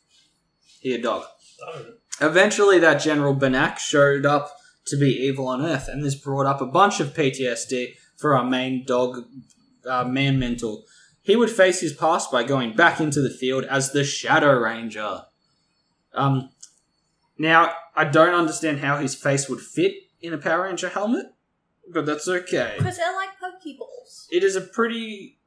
Here, 0.80 1.02
dog. 1.02 1.26
Eventually, 2.22 2.80
that 2.80 3.02
General 3.02 3.36
Benaag 3.36 3.80
showed 3.80 4.26
up 4.26 4.56
to 4.86 4.98
be 4.98 5.12
evil 5.12 5.48
on 5.48 5.66
Earth, 5.66 5.88
and 5.88 6.04
this 6.04 6.16
brought 6.16 6.46
up 6.46 6.62
a 6.62 6.66
bunch 6.66 7.00
of 7.00 7.14
PTSD 7.14 7.96
for 8.16 8.36
our 8.36 8.44
main 8.44 8.86
dog, 8.86 9.26
uh, 9.86 10.04
Man 10.04 10.40
Mental. 10.40 10.84
He 11.22 11.36
would 11.36 11.50
face 11.50 11.82
his 11.82 11.94
past 11.94 12.32
by 12.32 12.44
going 12.44 12.76
back 12.76 13.00
into 13.00 13.22
the 13.22 13.30
field 13.30 13.66
as 13.66 13.92
the 13.92 14.04
Shadow 14.04 14.58
Ranger. 14.58 15.26
Um, 16.14 16.50
now, 17.38 17.74
I 17.96 18.06
don't 18.06 18.34
understand 18.34 18.80
how 18.80 18.98
his 18.98 19.14
face 19.14 19.50
would 19.50 19.60
fit 19.60 19.94
in 20.22 20.34
a 20.34 20.38
Power 20.38 20.64
Ranger 20.64 20.90
helmet, 20.90 21.28
but 21.92 22.06
that's 22.06 22.28
okay. 22.28 22.76
Because 22.78 22.98
they're 22.98 23.14
like 23.16 23.30
Pokeballs. 23.42 24.28
It 24.32 24.44
is 24.44 24.56
a 24.56 24.62
pretty. 24.62 25.38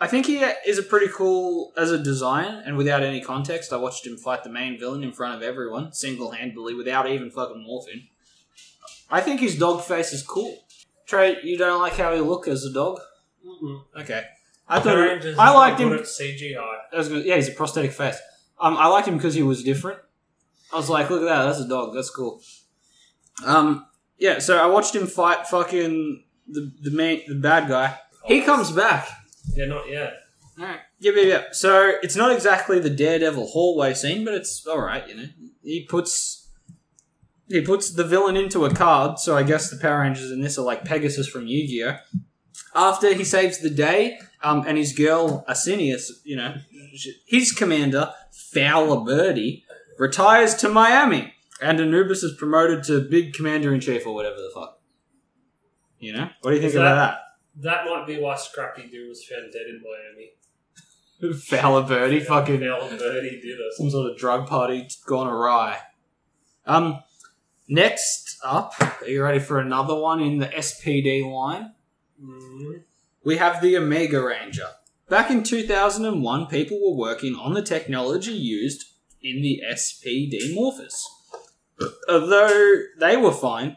I 0.00 0.06
think 0.06 0.26
he 0.26 0.38
is 0.38 0.78
a 0.78 0.82
pretty 0.84 1.08
cool 1.12 1.72
as 1.76 1.90
a 1.90 1.98
design, 1.98 2.62
and 2.64 2.76
without 2.76 3.02
any 3.02 3.20
context, 3.20 3.72
I 3.72 3.76
watched 3.78 4.06
him 4.06 4.16
fight 4.16 4.44
the 4.44 4.50
main 4.50 4.78
villain 4.78 5.02
in 5.02 5.12
front 5.12 5.34
of 5.34 5.42
everyone, 5.42 5.92
single 5.92 6.30
handedly, 6.30 6.72
without 6.74 7.08
even 7.10 7.30
fucking 7.30 7.66
morphing. 7.68 8.08
I 9.10 9.20
think 9.20 9.40
his 9.40 9.58
dog 9.58 9.82
face 9.82 10.12
is 10.12 10.22
cool. 10.22 10.56
Trey, 11.06 11.38
you 11.42 11.58
don't 11.58 11.80
like 11.80 11.94
how 11.94 12.14
he 12.14 12.20
look 12.20 12.46
as 12.46 12.64
a 12.64 12.72
dog? 12.72 13.00
mm-mm. 13.44 13.82
Okay. 14.00 14.22
I 14.68 14.74
Power 14.80 14.82
thought 14.84 14.96
Rangers 15.08 15.38
I 15.38 15.50
liked 15.50 15.78
good 15.78 15.86
him. 15.92 15.98
at 15.98 16.04
CGI. 16.04 16.56
I 16.92 16.96
was 16.96 17.08
gonna, 17.08 17.22
yeah, 17.22 17.36
he's 17.36 17.48
a 17.48 17.52
prosthetic 17.52 17.92
face. 17.92 18.18
Um, 18.60 18.76
I 18.76 18.86
liked 18.88 19.08
him 19.08 19.16
because 19.16 19.34
he 19.34 19.42
was 19.42 19.64
different. 19.64 19.98
I 20.72 20.76
was 20.76 20.90
like, 20.90 21.08
look 21.08 21.22
at 21.22 21.24
that, 21.24 21.44
that's 21.46 21.60
a 21.60 21.66
dog, 21.68 21.94
that's 21.94 22.10
cool. 22.10 22.40
Um, 23.46 23.86
yeah, 24.18 24.38
so 24.38 24.58
I 24.58 24.66
watched 24.66 24.94
him 24.94 25.06
fight 25.06 25.46
fucking 25.46 26.24
the 26.46 26.72
the 26.82 26.90
main 26.90 27.22
the 27.28 27.34
bad 27.34 27.68
guy. 27.68 27.98
He 28.24 28.42
comes 28.42 28.70
back. 28.70 29.08
Yeah, 29.54 29.66
not 29.66 29.88
yet. 29.88 30.14
Alright. 30.58 30.80
Yeah, 30.98 31.12
yeah, 31.14 31.22
yeah. 31.22 31.42
So 31.52 31.94
it's 32.02 32.16
not 32.16 32.32
exactly 32.32 32.80
the 32.80 32.90
Daredevil 32.90 33.46
hallway 33.46 33.94
scene, 33.94 34.24
but 34.24 34.34
it's 34.34 34.66
alright, 34.66 35.08
you 35.08 35.14
know. 35.14 35.28
He 35.62 35.86
puts 35.88 36.48
he 37.48 37.60
puts 37.62 37.90
the 37.90 38.04
villain 38.04 38.36
into 38.36 38.64
a 38.64 38.74
card, 38.74 39.18
so 39.18 39.36
I 39.36 39.42
guess 39.42 39.70
the 39.70 39.78
Power 39.78 40.00
Rangers 40.00 40.30
in 40.30 40.42
this 40.42 40.58
are 40.58 40.64
like 40.64 40.84
Pegasus 40.84 41.28
from 41.28 41.46
Yu-Gi-Oh! 41.46 41.96
After 42.74 43.14
he 43.14 43.24
saves 43.24 43.58
the 43.60 43.70
day, 43.70 44.18
um, 44.42 44.64
and 44.66 44.76
his 44.76 44.92
girl 44.92 45.44
Arsenius, 45.48 46.10
you 46.24 46.36
know, 46.36 46.56
his 47.26 47.52
commander, 47.52 48.12
Fowler 48.52 49.04
Birdie, 49.04 49.64
retires 49.98 50.54
to 50.56 50.68
Miami, 50.68 51.32
and 51.62 51.80
Anubis 51.80 52.22
is 52.22 52.36
promoted 52.36 52.84
to 52.84 53.00
big 53.00 53.34
commander 53.34 53.72
in 53.74 53.80
chief 53.80 54.06
or 54.06 54.14
whatever 54.14 54.36
the 54.36 54.50
fuck. 54.54 54.80
You 55.98 56.12
know? 56.12 56.28
What 56.42 56.50
do 56.50 56.56
you 56.56 56.60
think 56.62 56.70
Is 56.70 56.76
about 56.76 56.94
that- 56.94 56.96
that? 56.96 57.18
That 57.60 57.84
might 57.86 58.06
be 58.06 58.20
why 58.20 58.36
Scrappy 58.36 58.86
Doo 58.88 59.08
was 59.08 59.24
found 59.24 59.52
dead 59.52 59.62
in 59.68 59.82
Miami. 59.82 61.34
Fowler 61.40 61.82
Birdie, 61.82 62.20
fucking 62.20 62.60
Now 62.60 62.78
Birdie 62.88 63.40
did 63.40 63.58
us. 63.58 63.76
some 63.76 63.90
sort 63.90 64.08
of 64.12 64.16
drug 64.16 64.46
party 64.46 64.86
gone 65.06 65.26
awry. 65.26 65.78
Um, 66.66 67.00
next 67.68 68.38
up, 68.44 68.74
are 68.80 69.08
you 69.08 69.24
ready 69.24 69.40
for 69.40 69.58
another 69.58 69.96
one 69.96 70.20
in 70.20 70.38
the 70.38 70.46
SPD 70.46 71.28
line? 71.28 71.72
Mm. 72.22 72.82
We 73.24 73.38
have 73.38 73.60
the 73.60 73.76
Omega 73.76 74.22
Ranger. 74.22 74.68
Back 75.08 75.28
in 75.32 75.42
2001, 75.42 76.46
people 76.46 76.78
were 76.80 76.96
working 76.96 77.34
on 77.34 77.54
the 77.54 77.62
technology 77.62 78.32
used 78.32 78.84
in 79.20 79.42
the 79.42 79.62
SPD 79.68 80.54
Morphus. 80.54 80.94
Although 82.08 82.82
they 82.98 83.16
were 83.16 83.32
fine, 83.32 83.76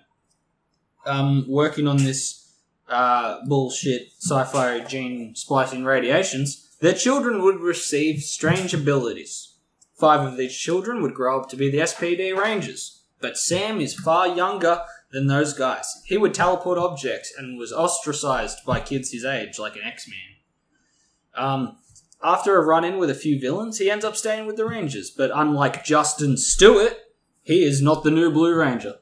um, 1.05 1.45
working 1.47 1.87
on 1.87 1.97
this 1.97 2.53
uh, 2.87 3.39
bullshit 3.47 4.09
sci-fi 4.19 4.79
gene 4.81 5.35
splicing 5.35 5.83
radiations, 5.83 6.75
their 6.79 6.93
children 6.93 7.41
would 7.43 7.59
receive 7.59 8.21
strange 8.21 8.73
abilities. 8.73 9.55
Five 9.97 10.21
of 10.21 10.37
these 10.37 10.55
children 10.55 11.01
would 11.01 11.13
grow 11.13 11.39
up 11.39 11.49
to 11.49 11.55
be 11.55 11.69
the 11.69 11.79
SPD 11.79 12.35
Rangers, 12.35 13.03
but 13.19 13.37
Sam 13.37 13.79
is 13.79 13.93
far 13.93 14.27
younger 14.27 14.81
than 15.11 15.27
those 15.27 15.53
guys. 15.53 16.01
He 16.05 16.17
would 16.17 16.33
teleport 16.33 16.79
objects 16.79 17.31
and 17.37 17.57
was 17.57 17.71
ostracized 17.71 18.65
by 18.65 18.79
kids 18.79 19.11
his 19.11 19.25
age, 19.25 19.59
like 19.59 19.75
an 19.75 19.83
X 19.83 20.07
Man. 20.07 21.45
Um, 21.45 21.77
after 22.23 22.57
a 22.57 22.65
run 22.65 22.83
in 22.83 22.97
with 22.97 23.09
a 23.09 23.15
few 23.15 23.39
villains, 23.39 23.77
he 23.77 23.91
ends 23.91 24.05
up 24.05 24.15
staying 24.15 24.47
with 24.47 24.57
the 24.57 24.65
Rangers, 24.65 25.11
but 25.11 25.31
unlike 25.33 25.83
Justin 25.83 26.37
Stewart, 26.37 26.97
he 27.43 27.63
is 27.63 27.81
not 27.81 28.03
the 28.03 28.11
new 28.11 28.31
Blue 28.31 28.55
Ranger. 28.55 28.95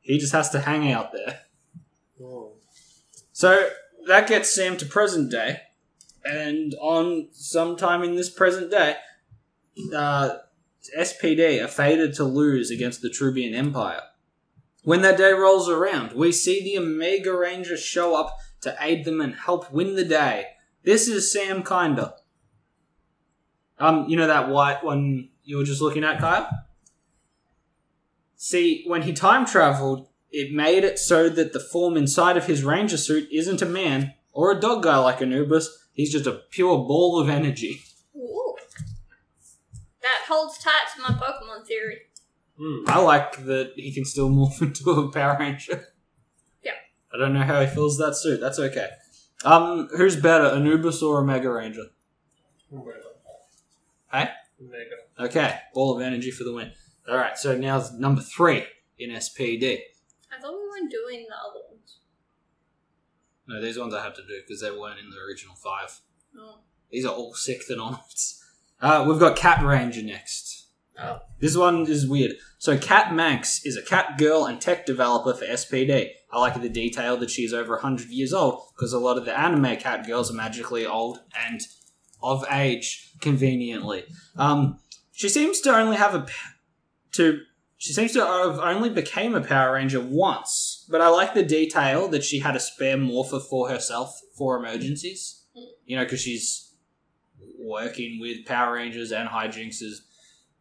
He 0.00 0.18
just 0.18 0.32
has 0.32 0.50
to 0.50 0.60
hang 0.60 0.90
out 0.90 1.12
there. 1.12 1.40
Oh. 2.22 2.52
So 3.32 3.70
that 4.06 4.28
gets 4.28 4.54
Sam 4.54 4.76
to 4.78 4.86
present 4.86 5.30
day, 5.30 5.60
and 6.24 6.74
on 6.80 7.28
sometime 7.32 8.02
in 8.02 8.16
this 8.16 8.30
present 8.30 8.70
day, 8.70 8.96
uh, 9.94 10.36
SPD 10.96 11.62
are 11.62 11.68
fated 11.68 12.14
to 12.14 12.24
lose 12.24 12.70
against 12.70 13.02
the 13.02 13.08
Troobian 13.08 13.54
Empire. 13.54 14.02
When 14.82 15.02
that 15.02 15.18
day 15.18 15.32
rolls 15.32 15.68
around, 15.68 16.12
we 16.12 16.30
see 16.30 16.62
the 16.62 16.78
Omega 16.78 17.36
Rangers 17.36 17.82
show 17.82 18.14
up 18.14 18.36
to 18.60 18.76
aid 18.80 19.04
them 19.04 19.20
and 19.20 19.34
help 19.34 19.72
win 19.72 19.96
the 19.96 20.04
day. 20.04 20.46
This 20.84 21.08
is 21.08 21.32
Sam 21.32 21.62
Kinder. 21.64 22.12
Um, 23.78 24.08
you 24.08 24.16
know 24.16 24.28
that 24.28 24.48
white 24.48 24.84
one 24.84 25.30
you 25.46 25.56
were 25.56 25.64
just 25.64 25.80
looking 25.80 26.04
at, 26.04 26.18
Kyle? 26.18 26.48
See, 28.34 28.84
when 28.86 29.02
he 29.02 29.12
time 29.12 29.46
traveled, 29.46 30.08
it 30.30 30.52
made 30.52 30.84
it 30.84 30.98
so 30.98 31.30
that 31.30 31.52
the 31.54 31.60
form 31.60 31.96
inside 31.96 32.36
of 32.36 32.46
his 32.46 32.64
ranger 32.64 32.98
suit 32.98 33.28
isn't 33.32 33.62
a 33.62 33.66
man 33.66 34.12
or 34.32 34.50
a 34.50 34.60
dog 34.60 34.82
guy 34.82 34.98
like 34.98 35.22
Anubis. 35.22 35.88
He's 35.92 36.12
just 36.12 36.26
a 36.26 36.42
pure 36.50 36.76
ball 36.76 37.18
of 37.18 37.28
energy. 37.28 37.80
Ooh. 38.14 38.54
That 40.02 40.26
holds 40.28 40.58
tight 40.58 40.72
to 40.94 41.02
my 41.02 41.08
Pokemon 41.08 41.66
theory. 41.66 42.00
Mm. 42.60 42.88
I 42.88 42.98
like 43.00 43.44
that 43.46 43.72
he 43.76 43.94
can 43.94 44.04
still 44.04 44.28
morph 44.30 44.60
into 44.60 44.90
a 44.90 45.10
Power 45.10 45.38
Ranger. 45.38 45.86
Yeah. 46.62 46.72
I 47.14 47.18
don't 47.18 47.32
know 47.32 47.42
how 47.42 47.60
he 47.60 47.66
fills 47.66 47.96
that 47.98 48.16
suit. 48.16 48.40
That's 48.40 48.58
okay. 48.58 48.88
Um, 49.44 49.88
who's 49.96 50.16
better, 50.16 50.46
Anubis 50.46 51.02
or 51.02 51.20
a 51.20 51.24
Mega 51.24 51.50
Ranger? 51.50 51.84
Omega. 52.72 52.98
Hey? 54.10 54.28
Omega. 54.60 55.05
Okay, 55.18 55.58
ball 55.72 55.96
of 55.96 56.02
energy 56.02 56.30
for 56.30 56.44
the 56.44 56.52
win. 56.52 56.72
All 57.08 57.16
right, 57.16 57.38
so 57.38 57.56
now 57.56 57.78
it's 57.78 57.92
number 57.92 58.20
three 58.20 58.64
in 58.98 59.10
SPD. 59.10 59.78
I 60.30 60.40
thought 60.40 60.52
we 60.52 60.68
weren't 60.68 60.90
doing 60.90 61.26
the 61.28 61.34
other 61.34 61.60
ones. 61.70 61.98
No, 63.46 63.60
these 63.62 63.78
ones 63.78 63.94
I 63.94 64.02
have 64.02 64.14
to 64.14 64.22
do 64.22 64.40
because 64.46 64.60
they 64.60 64.70
weren't 64.70 64.98
in 64.98 65.10
the 65.10 65.18
original 65.18 65.54
five. 65.54 66.00
Oh. 66.38 66.58
These 66.90 67.06
are 67.06 67.12
all 67.12 67.34
sixth 67.34 67.70
and 67.70 67.80
onwards. 67.80 68.42
Uh, 68.80 69.04
we've 69.08 69.20
got 69.20 69.36
Cat 69.36 69.64
Ranger 69.64 70.02
next. 70.02 70.68
Oh. 70.98 71.20
This 71.40 71.56
one 71.56 71.86
is 71.86 72.08
weird. 72.08 72.32
So 72.58 72.76
Kat 72.76 73.14
Manx 73.14 73.64
is 73.64 73.76
a 73.76 73.82
cat 73.82 74.18
girl 74.18 74.44
and 74.44 74.60
tech 74.60 74.86
developer 74.86 75.34
for 75.34 75.44
SPD. 75.44 76.10
I 76.32 76.38
like 76.38 76.60
the 76.60 76.68
detail 76.68 77.16
that 77.18 77.30
she's 77.30 77.52
over 77.52 77.74
100 77.74 78.08
years 78.08 78.32
old 78.32 78.62
because 78.74 78.92
a 78.92 78.98
lot 78.98 79.18
of 79.18 79.24
the 79.24 79.38
anime 79.38 79.76
cat 79.76 80.06
girls 80.06 80.30
are 80.30 80.34
magically 80.34 80.86
old 80.86 81.20
and 81.46 81.60
of 82.22 82.44
age 82.50 83.12
conveniently. 83.20 84.04
Um, 84.36 84.78
she 85.16 85.30
seems 85.30 85.60
to 85.62 85.74
only 85.74 85.96
have 85.96 86.14
a 86.14 86.26
to 87.12 87.40
she 87.78 87.92
seems 87.94 88.12
to 88.12 88.20
have 88.20 88.58
only 88.58 88.90
became 88.90 89.34
a 89.34 89.40
Power 89.40 89.72
Ranger 89.72 90.00
once, 90.00 90.86
but 90.90 91.00
I 91.00 91.08
like 91.08 91.32
the 91.32 91.42
detail 91.42 92.08
that 92.08 92.22
she 92.22 92.40
had 92.40 92.54
a 92.54 92.60
spare 92.60 92.98
morpher 92.98 93.40
for 93.40 93.68
herself 93.68 94.20
for 94.36 94.56
emergencies. 94.56 95.42
You 95.86 95.96
know, 95.96 96.04
because 96.04 96.20
she's 96.20 96.74
working 97.58 98.20
with 98.20 98.44
Power 98.44 98.74
Rangers 98.74 99.10
and 99.10 99.28
hijinks 99.28 99.82
is 99.82 100.02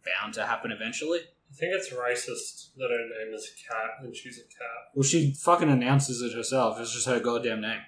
bound 0.05 0.33
to 0.35 0.45
happen 0.45 0.71
eventually. 0.71 1.19
I 1.19 1.55
think 1.55 1.73
it's 1.73 1.89
racist 1.89 2.75
that 2.77 2.89
her 2.89 3.25
name 3.25 3.33
is 3.33 3.51
Cat 3.67 4.05
and 4.05 4.15
she's 4.15 4.37
a 4.37 4.43
cat. 4.43 4.91
Well, 4.93 5.03
she 5.03 5.33
fucking 5.33 5.69
announces 5.69 6.21
it 6.21 6.35
herself. 6.35 6.79
It's 6.79 6.93
just 6.93 7.07
her 7.07 7.19
goddamn 7.19 7.61
name. 7.61 7.81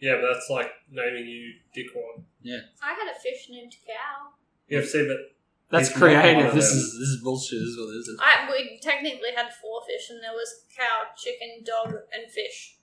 Yeah, 0.00 0.16
but 0.20 0.32
that's 0.32 0.48
like 0.50 0.70
naming 0.90 1.26
you 1.26 1.52
Dickwad. 1.76 2.24
Yeah. 2.42 2.60
I 2.82 2.94
had 2.94 3.08
a 3.08 3.20
fish 3.20 3.48
named 3.50 3.74
Cow. 3.86 4.32
You 4.68 4.78
have 4.78 4.86
to 4.86 4.90
see 4.90 5.02
that 5.02 5.30
That's 5.70 5.88
He's 5.88 5.96
creative. 5.96 6.52
This 6.52 6.70
them. 6.70 6.78
is 6.78 6.98
this 6.98 7.08
is 7.08 7.20
bullshit. 7.22 7.60
This 7.60 7.68
is 7.68 7.78
what 7.78 7.86
this 7.86 8.08
is. 8.08 8.20
I 8.20 8.50
we 8.50 8.78
technically 8.82 9.30
had 9.36 9.50
four 9.62 9.82
fish, 9.86 10.10
and 10.10 10.22
there 10.22 10.32
was 10.32 10.64
cow, 10.76 11.04
chicken, 11.16 11.62
dog, 11.64 11.94
and 12.12 12.30
fish. 12.30 12.76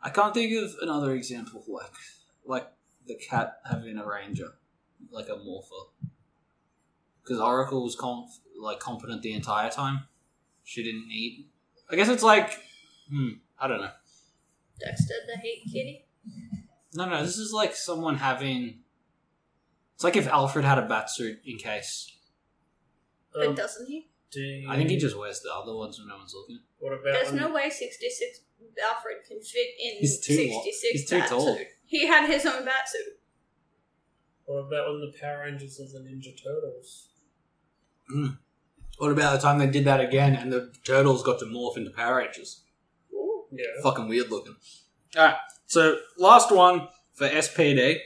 I 0.00 0.10
can't 0.10 0.32
think 0.32 0.52
of 0.62 0.76
another 0.82 1.14
example 1.14 1.64
like 1.66 1.90
like 2.44 2.68
the 3.06 3.16
cat 3.16 3.58
having 3.68 3.98
a 3.98 4.06
ranger, 4.06 4.54
like 5.10 5.28
a 5.28 5.36
morpher. 5.36 5.90
Because 7.22 7.40
Oracle 7.40 7.82
was 7.82 7.96
conf- 7.96 8.38
like 8.60 8.78
competent 8.78 9.22
the 9.22 9.32
entire 9.32 9.68
time. 9.68 10.04
She 10.62 10.84
didn't 10.84 11.10
eat. 11.10 11.48
I 11.90 11.96
guess 11.96 12.08
it's 12.08 12.22
like, 12.22 12.50
hmm, 13.10 13.30
I 13.58 13.66
don't 13.66 13.80
know. 13.80 13.90
Dexter 14.78 15.14
the 15.26 15.40
hate 15.40 15.64
kitty. 15.64 16.04
No, 16.94 17.08
no, 17.08 17.22
this 17.24 17.36
is 17.36 17.52
like 17.52 17.74
someone 17.74 18.16
having 18.16 18.80
It's 19.96 20.04
like 20.04 20.16
if 20.16 20.28
Alfred 20.28 20.64
had 20.64 20.78
a 20.78 20.82
bat 20.86 21.10
suit 21.10 21.38
in 21.44 21.56
case. 21.58 22.12
Um, 23.34 23.48
but 23.48 23.56
doesn't 23.56 23.86
he? 23.86 24.08
do 24.30 24.40
you, 24.40 24.70
I 24.70 24.76
think 24.76 24.90
he 24.90 24.98
just 24.98 25.16
wears 25.18 25.40
the 25.40 25.50
other 25.54 25.74
ones 25.74 25.98
when 25.98 26.08
no 26.08 26.16
one's 26.18 26.34
looking. 26.34 26.60
What 26.78 26.92
about 26.92 27.04
There's 27.14 27.32
no 27.32 27.50
way 27.50 27.70
66 27.70 28.40
Alfred 28.90 29.16
can 29.26 29.40
fit 29.40 29.68
in 29.82 29.96
He's 30.00 30.20
too 30.20 30.48
lo- 30.52 30.60
66 30.62 30.92
he's 30.92 31.08
too 31.08 31.18
bat 31.18 31.28
tall. 31.30 31.56
suit. 31.56 31.66
He 31.86 32.06
had 32.06 32.28
his 32.28 32.44
own 32.44 32.64
bat 32.64 32.86
suit. 32.86 33.14
What 34.44 34.66
about 34.66 34.90
when 34.92 35.00
the 35.00 35.12
Power 35.20 35.44
Rangers 35.44 35.78
and 35.80 35.94
the 35.94 36.10
Ninja 36.10 36.34
Turtles? 36.42 37.08
What 38.98 39.12
about 39.12 39.32
the 39.32 39.38
time 39.46 39.58
they 39.58 39.66
did 39.66 39.84
that 39.86 40.00
again 40.00 40.34
and 40.36 40.52
the 40.52 40.72
turtles 40.84 41.22
got 41.22 41.38
to 41.40 41.46
morph 41.46 41.76
into 41.76 41.90
Power 41.90 42.16
Rangers? 42.18 42.62
Ooh. 43.12 43.44
Yeah. 43.50 43.64
Fucking 43.82 44.08
weird 44.08 44.30
looking. 44.30 44.56
Alright, 45.16 45.36
so 45.66 45.98
last 46.18 46.52
one 46.52 46.88
for 47.14 47.28
SPD 47.28 47.98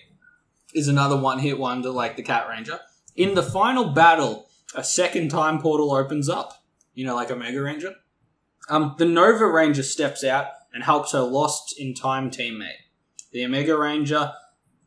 is 0.74 0.88
another 0.88 1.16
one 1.16 1.38
hit 1.38 1.58
wonder 1.58 1.90
like 1.90 2.16
the 2.16 2.22
Cat 2.22 2.48
Ranger. 2.48 2.80
In 3.16 3.34
the 3.34 3.42
final 3.42 3.90
battle, 3.90 4.48
a 4.74 4.84
second 4.84 5.30
time 5.30 5.60
portal 5.60 5.92
opens 5.92 6.28
up. 6.28 6.64
You 6.94 7.06
know, 7.06 7.14
like 7.14 7.30
a 7.30 7.36
Mega 7.36 7.60
Ranger. 7.62 7.94
Um, 8.68 8.94
the 8.98 9.04
Nova 9.04 9.46
Ranger 9.46 9.82
steps 9.82 10.22
out 10.22 10.46
and 10.72 10.82
helps 10.84 11.12
her 11.12 11.20
lost 11.20 11.74
in 11.78 11.94
time 11.94 12.30
teammate. 12.30 12.82
The 13.32 13.44
Omega 13.44 13.76
Ranger 13.76 14.32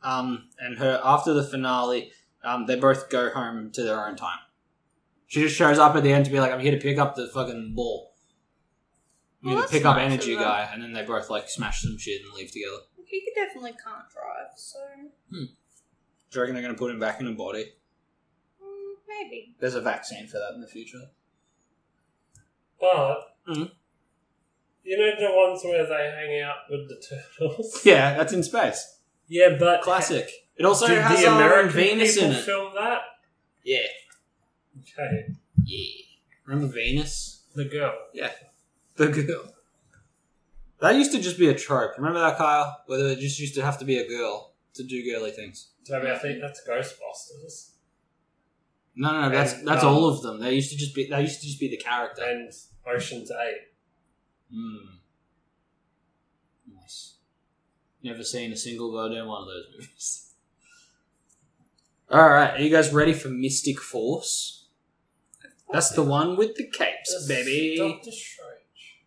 um, 0.01 0.49
and 0.59 0.77
her, 0.77 1.01
after 1.03 1.33
the 1.33 1.43
finale, 1.43 2.11
um, 2.43 2.65
they 2.65 2.75
both 2.75 3.09
go 3.09 3.29
home 3.29 3.71
to 3.71 3.83
their 3.83 4.05
own 4.05 4.15
time. 4.15 4.37
She 5.27 5.41
just 5.41 5.55
shows 5.55 5.79
up 5.79 5.95
at 5.95 6.03
the 6.03 6.13
end 6.13 6.25
to 6.25 6.31
be 6.31 6.39
like, 6.39 6.51
I'm 6.51 6.59
here 6.59 6.71
to 6.71 6.77
pick 6.77 6.97
up 6.97 7.15
the 7.15 7.27
fucking 7.27 7.73
ball. 7.75 8.13
I'm 9.43 9.49
Well, 9.49 9.57
here 9.59 9.65
to 9.65 9.71
pick 9.71 9.85
up 9.85 9.97
Energy. 9.97 10.35
Guy, 10.35 10.69
and 10.71 10.83
then 10.83 10.93
they 10.93 11.03
both 11.03 11.29
like 11.29 11.49
smash 11.49 11.81
some 11.81 11.97
shit 11.97 12.21
and 12.21 12.33
leave 12.33 12.51
together. 12.51 12.77
He 13.05 13.21
could 13.21 13.33
definitely 13.35 13.71
can't 13.71 14.05
drive, 14.11 14.51
so 14.55 14.79
Do 16.33 16.39
you 16.39 16.41
reckon 16.41 16.55
they're 16.55 16.63
going 16.63 16.73
to 16.73 16.79
put 16.79 16.89
him 16.89 16.99
back 16.99 17.19
in 17.21 17.27
a 17.27 17.31
body? 17.31 17.65
mm, 18.61 18.93
maybe. 19.07 19.55
There's 19.59 19.75
a 19.75 19.81
vaccine 19.81 20.25
for 20.27 20.39
that 20.39 20.53
in 20.55 20.61
the 20.61 20.67
future. 20.67 21.01
But 22.81 23.19
Mhm. 23.47 23.71
you 24.83 24.97
know 24.97 25.11
the 25.19 25.35
ones 25.35 25.63
where 25.63 25.85
they 25.85 26.09
hang 26.09 26.41
out 26.41 26.55
with 26.69 26.89
the 26.89 26.95
turtles. 27.07 27.81
Yeah, 27.85 28.15
that's 28.17 28.33
in 28.33 28.41
space. 28.43 28.99
Yeah, 29.27 29.55
but 29.59 29.81
Classic. 29.81 30.29
It 30.57 30.65
also 30.65 30.87
did 30.87 31.01
has 31.01 31.19
the 31.21 31.27
um, 31.27 31.37
American 31.37 31.71
Venus 31.71 32.15
people 32.15 32.29
in 32.31 32.35
it. 32.35 32.43
film 32.43 32.73
that? 32.75 33.01
Yeah, 33.63 33.79
Okay, 34.81 35.27
yeah. 35.65 35.87
Remember 36.45 36.73
Venus? 36.73 37.43
the 37.55 37.65
girl. 37.65 37.93
Yeah. 38.13 38.31
The 38.95 39.07
girl. 39.09 39.53
That 40.79 40.95
used 40.95 41.11
to 41.13 41.21
just 41.21 41.37
be 41.37 41.47
a 41.49 41.53
trope. 41.55 41.91
Remember 41.97 42.19
that, 42.19 42.37
Kyle? 42.37 42.81
Where 42.87 42.99
it 43.07 43.19
just 43.19 43.39
used 43.39 43.55
to 43.55 43.61
have 43.63 43.77
to 43.79 43.85
be 43.85 43.97
a 43.99 44.07
girl 44.07 44.52
to 44.75 44.83
do 44.83 45.03
girly 45.03 45.31
things. 45.31 45.69
Toby, 45.87 46.09
I 46.09 46.17
think 46.17 46.39
that's 46.41 46.61
Ghostbusters 46.67 47.71
No, 48.95 49.11
no, 49.11 49.21
no. 49.23 49.29
That's 49.29 49.53
And, 49.53 49.67
that's 49.67 49.83
um, 49.83 49.93
all 49.93 50.07
of 50.07 50.21
them. 50.21 50.39
They 50.39 50.53
used 50.53 50.71
to 50.71 50.77
just 50.77 50.95
be. 50.95 51.07
They 51.07 51.21
used 51.21 51.41
to 51.41 51.47
just 51.47 51.59
be 51.59 51.69
the 51.69 51.77
character. 51.77 52.23
and 52.23 52.51
Ocean's 52.87 53.31
Eight. 53.31 53.57
Mm. 54.55 54.99
Nice. 56.75 57.15
Never 58.03 58.23
seen 58.23 58.51
a 58.51 58.57
single 58.57 58.91
goddamn 58.91 59.27
one 59.27 59.41
of 59.41 59.47
those 59.47 59.65
movies. 59.73 60.29
Alright, 62.11 62.59
are 62.59 62.61
you 62.61 62.69
guys 62.69 62.93
ready 62.93 63.13
for 63.13 63.29
Mystic 63.29 63.79
Force? 63.79 64.67
That's 65.71 65.89
the 65.89 66.03
one 66.03 66.37
with 66.37 66.55
the 66.55 66.67
capes, 66.67 67.11
That's 67.11 67.27
baby. 67.27 67.77
Doctor 67.77 68.11
Strange. 68.11 69.01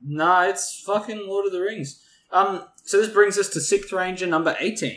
Nah, 0.00 0.44
it's 0.44 0.80
fucking 0.86 1.26
Lord 1.26 1.46
of 1.46 1.52
the 1.52 1.60
Rings. 1.60 2.04
Um, 2.30 2.64
so 2.84 2.98
this 3.00 3.10
brings 3.10 3.36
us 3.38 3.48
to 3.50 3.60
Sixth 3.60 3.92
Ranger 3.92 4.26
number 4.26 4.54
18. 4.60 4.96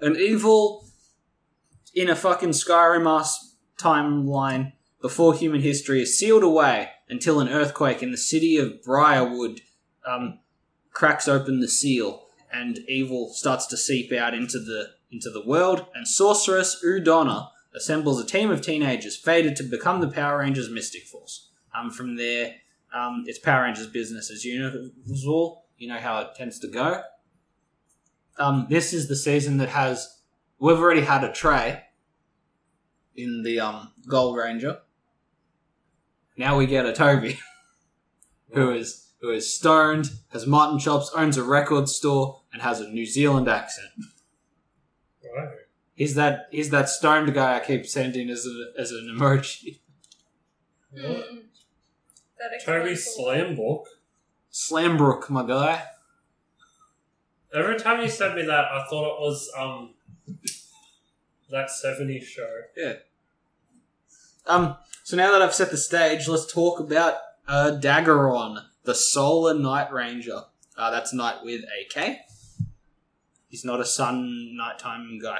An 0.00 0.16
evil 0.16 0.86
in 1.94 2.10
a 2.10 2.16
fucking 2.16 2.50
Skyrim 2.50 3.08
ass 3.08 3.56
timeline 3.80 4.72
before 5.00 5.34
human 5.34 5.62
history 5.62 6.02
is 6.02 6.18
sealed 6.18 6.42
away 6.42 6.90
until 7.08 7.40
an 7.40 7.48
earthquake 7.48 8.02
in 8.02 8.10
the 8.10 8.16
city 8.16 8.56
of 8.58 8.82
Briarwood 8.82 9.60
um, 10.06 10.40
cracks 10.92 11.28
open 11.28 11.60
the 11.60 11.68
seal 11.68 12.24
and 12.52 12.78
evil 12.88 13.30
starts 13.32 13.66
to 13.66 13.76
seep 13.76 14.12
out 14.12 14.34
into 14.34 14.58
the 14.58 14.90
into 15.10 15.30
the 15.30 15.44
world 15.46 15.86
and 15.94 16.06
sorceress 16.06 16.82
Udonna 16.84 17.48
assembles 17.74 18.20
a 18.20 18.26
team 18.26 18.50
of 18.50 18.60
teenagers 18.60 19.16
fated 19.16 19.54
to 19.56 19.62
become 19.62 20.00
the 20.00 20.08
Power 20.08 20.38
Rangers 20.38 20.68
Mystic 20.68 21.04
Force. 21.04 21.50
Um, 21.74 21.90
from 21.90 22.16
there, 22.16 22.54
um, 22.94 23.24
it's 23.26 23.38
Power 23.38 23.64
Rangers 23.64 23.86
business 23.86 24.30
as 24.30 24.44
usual. 24.44 25.64
You 25.76 25.88
know 25.88 25.98
how 25.98 26.20
it 26.20 26.28
tends 26.34 26.58
to 26.60 26.68
go. 26.68 27.02
Um, 28.38 28.66
this 28.68 28.92
is 28.92 29.08
the 29.08 29.16
season 29.16 29.58
that 29.58 29.70
has. 29.70 30.20
We've 30.58 30.78
already 30.78 31.02
had 31.02 31.24
a 31.24 31.32
Trey 31.32 31.82
in 33.14 33.42
the 33.42 33.60
um, 33.60 33.92
Gold 34.08 34.36
Ranger. 34.36 34.78
Now 36.36 36.58
we 36.58 36.66
get 36.66 36.86
a 36.86 36.92
Toby, 36.92 37.38
who 38.52 38.70
is 38.70 39.12
who 39.20 39.30
is 39.30 39.52
stoned, 39.52 40.10
has 40.28 40.46
mutton 40.46 40.78
chops, 40.78 41.10
owns 41.14 41.36
a 41.36 41.42
record 41.42 41.88
store, 41.88 42.42
and 42.52 42.62
has 42.62 42.80
a 42.80 42.88
New 42.88 43.06
Zealand 43.06 43.48
accent. 43.48 43.88
Right. 45.36 45.48
He's 45.94 46.14
that 46.14 46.48
he's 46.50 46.70
that 46.70 46.88
stoned 46.88 47.32
guy 47.32 47.56
I 47.56 47.60
keep 47.60 47.86
sending 47.86 48.28
as 48.30 48.46
a, 48.46 48.80
as 48.80 48.92
an 48.92 49.16
emoji. 49.18 49.80
Mm. 50.96 51.42
Toby 52.64 52.90
explains 52.92 52.98
a. 53.00 53.12
Slam 53.12 53.56
Book. 53.56 53.88
Slambrook, 54.52 55.28
my 55.28 55.46
guy. 55.46 55.84
Every 57.56 57.78
time 57.78 58.02
you 58.02 58.08
sent 58.08 58.36
me 58.36 58.42
that, 58.42 58.66
I 58.70 58.84
thought 58.88 59.16
it 59.16 59.20
was 59.20 59.50
um 59.56 59.94
that 61.50 61.68
70s 61.68 62.24
show. 62.24 62.48
Yeah. 62.76 62.94
Um, 64.46 64.76
so 65.04 65.16
now 65.16 65.32
that 65.32 65.42
I've 65.42 65.54
set 65.54 65.70
the 65.70 65.76
stage, 65.76 66.28
let's 66.28 66.52
talk 66.52 66.80
about 66.80 67.14
uh, 67.48 67.78
Daggeron, 67.80 68.62
the 68.84 68.94
Solar 68.94 69.54
Knight 69.54 69.92
Ranger. 69.92 70.42
Uh, 70.76 70.90
that's 70.90 71.12
Night 71.12 71.36
with 71.42 71.62
a 71.62 71.88
K. 71.88 72.20
He's 73.48 73.64
not 73.64 73.80
a 73.80 73.84
sun 73.84 74.56
nighttime 74.56 75.18
guy. 75.22 75.38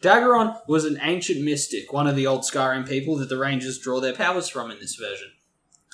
Daggeron 0.00 0.56
was 0.68 0.84
an 0.84 0.98
ancient 1.02 1.44
mystic, 1.44 1.92
one 1.92 2.06
of 2.06 2.14
the 2.14 2.26
old 2.26 2.42
Skyrim 2.42 2.88
people 2.88 3.16
that 3.16 3.28
the 3.28 3.36
Rangers 3.36 3.78
draw 3.78 4.00
their 4.00 4.14
powers 4.14 4.48
from 4.48 4.70
in 4.70 4.78
this 4.78 4.94
version. 4.94 5.32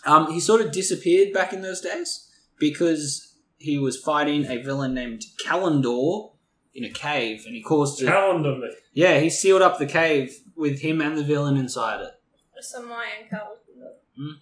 Um, 0.05 0.31
he 0.31 0.41
sort 0.41 0.61
of 0.61 0.71
disappeared 0.71 1.33
back 1.33 1.53
in 1.55 1.63
those 1.63 1.81
days 1.81 2.29
because 2.59 3.34
he 3.65 3.79
was 3.79 3.97
fighting 4.01 4.47
a 4.47 4.63
villain 4.63 4.95
named 4.95 5.25
Calindor 5.45 6.33
in 6.75 6.85
a 6.85 6.91
cave, 6.91 7.43
and 7.47 7.55
he 7.55 7.63
caused 7.63 8.03
it. 8.03 8.07
Calendar 8.07 8.57
me. 8.57 8.71
Yeah, 8.93 9.19
he 9.21 9.31
sealed 9.31 9.63
up 9.63 9.79
the 9.79 9.87
cave 9.87 10.37
with 10.57 10.81
him 10.81 11.01
and 11.01 11.17
the 11.17 11.25
villain 11.25 11.57
inside 11.57 12.01
it. 12.01 12.13
It's 12.57 12.75
a 12.75 12.83
Mayan 12.83 13.29
calendar. 13.29 13.97
hmm 14.17 14.35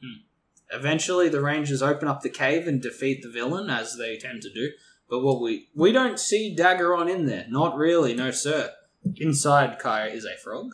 Eventually, 0.74 1.28
the 1.28 1.42
Rangers 1.42 1.82
open 1.82 2.08
up 2.08 2.22
the 2.22 2.30
cave 2.30 2.66
and 2.66 2.80
defeat 2.80 3.22
the 3.22 3.28
villain, 3.30 3.68
as 3.68 3.96
they 3.96 4.16
tend 4.16 4.40
to 4.42 4.52
do. 4.52 4.70
But 5.10 5.20
what 5.20 5.42
we 5.42 5.68
we 5.74 5.92
don't 5.92 6.18
see 6.18 6.56
Daggeron 6.58 7.14
in 7.14 7.26
there. 7.26 7.44
Not 7.50 7.76
really, 7.76 8.14
no 8.14 8.30
sir. 8.30 8.70
Inside 9.16 9.78
Kaya 9.78 10.10
is 10.10 10.24
a 10.24 10.38
frog. 10.42 10.70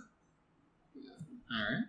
Alright. 1.52 1.86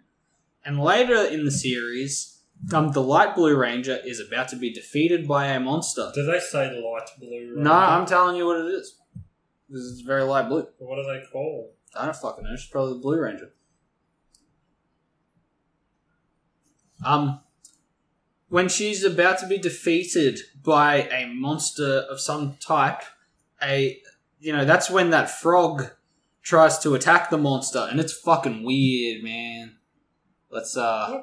And 0.66 0.80
later 0.80 1.24
in 1.24 1.46
the 1.46 1.52
series, 1.52 2.39
um, 2.74 2.92
the 2.92 3.02
Light 3.02 3.36
Blue 3.36 3.56
Ranger 3.56 4.00
is 4.06 4.20
about 4.20 4.50
to 4.50 4.56
be 4.56 4.72
defeated 4.72 5.28
by 5.28 5.48
a 5.48 5.60
monster. 5.60 6.12
Did 6.14 6.28
they 6.28 6.40
say 6.40 6.70
light 6.82 7.10
blue? 7.20 7.56
No, 7.58 7.74
I'm 7.74 8.06
telling 8.06 8.36
you 8.36 8.46
what 8.46 8.60
it 8.60 8.68
is. 8.68 8.98
This 9.70 9.82
is 9.82 10.02
very 10.02 10.24
light 10.24 10.50
blue. 10.50 10.68
What 10.78 11.00
are 11.00 11.14
they 11.14 11.24
called? 11.32 11.72
I 11.96 12.06
don't 12.06 12.16
fucking 12.16 12.44
know. 12.44 12.56
She's 12.56 12.70
probably 12.70 12.94
the 12.94 13.00
Blue 13.00 13.20
Ranger. 13.20 13.52
Um, 17.04 17.40
when 18.50 18.68
she's 18.68 19.04
about 19.04 19.40
to 19.40 19.48
be 19.48 19.58
defeated 19.58 20.40
by 20.64 21.04
a 21.04 21.28
monster 21.28 22.06
of 22.10 22.20
some 22.20 22.58
type, 22.60 23.02
a 23.62 24.00
you 24.40 24.54
know 24.54 24.66
that's 24.66 24.90
when 24.90 25.12
that 25.12 25.30
frog 25.30 25.92
tries 26.42 26.80
to 26.80 26.96
attack 26.96 27.30
the 27.30 27.38
monster, 27.38 27.88
and 27.90 28.00
it's 28.00 28.14
fucking 28.14 28.64
weird, 28.64 29.24
man. 29.24 29.78
Let's 30.52 30.76
uh, 30.76 31.22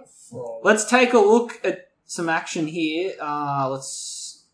let's 0.63 0.85
take 0.85 1.13
a 1.13 1.19
look 1.19 1.61
at 1.65 1.89
some 2.05 2.29
action 2.29 2.67
here. 2.67 3.15
Uh, 3.21 3.69
let's. 3.71 4.45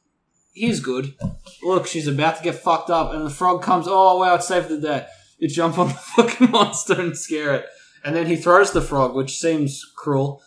Here's 0.54 0.80
good. 0.80 1.14
Look, 1.62 1.86
she's 1.86 2.06
about 2.06 2.36
to 2.38 2.42
get 2.42 2.56
fucked 2.56 2.90
up, 2.90 3.12
and 3.12 3.24
the 3.24 3.30
frog 3.30 3.62
comes. 3.62 3.86
Oh 3.88 4.18
wow, 4.18 4.34
it 4.34 4.42
saved 4.42 4.68
the 4.68 4.80
day. 4.80 5.06
You 5.38 5.48
jump 5.48 5.78
on 5.78 5.88
the 5.88 5.94
fucking 6.16 6.50
monster 6.50 6.98
and 7.00 7.16
scare 7.16 7.54
it, 7.54 7.66
and 8.04 8.14
then 8.16 8.26
he 8.26 8.36
throws 8.36 8.72
the 8.72 8.82
frog, 8.82 9.14
which 9.14 9.38
seems 9.38 9.84
cruel. 9.96 10.42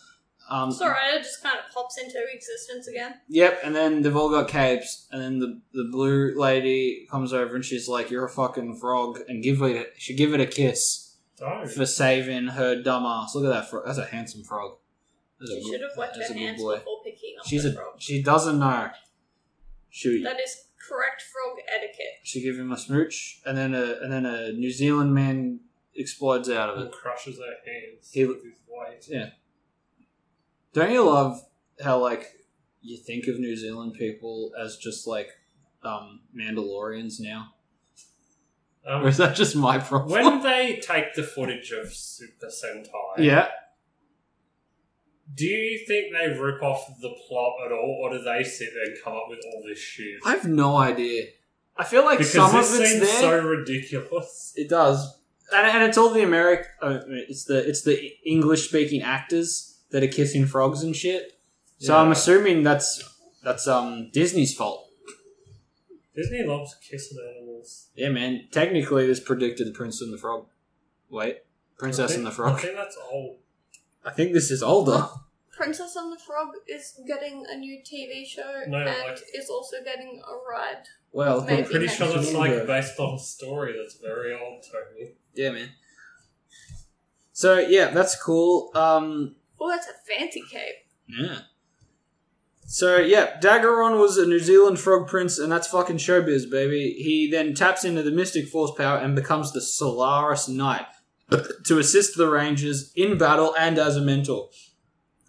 Um, 0.48 0.68
It's 0.68 0.80
alright, 0.80 1.14
it 1.14 1.24
just 1.24 1.42
kind 1.42 1.58
of 1.58 1.74
pops 1.74 1.98
into 1.98 2.18
existence 2.32 2.86
again. 2.86 3.14
Yep, 3.28 3.60
and 3.64 3.74
then 3.74 4.02
they've 4.02 4.14
all 4.16 4.30
got 4.30 4.46
capes, 4.48 5.08
and 5.10 5.20
then 5.20 5.38
the 5.40 5.60
the 5.72 5.88
blue 5.90 6.38
lady 6.38 7.06
comes 7.10 7.32
over 7.32 7.56
and 7.56 7.64
she's 7.64 7.88
like, 7.88 8.10
"You're 8.10 8.26
a 8.26 8.30
fucking 8.30 8.76
frog," 8.76 9.20
and 9.28 9.42
give 9.42 9.62
it. 9.62 9.94
She 9.96 10.14
give 10.14 10.34
it 10.34 10.40
a 10.40 10.46
kiss 10.46 11.05
Don't. 11.38 11.68
for 11.70 11.84
saving 11.86 12.46
her 12.48 12.80
dumb 12.82 13.04
ass. 13.04 13.34
Look 13.34 13.44
at 13.44 13.48
that 13.48 13.68
frog. 13.70 13.84
That's 13.86 13.98
a 13.98 14.04
handsome 14.06 14.42
frog. 14.44 14.76
That's 15.38 15.52
She 15.52 15.62
should 15.70 15.80
have 15.82 15.90
wet 15.96 16.16
her 16.16 16.34
hands 16.34 16.62
boy. 16.62 16.76
before 16.76 17.02
picking 17.04 17.34
up 17.38 17.46
She's 17.46 17.62
the 17.64 17.70
a. 17.70 17.72
frog. 17.74 17.94
She 17.98 18.22
doesn't 18.22 18.58
know. 18.58 18.90
She 19.90 20.22
That 20.22 20.40
is 20.40 20.64
correct 20.88 21.22
frog 21.22 21.58
etiquette. 21.68 22.20
she 22.22 22.42
give 22.42 22.58
him 22.58 22.72
a 22.72 22.76
smooch, 22.78 23.40
and 23.44 23.56
then 23.56 23.74
a 23.74 23.98
and 24.02 24.12
then 24.12 24.24
a 24.26 24.52
New 24.52 24.70
Zealand 24.70 25.14
man 25.14 25.60
explodes 25.94 26.48
out 26.50 26.70
of 26.70 26.78
it. 26.78 26.82
and 26.84 26.92
crushes 26.92 27.38
her 27.38 27.54
hands 27.70 28.10
He- 28.12 28.24
with 28.24 28.42
his 28.44 28.54
weight. 28.68 29.32
Don't 30.72 30.90
you 30.92 31.02
love 31.04 31.40
how 31.82 31.98
like 31.98 32.34
you 32.82 32.96
think 32.98 33.26
of 33.26 33.38
New 33.38 33.56
Zealand 33.56 33.94
people 33.94 34.52
as 34.58 34.76
just 34.76 35.06
like 35.06 35.30
um, 35.82 36.20
Mandalorians 36.34 37.20
now? 37.20 37.54
Um, 38.88 39.02
Or 39.04 39.08
is 39.08 39.16
that 39.16 39.34
just 39.34 39.56
my 39.56 39.78
problem? 39.78 40.10
when 40.12 40.42
they 40.50 40.80
take 40.82 41.14
the 41.14 41.22
footage 41.24 41.72
of 41.72 41.92
Super 41.92 42.46
Sentai, 42.46 43.18
yeah, 43.18 43.48
do 45.34 45.44
you 45.44 45.84
think 45.86 46.12
they 46.12 46.38
rip 46.38 46.62
off 46.62 46.86
the 47.00 47.10
plot 47.26 47.54
at 47.66 47.72
all, 47.72 48.00
or 48.02 48.16
do 48.16 48.22
they 48.22 48.44
sit 48.44 48.70
there 48.72 48.84
and 48.84 48.96
come 49.02 49.14
up 49.14 49.24
with 49.28 49.40
all 49.52 49.62
this 49.66 49.78
shit? 49.78 50.20
I 50.24 50.30
have 50.30 50.46
no 50.46 50.76
idea. 50.76 51.24
I 51.76 51.84
feel 51.84 52.04
like 52.04 52.18
because 52.18 52.32
some 52.32 52.54
of 52.54 52.60
it's 52.60 52.68
seems 52.70 53.00
there. 53.00 53.20
so 53.20 53.38
ridiculous. 53.44 54.52
It 54.56 54.68
does, 54.68 55.18
and, 55.52 55.66
and 55.66 55.82
it's 55.84 55.98
all 55.98 56.10
the 56.10 56.22
American. 56.22 56.66
Uh, 56.80 57.00
it's 57.08 57.44
the 57.44 57.68
it's 57.68 57.82
the 57.82 58.12
English 58.24 58.68
speaking 58.68 59.02
actors 59.02 59.78
that 59.90 60.02
are 60.02 60.08
kissing 60.08 60.46
frogs 60.46 60.82
and 60.82 60.94
shit. 60.96 61.32
So 61.78 61.94
Yeah. 61.94 62.00
I'm 62.02 62.12
assuming 62.12 62.62
that's 62.62 63.02
that's 63.42 63.66
um 63.68 64.10
Disney's 64.12 64.54
fault. 64.54 64.85
Disney 66.16 66.42
loves 66.44 66.74
kissing 66.76 67.18
animals. 67.36 67.88
Yeah, 67.94 68.08
man. 68.08 68.48
Technically, 68.50 69.06
this 69.06 69.20
predicted 69.20 69.66
the 69.66 69.72
Prince 69.72 70.00
and 70.00 70.12
the 70.12 70.18
Frog. 70.18 70.46
Wait, 71.10 71.42
Princess 71.78 72.10
think- 72.12 72.18
and 72.18 72.26
the 72.26 72.30
Frog. 72.30 72.48
I 72.48 72.50
Frog. 72.52 72.62
think 72.62 72.76
that's 72.76 72.98
old. 73.10 73.38
I 74.04 74.10
think 74.12 74.32
this 74.32 74.50
is 74.50 74.62
older. 74.62 75.08
Princess 75.50 75.96
and 75.96 76.12
the 76.12 76.18
Frog 76.18 76.48
is 76.68 77.00
getting 77.06 77.44
a 77.48 77.56
new 77.56 77.80
TV 77.82 78.24
show 78.26 78.62
No, 78.66 78.78
and 78.78 78.86
like- 79.08 79.22
is 79.34 79.48
also 79.50 79.82
getting 79.84 80.20
a 80.26 80.50
ride. 80.50 80.84
Well, 81.12 81.42
Maybe. 81.44 81.62
I'm 81.62 81.68
pretty 81.70 81.88
sure 81.88 82.08
that's 82.08 82.32
Yeah. 82.32 82.38
like 82.38 82.66
based 82.66 82.98
on 83.00 83.14
a 83.14 83.18
story 83.18 83.74
that's 83.76 83.94
very 83.94 84.34
old, 84.34 84.64
Tony. 84.70 85.12
yeah, 85.34 85.50
man. 85.50 85.70
So 87.32 87.58
yeah, 87.58 87.90
that's 87.90 88.20
cool. 88.20 88.70
Um, 88.74 89.36
Oh, 89.58 89.70
that's 89.70 89.86
a 89.88 89.94
fancy 90.06 90.42
cape. 90.50 90.74
Yeah. 91.08 91.40
So 92.66 92.96
yeah, 92.98 93.38
Daggeron 93.40 93.98
was 94.00 94.18
a 94.18 94.26
New 94.26 94.40
Zealand 94.40 94.80
frog 94.80 95.06
prince, 95.06 95.38
and 95.38 95.50
that's 95.52 95.68
fucking 95.68 95.98
showbiz, 95.98 96.50
baby. 96.50 96.96
He 96.98 97.30
then 97.30 97.54
taps 97.54 97.84
into 97.84 98.02
the 98.02 98.10
Mystic 98.10 98.48
Force 98.48 98.72
power 98.76 98.98
and 98.98 99.14
becomes 99.14 99.52
the 99.52 99.60
Solaris 99.60 100.48
Knight 100.48 100.86
to 101.64 101.78
assist 101.78 102.16
the 102.16 102.28
Rangers 102.28 102.92
in 102.96 103.18
battle 103.18 103.54
and 103.58 103.78
as 103.78 103.96
a 103.96 104.00
mentor. 104.00 104.48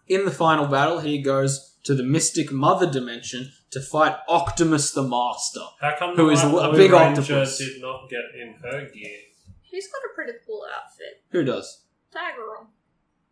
In 0.08 0.26
the 0.26 0.32
final 0.32 0.66
battle, 0.68 1.00
he 1.00 1.22
goes 1.22 1.78
to 1.84 1.94
the 1.94 2.04
Mystic 2.04 2.52
Mother 2.52 2.90
Dimension 2.90 3.52
to 3.72 3.82
fight 3.82 4.16
Octomus 4.28 4.94
the 4.94 5.04
Master. 5.04 5.60
How 5.80 5.96
come 5.98 6.16
Who 6.16 6.28
the 6.28 6.32
is 6.34 6.44
White 6.44 6.66
a 6.66 6.70
Blue 6.70 6.78
big 6.78 6.92
Ranger 6.92 7.22
octopus. 7.22 7.58
did 7.60 7.82
not 7.82 8.10
get 8.10 8.22
in 8.42 8.56
her 8.64 8.90
gear? 8.90 9.20
He's 9.62 9.88
got 9.88 10.00
a 10.00 10.16
pretty 10.16 10.34
cool 10.46 10.64
outfit. 10.76 11.22
Who 11.30 11.44
does? 11.44 11.84
Daggeron. 12.14 12.68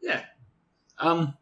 Yeah. 0.02 0.22
Um, 1.00 1.36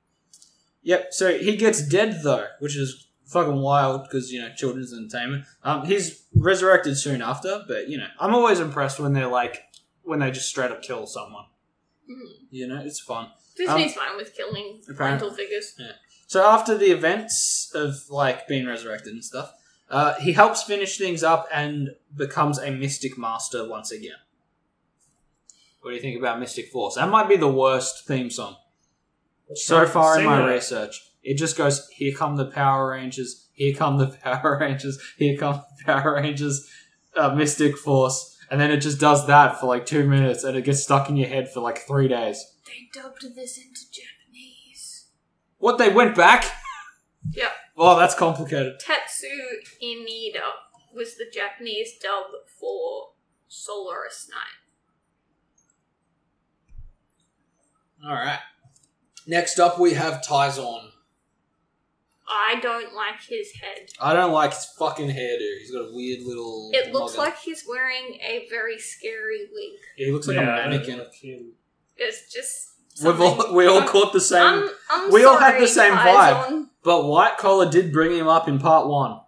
yep. 0.83 1.07
So 1.11 1.37
he 1.37 1.55
gets 1.55 1.81
dead 1.87 2.21
though, 2.23 2.45
which 2.59 2.75
is 2.77 3.07
fucking 3.25 3.61
wild 3.61 4.03
because 4.03 4.31
you 4.31 4.41
know 4.41 4.49
children's 4.55 4.93
entertainment. 4.93 5.45
Um, 5.63 5.85
he's 5.85 6.23
resurrected 6.35 6.97
soon 6.97 7.21
after, 7.21 7.63
but 7.67 7.89
you 7.89 7.97
know 7.97 8.07
I'm 8.19 8.35
always 8.35 8.59
impressed 8.59 8.99
when 8.99 9.13
they're 9.13 9.27
like 9.27 9.63
when 10.03 10.19
they 10.19 10.31
just 10.31 10.49
straight 10.49 10.71
up 10.71 10.81
kill 10.81 11.07
someone. 11.07 11.45
Mhm. 12.09 12.31
You 12.51 12.67
know, 12.67 12.81
it's 12.83 12.99
fun. 12.99 13.29
Disney's 13.55 13.93
fine 13.93 14.17
with 14.17 14.35
killing 14.35 14.81
parental 14.95 15.31
figures. 15.31 15.79
So 16.27 16.45
after 16.45 16.77
the 16.77 16.87
events 16.91 17.71
of 17.75 18.09
like 18.09 18.47
being 18.47 18.65
resurrected 18.65 19.13
and 19.13 19.23
stuff, 19.23 19.53
uh, 19.89 20.15
he 20.15 20.33
helps 20.33 20.63
finish 20.63 20.97
things 20.97 21.23
up 21.23 21.47
and 21.53 21.95
becomes 22.15 22.57
a 22.57 22.71
Mystic 22.71 23.17
Master 23.17 23.67
once 23.69 23.91
again. 23.91 24.17
What 25.81 25.91
do 25.91 25.95
you 25.95 26.01
think 26.01 26.17
about 26.17 26.39
Mystic 26.39 26.69
Force? 26.71 26.95
That 26.95 27.09
might 27.09 27.29
be 27.29 27.35
the 27.35 27.51
worst 27.51 28.07
theme 28.07 28.29
song. 28.29 28.55
So 29.55 29.85
far 29.85 30.19
in 30.19 30.25
my 30.25 30.43
it. 30.43 30.53
research. 30.53 31.01
It 31.23 31.37
just 31.37 31.57
goes, 31.57 31.87
here 31.89 32.13
come 32.15 32.35
the 32.35 32.45
Power 32.45 32.89
Rangers, 32.89 33.47
here 33.53 33.73
come 33.73 33.97
the 33.97 34.07
Power 34.23 34.57
Rangers, 34.59 34.99
here 35.17 35.37
come 35.37 35.61
the 35.77 35.85
Power 35.85 36.15
Rangers, 36.15 36.69
uh, 37.15 37.33
Mystic 37.33 37.77
Force, 37.77 38.37
and 38.49 38.59
then 38.59 38.71
it 38.71 38.77
just 38.77 38.99
does 38.99 39.25
that 39.27 39.59
for 39.59 39.67
like 39.67 39.85
two 39.85 40.07
minutes 40.07 40.43
and 40.43 40.57
it 40.57 40.65
gets 40.65 40.83
stuck 40.83 41.09
in 41.09 41.17
your 41.17 41.29
head 41.29 41.49
for 41.49 41.61
like 41.61 41.79
three 41.79 42.07
days. 42.07 42.43
They 42.65 42.89
dubbed 42.93 43.23
this 43.35 43.57
into 43.57 43.81
Japanese. 43.91 45.07
What, 45.57 45.77
they 45.77 45.89
went 45.89 46.15
back? 46.15 46.45
Yeah. 47.31 47.49
Oh, 47.77 47.97
that's 47.97 48.15
complicated. 48.15 48.73
Tetsu 48.79 49.29
Inida 49.81 50.41
was 50.93 51.15
the 51.15 51.25
Japanese 51.31 51.97
dub 51.97 52.25
for 52.59 53.11
Solaris 53.47 54.29
Knight. 54.29 54.59
Alright. 58.05 58.39
Next 59.25 59.59
up, 59.59 59.79
we 59.79 59.93
have 59.93 60.21
Tyzon. 60.21 60.89
I 62.27 62.59
don't 62.61 62.93
like 62.95 63.21
his 63.27 63.51
head. 63.53 63.89
I 64.01 64.13
don't 64.13 64.31
like 64.31 64.51
his 64.53 64.65
fucking 64.77 65.09
hairdo. 65.09 65.59
He's 65.59 65.71
got 65.71 65.89
a 65.89 65.93
weird 65.93 66.21
little. 66.25 66.71
It 66.73 66.93
looks 66.93 67.15
noggin. 67.17 67.31
like 67.31 67.39
he's 67.39 67.65
wearing 67.67 68.17
a 68.21 68.47
very 68.49 68.79
scary 68.79 69.47
wig. 69.53 69.79
he 69.97 70.11
looks 70.11 70.27
like 70.27 70.35
Yeah, 70.37 70.49
a 70.49 70.51
I 70.53 70.61
don't 70.61 70.69
mannequin. 70.71 70.97
like 70.99 71.13
him. 71.13 71.51
It's 71.97 72.31
just. 72.33 72.69
We've 73.03 73.19
all, 73.19 73.35
something- 73.37 73.55
we 73.55 73.65
all 73.67 73.79
I'm- 73.79 73.87
caught 73.87 74.13
the 74.13 74.21
same. 74.21 74.41
I'm, 74.41 74.69
I'm 74.89 75.11
we 75.11 75.23
all 75.25 75.37
had 75.37 75.51
sorry, 75.51 75.61
the 75.61 75.67
same 75.67 75.93
Tyzon. 75.93 76.69
but 76.83 77.05
White 77.05 77.37
Collar 77.37 77.69
did 77.69 77.91
bring 77.91 78.11
him 78.17 78.27
up 78.27 78.47
in 78.47 78.59
part 78.59 78.87
one. 78.87 79.19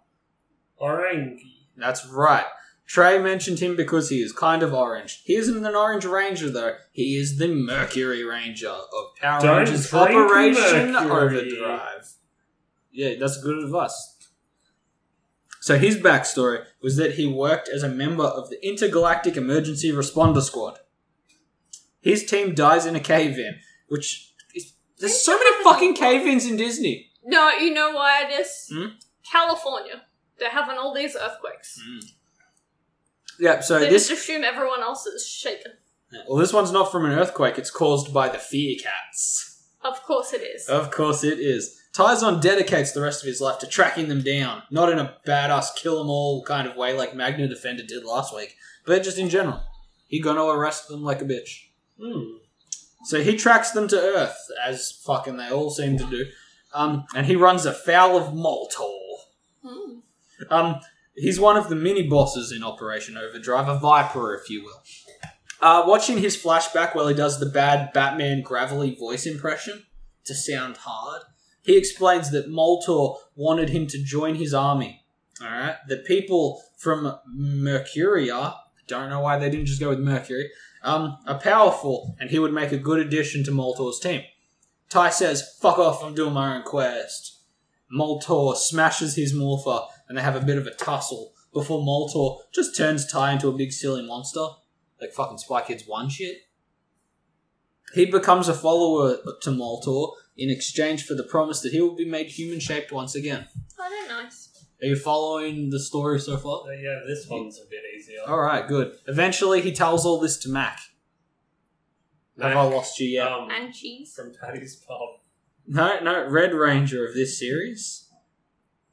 Orange. 0.78 1.42
That's 1.76 2.06
right. 2.06 2.44
Trey 2.86 3.18
mentioned 3.18 3.58
him 3.58 3.74
because 3.74 4.10
he 4.10 4.22
is 4.22 4.32
kind 4.32 4.62
of 4.62 4.72
orange. 4.72 5.22
He 5.24 5.34
isn't 5.34 5.66
an 5.66 5.74
Orange 5.74 6.04
Ranger, 6.04 6.48
though. 6.48 6.76
He 6.92 7.16
is 7.16 7.36
the 7.36 7.48
Mercury 7.48 8.22
Ranger 8.22 8.68
of 8.68 9.16
Power 9.20 9.40
Don't 9.40 9.56
Rangers 9.58 9.90
drink 9.90 10.10
Operation 10.10 10.92
Mercury. 10.92 11.60
Overdrive. 11.60 12.12
Yeah, 12.92 13.14
that's 13.18 13.42
good 13.42 13.62
advice. 13.64 14.14
So 15.60 15.76
his 15.76 15.96
backstory 15.96 16.64
was 16.80 16.96
that 16.96 17.16
he 17.16 17.26
worked 17.26 17.68
as 17.68 17.82
a 17.82 17.88
member 17.88 18.22
of 18.22 18.50
the 18.50 18.64
Intergalactic 18.64 19.36
Emergency 19.36 19.90
Responder 19.90 20.40
Squad. 20.40 20.78
His 22.00 22.24
team 22.24 22.54
dies 22.54 22.86
in 22.86 22.94
a 22.94 23.00
cave-in, 23.00 23.58
which 23.88 24.32
is, 24.54 24.74
there's 25.00 25.20
so 25.20 25.36
many 25.36 25.64
fucking 25.64 25.94
cave-ins 25.94 26.46
in 26.46 26.56
Disney. 26.56 27.10
No, 27.24 27.50
you 27.50 27.74
know 27.74 27.90
why 27.90 28.26
it 28.28 28.40
is? 28.40 28.70
Hmm? 28.72 28.90
California. 29.28 30.02
They're 30.38 30.50
having 30.50 30.78
all 30.78 30.94
these 30.94 31.16
earthquakes. 31.16 31.80
Yeah, 33.38 33.60
so 33.60 33.78
they 33.80 33.90
this 33.90 34.08
just 34.08 34.22
assume 34.22 34.44
everyone 34.44 34.80
else 34.82 35.06
is 35.06 35.26
shaken. 35.26 35.72
well, 36.28 36.38
this 36.38 36.52
one's 36.52 36.72
not 36.72 36.90
from 36.90 37.04
an 37.04 37.12
earthquake. 37.12 37.58
It's 37.58 37.70
caused 37.70 38.12
by 38.12 38.28
the 38.28 38.38
Fear 38.38 38.76
Cats. 38.82 39.64
Of 39.82 40.02
course 40.02 40.32
it 40.32 40.42
is. 40.42 40.68
Of 40.68 40.90
course 40.90 41.22
it 41.22 41.38
is. 41.38 41.80
Tyzon 41.92 42.40
dedicates 42.42 42.92
the 42.92 43.00
rest 43.00 43.22
of 43.22 43.26
his 43.26 43.40
life 43.40 43.58
to 43.60 43.66
tracking 43.66 44.08
them 44.08 44.20
down, 44.22 44.62
not 44.70 44.90
in 44.90 44.98
a 44.98 45.16
badass 45.26 45.74
kill 45.76 46.00
'em 46.00 46.10
all 46.10 46.42
kind 46.44 46.68
of 46.68 46.76
way 46.76 46.92
like 46.92 47.14
Magna 47.14 47.48
Defender 47.48 47.82
did 47.82 48.04
last 48.04 48.34
week, 48.34 48.56
but 48.84 49.02
just 49.02 49.16
in 49.18 49.30
general. 49.30 49.62
He 50.06 50.20
gonna 50.20 50.44
arrest 50.44 50.88
them 50.88 51.02
like 51.02 51.22
a 51.22 51.24
bitch. 51.24 51.68
Hmm. 52.00 52.36
So 53.04 53.22
he 53.22 53.36
tracks 53.36 53.70
them 53.70 53.88
to 53.88 53.98
Earth, 54.00 54.36
as 54.64 54.90
fucking 54.92 55.36
they 55.36 55.48
all 55.50 55.70
seem 55.70 55.96
to 55.98 56.04
do, 56.04 56.26
um, 56.74 57.06
and 57.14 57.26
he 57.26 57.36
runs 57.36 57.64
afoul 57.64 58.16
of 58.16 58.32
Moltor. 58.34 59.18
Hmm. 59.64 59.98
Um, 60.50 60.80
he's 61.16 61.40
one 61.40 61.56
of 61.56 61.68
the 61.68 61.74
mini 61.74 62.06
bosses 62.06 62.52
in 62.52 62.62
Operation 62.62 63.16
Overdrive, 63.16 63.68
a 63.68 63.78
Viper, 63.78 64.34
if 64.34 64.48
you 64.48 64.64
will. 64.64 64.82
Uh, 65.60 65.82
watching 65.86 66.18
his 66.18 66.36
flashback 66.36 66.94
while 66.94 67.08
he 67.08 67.14
does 67.14 67.40
the 67.40 67.46
bad 67.46 67.92
Batman 67.92 68.42
gravelly 68.42 68.94
voice 68.94 69.26
impression 69.26 69.84
to 70.24 70.34
sound 70.34 70.76
hard, 70.78 71.22
he 71.62 71.76
explains 71.76 72.30
that 72.30 72.48
Moltor 72.48 73.16
wanted 73.34 73.70
him 73.70 73.86
to 73.88 74.02
join 74.02 74.36
his 74.36 74.54
army. 74.54 75.04
Alright? 75.42 75.76
The 75.88 75.98
people 75.98 76.62
from 76.76 77.18
Mercuria, 77.34 78.54
don't 78.86 79.10
know 79.10 79.20
why 79.20 79.38
they 79.38 79.50
didn't 79.50 79.66
just 79.66 79.80
go 79.80 79.88
with 79.88 79.98
Mercury, 79.98 80.50
um, 80.82 81.18
are 81.26 81.38
powerful, 81.38 82.14
and 82.20 82.30
he 82.30 82.38
would 82.38 82.52
make 82.52 82.72
a 82.72 82.78
good 82.78 83.00
addition 83.00 83.42
to 83.44 83.50
Moltor's 83.50 83.98
team. 83.98 84.22
Ty 84.88 85.10
says, 85.10 85.56
fuck 85.60 85.78
off, 85.78 86.04
I'm 86.04 86.14
doing 86.14 86.32
my 86.32 86.56
own 86.56 86.62
quest. 86.62 87.40
Moltor 87.92 88.56
smashes 88.56 89.16
his 89.16 89.34
morpher, 89.34 89.80
and 90.08 90.16
they 90.16 90.22
have 90.22 90.36
a 90.36 90.44
bit 90.44 90.58
of 90.58 90.66
a 90.66 90.74
tussle 90.74 91.32
before 91.52 91.80
Moltor 91.80 92.38
just 92.52 92.76
turns 92.76 93.06
Ty 93.06 93.32
into 93.32 93.48
a 93.48 93.52
big 93.52 93.72
silly 93.72 94.06
monster, 94.06 94.46
like 95.00 95.12
fucking 95.12 95.38
Spy 95.38 95.62
Kids 95.62 95.84
1 95.86 96.08
shit. 96.10 96.38
He 97.94 98.04
becomes 98.06 98.48
a 98.48 98.54
follower 98.54 99.16
to 99.42 99.50
Moltor 99.50 100.12
in 100.36 100.50
exchange 100.50 101.06
for 101.06 101.14
the 101.14 101.22
promise 101.22 101.60
that 101.62 101.72
he 101.72 101.80
will 101.80 101.94
be 101.96 102.04
made 102.04 102.26
human 102.26 102.60
shaped 102.60 102.92
once 102.92 103.14
again. 103.14 103.46
Oh, 103.78 103.88
they're 103.88 104.22
nice. 104.22 104.50
Are 104.82 104.86
you 104.86 104.96
following 104.96 105.70
the 105.70 105.80
story 105.80 106.20
so 106.20 106.36
far? 106.36 106.62
Uh, 106.68 106.72
yeah, 106.72 107.00
this 107.06 107.26
one's 107.28 107.58
a 107.58 107.64
bit 107.70 107.80
easier. 107.96 108.18
Alright, 108.28 108.68
good. 108.68 108.96
Eventually, 109.06 109.62
he 109.62 109.72
tells 109.72 110.04
all 110.04 110.20
this 110.20 110.36
to 110.38 110.50
Mac. 110.50 110.78
Have 112.40 112.54
I 112.54 112.62
lost 112.64 113.00
you 113.00 113.08
yet? 113.08 113.28
Um, 113.28 113.48
And 113.50 113.72
cheese. 113.72 114.12
from 114.14 114.32
Paddy's 114.38 114.76
Pub. 114.76 114.98
No, 115.66 115.98
no, 116.00 116.28
Red 116.28 116.52
Ranger 116.52 117.06
of 117.06 117.14
this 117.14 117.38
series. 117.38 118.05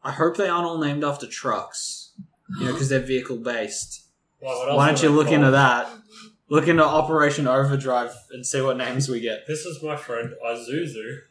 I 0.03 0.11
hope 0.11 0.37
they 0.37 0.49
aren't 0.49 0.65
all 0.65 0.77
named 0.77 1.03
after 1.03 1.27
trucks. 1.27 2.11
You 2.59 2.65
know, 2.65 2.73
because 2.73 2.89
they're 2.89 2.99
vehicle 2.99 3.37
based. 3.37 4.05
Well, 4.41 4.75
Why 4.75 4.87
don't 4.87 5.01
you 5.01 5.09
they 5.09 5.15
look 5.15 5.31
into 5.31 5.51
that? 5.51 5.89
look 6.49 6.67
into 6.67 6.85
Operation 6.85 7.47
Overdrive 7.47 8.13
and 8.31 8.45
see 8.45 8.61
what 8.61 8.77
names 8.77 9.09
we 9.09 9.19
get. 9.19 9.47
This 9.47 9.65
is 9.65 9.81
my 9.81 9.95
friend 9.95 10.33
Azuzu. 10.45 11.21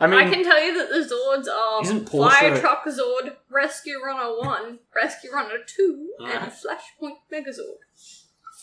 I 0.00 0.06
mean, 0.06 0.20
I, 0.20 0.30
can 0.30 0.44
tell 0.44 0.62
you 0.62 0.74
that 0.78 0.90
the 0.90 0.98
Zords 0.98 1.48
are 1.48 2.30
Fire 2.30 2.60
Truck 2.60 2.84
Zord, 2.84 3.36
Rescue 3.50 4.00
Runner 4.04 4.36
1, 4.38 4.78
Rescue 4.94 5.32
Runner 5.32 5.56
2, 5.66 6.08
and 6.20 6.52
Flashpoint 6.52 7.16
Megazord. 7.32 7.78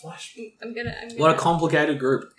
Flash. 0.00 0.38
I'm 0.62 0.74
gonna. 0.74 0.94
I'm 1.00 1.08
gonna 1.08 1.20
what 1.20 1.34
a 1.34 1.38
complicated 1.38 1.98
group. 1.98 2.30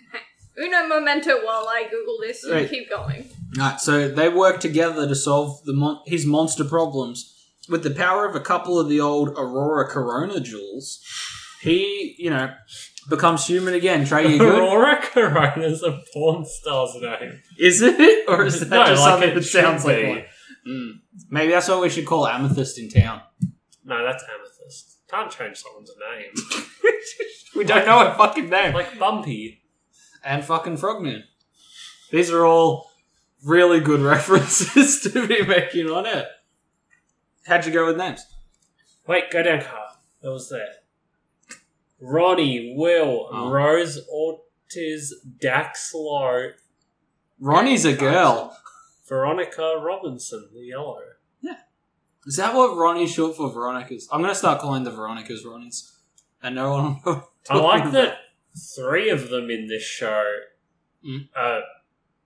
Uno 0.62 0.86
momento 0.88 1.44
while 1.44 1.66
I 1.68 1.86
Google 1.90 2.18
this 2.20 2.42
and 2.44 2.52
Right. 2.54 2.70
keep 2.70 2.88
going. 2.90 3.28
Right, 3.56 3.80
so 3.80 4.08
they 4.08 4.28
work 4.28 4.60
together 4.60 5.06
to 5.08 5.14
solve 5.14 5.64
the 5.64 5.72
mon- 5.72 6.00
his 6.06 6.26
monster 6.26 6.64
problems 6.64 7.34
with 7.68 7.82
the 7.82 7.90
power 7.90 8.26
of 8.28 8.34
a 8.34 8.40
couple 8.40 8.78
of 8.78 8.88
the 8.88 9.00
old 9.00 9.30
Aurora 9.30 9.88
Corona 9.88 10.40
jewels. 10.40 11.00
He, 11.62 12.14
you 12.18 12.30
know, 12.30 12.50
becomes 13.08 13.46
human 13.46 13.74
again. 13.74 14.04
Trey, 14.06 14.32
you 14.32 14.38
good? 14.38 14.58
Aurora 14.58 15.00
Corona's 15.02 15.82
a 15.82 16.00
porn 16.12 16.44
star's 16.44 16.94
name. 17.00 17.40
Is 17.58 17.80
it, 17.82 18.24
or 18.28 18.44
is 18.44 18.60
that 18.60 18.68
No, 18.70 18.84
just 18.86 19.02
like 19.02 19.10
something 19.12 19.30
it 19.30 19.34
that 19.34 19.42
sounds 19.42 19.82
should 19.82 19.88
like 19.88 20.02
be. 20.02 20.08
one? 20.08 20.24
Mm. 20.68 20.90
Maybe 21.30 21.52
that's 21.52 21.68
what 21.68 21.80
we 21.80 21.88
should 21.88 22.06
call 22.06 22.26
Amethyst 22.26 22.78
in 22.78 22.88
town. 22.90 23.22
No, 23.84 24.04
that's 24.04 24.22
Amethyst. 24.22 24.98
Can't 25.10 25.30
change 25.30 25.56
someone's 25.56 25.90
name. 25.98 26.62
we 27.56 27.64
don't 27.64 27.86
know 27.86 27.98
her 28.00 28.14
fucking 28.16 28.50
name. 28.50 28.74
like 28.74 28.98
Bumpy. 28.98 29.62
And 30.24 30.44
fucking 30.44 30.76
Frogman. 30.76 31.24
These 32.10 32.30
are 32.30 32.44
all 32.44 32.90
really 33.44 33.80
good 33.80 34.00
references 34.14 35.00
to 35.02 35.26
be 35.26 35.44
making 35.44 35.88
on 35.88 36.06
it. 36.06 36.26
How'd 37.46 37.66
you 37.66 37.72
go 37.72 37.86
with 37.86 37.96
names? 37.96 38.24
Wait, 39.06 39.30
go 39.30 39.42
down 39.42 39.62
car. 39.62 39.88
That 40.22 40.30
was 40.32 40.50
there. 40.50 40.68
Ronnie, 42.00 42.74
Will, 42.76 43.28
Oh. 43.32 43.50
Rose, 43.50 43.98
Ortiz, 44.12 45.14
Dax 45.40 45.92
Lo, 45.94 46.50
Ronnie's 47.40 47.84
a 47.84 47.92
girl. 47.94 48.56
Veronica 49.08 49.80
Robinson, 49.82 50.48
the 50.52 50.60
yellow. 50.66 50.98
Yeah. 51.40 51.54
Is 52.26 52.36
that 52.36 52.54
what 52.54 52.76
Ronnie's 52.76 53.12
short 53.12 53.36
for 53.36 53.50
Veronica's? 53.50 54.08
I'm 54.12 54.20
gonna 54.20 54.34
start 54.34 54.60
calling 54.60 54.84
the 54.84 54.90
Veronicas 54.90 55.44
Ronnies. 55.46 55.92
And 56.42 56.54
no 56.56 56.70
one 56.72 57.00
will 57.04 57.30
I 57.50 57.56
like 57.56 57.90
that 57.92 58.18
three 58.76 59.10
of 59.10 59.28
them 59.30 59.50
in 59.50 59.66
this 59.68 59.82
show 59.82 60.24
Mm. 61.04 61.28
are 61.36 61.62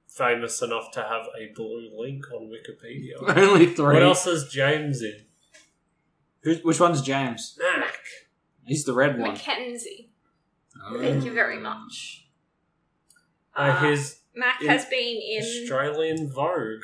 famous 0.09 0.63
enough 0.63 0.91
to 0.93 1.03
have 1.03 1.27
a 1.39 1.53
blue 1.55 1.91
link 1.95 2.25
on 2.33 2.51
Wikipedia. 2.51 3.13
Only 3.37 3.67
three. 3.67 3.95
what 3.95 4.03
else 4.03 4.27
is 4.27 4.51
James 4.51 5.03
in? 5.03 5.27
Who, 6.43 6.55
which 6.63 6.81
one's 6.81 7.03
James? 7.03 7.59
Mac. 7.61 7.99
He's 8.65 8.85
the 8.85 8.95
red 8.95 9.19
one. 9.19 9.33
Mackenzie. 9.33 10.11
Oh. 10.83 10.99
Thank 10.99 11.25
you 11.25 11.33
very 11.35 11.59
much. 11.59 12.27
Uh, 13.55 13.79
his 13.91 14.21
Mac 14.35 14.63
has 14.63 14.87
been 14.87 15.21
in. 15.23 15.43
Australian 15.43 16.31
Vogue. 16.33 16.83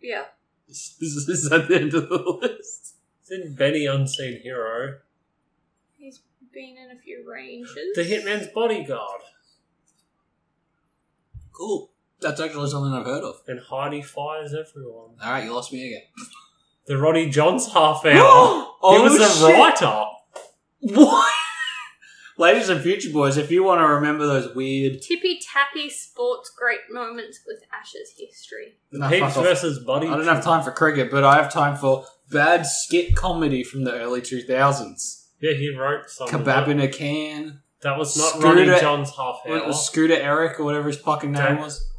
yeah. 0.00 0.24
This 0.66 0.96
is, 1.02 1.26
this 1.26 1.44
is 1.44 1.52
at 1.52 1.68
the 1.68 1.76
end 1.76 1.92
of 1.92 2.08
the 2.08 2.16
list. 2.40 2.94
He's 3.20 3.30
in 3.30 3.54
Benny 3.54 3.84
Unseen 3.84 4.40
Hero. 4.42 5.00
He's 6.52 6.64
been 6.64 6.76
in 6.76 6.96
a 6.96 7.00
few 7.00 7.24
ranges. 7.28 7.94
The 7.94 8.02
Hitman's 8.02 8.48
Bodyguard. 8.48 9.20
Cool. 11.52 11.90
That's 12.20 12.40
actually 12.40 12.70
something 12.70 12.92
I've 12.92 13.06
heard 13.06 13.24
of. 13.24 13.36
And 13.48 13.60
Heidi 13.60 14.02
Fires 14.02 14.54
Everyone. 14.54 15.10
Alright, 15.22 15.44
you 15.44 15.52
lost 15.52 15.72
me 15.72 15.88
again. 15.88 16.06
The 16.86 16.98
Ronnie 16.98 17.30
Johns 17.30 17.72
half 17.72 18.04
hour. 18.04 18.12
oh, 18.82 18.96
he 18.96 19.02
was 19.02 19.20
a 19.20 19.46
shit. 19.46 19.58
writer. 19.58 20.04
What? 20.80 21.32
Ladies 22.38 22.70
and 22.70 22.80
future 22.80 23.10
boys, 23.12 23.36
if 23.36 23.50
you 23.50 23.62
want 23.62 23.80
to 23.80 23.86
remember 23.86 24.26
those 24.26 24.54
weird. 24.54 25.02
Tippy 25.02 25.38
tappy 25.52 25.90
sports 25.90 26.50
great 26.56 26.80
moments 26.90 27.40
with 27.46 27.58
Ash's 27.78 28.14
history. 28.18 28.78
No, 28.90 29.08
Peeps 29.08 29.36
versus 29.36 29.84
Buddy. 29.84 30.08
I 30.08 30.16
don't 30.16 30.26
have 30.26 30.42
time 30.42 30.64
for 30.64 30.72
cricket, 30.72 31.10
but 31.10 31.24
I 31.24 31.36
have 31.36 31.52
time 31.52 31.76
for 31.76 32.06
bad 32.30 32.66
skit 32.66 33.14
comedy 33.14 33.62
from 33.62 33.84
the 33.84 33.92
early 33.92 34.22
2000s. 34.22 35.21
Yeah, 35.42 35.54
he 35.54 35.74
wrote 35.76 36.08
something. 36.08 36.40
Kebab 36.40 36.68
in 36.68 36.80
a 36.80 36.88
can. 36.88 37.60
That 37.82 37.98
was 37.98 38.16
not 38.16 38.30
Scooter- 38.38 38.46
Ronnie 38.70 38.80
Johns 38.80 39.10
half 39.10 39.40
hour. 39.46 39.66
was 39.66 39.84
Scooter 39.84 40.14
Eric 40.14 40.60
or 40.60 40.64
whatever 40.64 40.86
his 40.86 40.98
fucking 40.98 41.32
name 41.32 41.42
Don't- 41.56 41.58
was? 41.60 41.90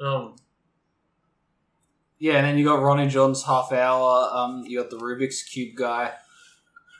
Um, 0.00 0.36
Yeah, 2.18 2.36
and 2.38 2.46
then 2.46 2.56
you 2.58 2.64
got 2.64 2.80
Ronnie 2.80 3.08
John's 3.08 3.44
half 3.44 3.72
hour. 3.72 4.30
Um, 4.32 4.64
you 4.66 4.78
got 4.80 4.88
the 4.90 4.96
Rubik's 4.96 5.42
cube 5.42 5.76
guy. 5.76 6.14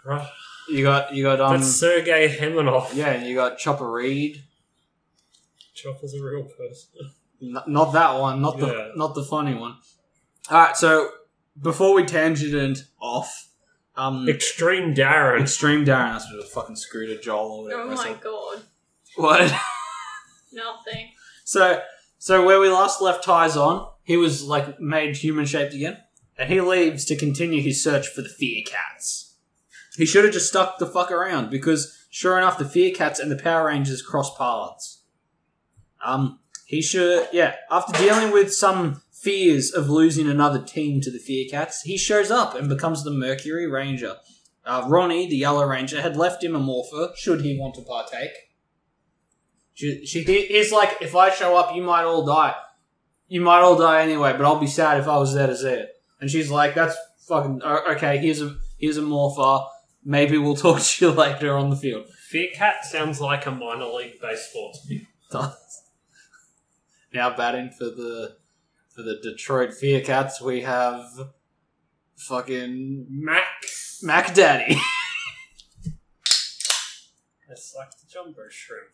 right. 0.05 0.29
You 0.69 0.83
got 0.83 1.15
you 1.15 1.23
got 1.23 1.41
um. 1.41 1.55
That's 1.61 1.71
Sergei 1.75 2.29
Hemanov. 2.29 2.93
Yeah, 2.95 3.11
and 3.13 3.27
you 3.27 3.35
got 3.37 3.57
Chopper 3.57 3.91
Read. 3.91 4.43
Chopper's 5.75 6.13
a 6.15 6.23
real 6.23 6.43
person. 6.43 6.91
N- 7.41 7.63
not 7.69 7.93
that 7.93 8.19
one. 8.21 8.43
Not 8.43 8.59
the 8.59 8.93
not 8.97 9.15
the 9.15 9.23
funny 9.25 9.55
one. 9.55 9.77
All 10.51 10.59
right, 10.59 10.77
so 10.77 11.11
before 11.61 11.95
we 11.95 12.03
tangented 12.03 12.83
off, 13.01 13.49
um, 13.97 14.29
Extreme 14.29 14.95
Darren. 14.95 15.41
Extreme 15.43 15.85
Darren. 15.85 16.13
That's 16.13 16.27
what 16.27 16.35
it 16.35 16.43
was, 16.43 16.51
fucking 16.53 16.77
Scooter 16.77 17.17
Joel 17.21 17.51
or 17.51 17.63
whatever. 17.65 17.83
Oh 17.83 17.89
my 17.89 18.05
said. 18.05 18.21
god. 18.21 18.63
What? 19.17 19.41
Nothing. 20.53 21.11
So, 21.45 21.81
so 22.19 22.45
where 22.45 22.61
we 22.61 22.69
last 22.69 23.01
left 23.01 23.25
Tyzon, 23.25 23.89
he 24.03 24.17
was 24.17 24.45
like 24.45 24.81
made 24.81 25.17
human 25.17 25.47
shaped 25.47 25.75
again, 25.75 25.99
and 26.39 26.51
he 26.51 26.61
leaves 26.61 27.05
to 27.07 27.17
continue 27.17 27.63
his 27.63 27.83
search 27.83 28.09
for 28.09 28.23
the 28.23 28.29
Fear 28.29 28.63
Cats. 28.67 29.35
He 29.97 30.05
should 30.05 30.25
have 30.25 30.35
just 30.35 30.49
stuck 30.49 30.79
the 30.79 30.87
fuck 30.87 31.11
around 31.11 31.51
because, 31.51 32.07
sure 32.11 32.37
enough, 32.37 32.59
the 32.59 32.69
Fear 32.69 32.95
Cats 32.95 33.19
and 33.19 33.31
the 33.31 33.37
Power 33.37 33.69
Rangers 33.69 34.03
cross 34.03 34.37
paths. 34.37 35.03
Um, 36.05 36.41
he 36.67 36.83
should, 36.83 37.29
yeah. 37.33 37.55
After 37.71 37.93
dealing 37.99 38.33
with 38.33 38.53
some 38.53 39.03
fears 39.27 39.73
of 39.73 39.89
losing 39.91 40.29
another 40.29 40.63
team 40.63 41.01
to 41.01 41.11
the 41.11 41.19
Fear 41.19 41.47
Cats, 41.51 41.83
he 41.83 41.99
shows 41.99 42.31
up 42.31 42.55
and 42.55 42.69
becomes 42.69 43.03
the 43.03 43.11
Mercury 43.11 43.69
Ranger. 43.69 44.15
Uh, 44.65 44.85
Ronnie, 44.89 45.29
the 45.29 45.37
Yellow 45.37 45.67
Ranger, 45.67 46.01
had 46.01 46.17
left 46.17 46.45
him 46.45 46.55
a 46.55 46.61
morpher. 46.61 47.13
Should 47.17 47.41
he 47.41 47.59
want 47.59 47.75
to 47.75 47.83
partake? 47.83 48.31
She, 49.75 50.07
she, 50.07 50.23
he- 50.23 50.47
he's 50.47 50.71
like, 50.73 50.97
if 51.01 51.15
I 51.17 51.31
show 51.31 51.57
up, 51.57 51.75
you 51.75 51.83
might 51.83 52.05
all 52.05 52.25
die. 52.25 52.55
You 53.29 53.41
might 53.41 53.61
all 53.61 53.77
die 53.77 54.03
anyway, 54.03 54.33
but 54.37 54.45
I'll 54.47 54.61
be 54.61 54.67
sad 54.69 54.99
if 55.01 55.09
I 55.09 55.19
was 55.19 55.35
there 55.35 55.49
to 55.49 55.57
see 55.57 55.69
it. 55.71 55.89
And 56.21 56.31
she's 56.31 56.51
like, 56.51 56.75
that's 56.75 56.97
fucking 57.29 57.61
okay. 57.63 58.19
Here's 58.19 58.41
a 58.41 58.57
here's 58.79 58.97
a 58.97 59.03
morpher. 59.03 59.65
Maybe 60.05 60.39
we'll 60.39 60.55
talk 60.67 60.81
to 60.81 61.05
you 61.07 61.11
later 61.13 61.57
on 61.57 61.71
the 61.71 61.77
field. 61.77 62.07
Fear 62.31 62.49
Cat 62.55 62.85
sounds 62.85 63.21
like 63.21 63.45
a 63.47 63.51
minor 63.51 63.87
league 63.87 64.21
baseball 64.23 64.73
team. 64.89 65.07
Does 65.33 65.83
now 67.13 67.37
batting 67.37 67.71
for 67.77 67.87
the 67.87 68.37
for 68.97 69.03
the 69.03 69.21
Detroit 69.23 69.75
Fear 69.75 70.01
Cats, 70.01 70.41
we 70.41 70.63
have 70.63 71.05
fucking 72.17 73.07
Mac 73.11 73.45
Mac 74.03 74.35
Daddy. 74.35 74.79
It's 77.49 77.75
like 77.77 77.91
the 77.93 78.07
jumbo 78.13 78.43
shrimp. 78.51 78.89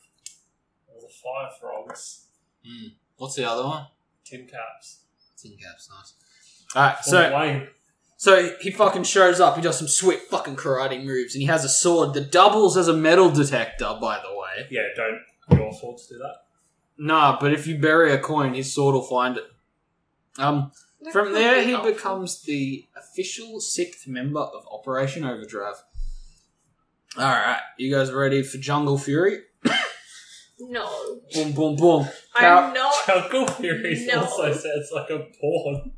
Or 0.86 1.00
the 1.00 1.08
fire 1.08 1.48
frogs. 1.58 2.26
Hmm. 2.66 2.88
What's 3.16 3.34
the 3.34 3.48
other 3.48 3.64
one? 3.64 3.86
Tin 4.24 4.46
caps. 4.46 5.00
Tin 5.40 5.52
caps, 5.56 5.88
nice. 5.90 6.12
All 6.76 6.82
right, 6.82 6.98
So, 7.02 7.10
so 7.30 7.36
Wayne. 7.38 7.68
So 8.18 8.54
he 8.60 8.70
fucking 8.70 9.04
shows 9.04 9.40
up. 9.40 9.56
He 9.56 9.62
does 9.62 9.78
some 9.78 9.88
sweet 9.88 10.20
fucking 10.30 10.56
karate 10.56 11.02
moves, 11.02 11.34
and 11.34 11.40
he 11.42 11.48
has 11.48 11.64
a 11.64 11.68
sword 11.68 12.14
that 12.14 12.30
doubles 12.30 12.76
as 12.76 12.88
a 12.88 12.92
metal 12.92 13.30
detector. 13.30 13.96
By 14.00 14.20
the 14.22 14.32
way, 14.38 14.66
Yeah, 14.70 14.82
don't 14.94 15.58
your 15.58 15.72
swords 15.72 16.06
do 16.06 16.18
that. 16.18 16.44
nah, 16.98 17.38
but 17.40 17.52
if 17.52 17.66
you 17.66 17.78
bury 17.78 18.12
a 18.12 18.18
coin, 18.18 18.54
his 18.54 18.72
sword 18.72 18.94
will 18.94 19.02
find 19.02 19.38
it. 19.38 19.44
Um, 20.38 20.72
from 21.12 21.32
there, 21.32 21.56
be 21.60 21.64
he 21.64 21.70
helpful. 21.72 21.92
becomes 21.92 22.42
the 22.42 22.86
official 22.96 23.60
sixth 23.60 24.06
member 24.06 24.40
of 24.40 24.64
Operation 24.70 25.24
Overdrive. 25.24 25.76
All 27.18 27.24
right, 27.24 27.60
you 27.78 27.94
guys 27.94 28.10
ready 28.12 28.42
for 28.42 28.58
Jungle 28.58 28.96
Fury? 28.98 29.40
No. 30.58 31.20
Boom, 31.34 31.52
boom, 31.52 31.76
boom. 31.76 32.06
Pow- 32.34 32.66
I'm 32.68 32.72
not. 32.74 32.94
Jungle 33.06 33.48
Fury 33.48 34.06
No. 34.06 34.20
also 34.22 34.52
sounds 34.52 34.90
like 34.94 35.10
a 35.10 35.26
porn. 35.40 35.92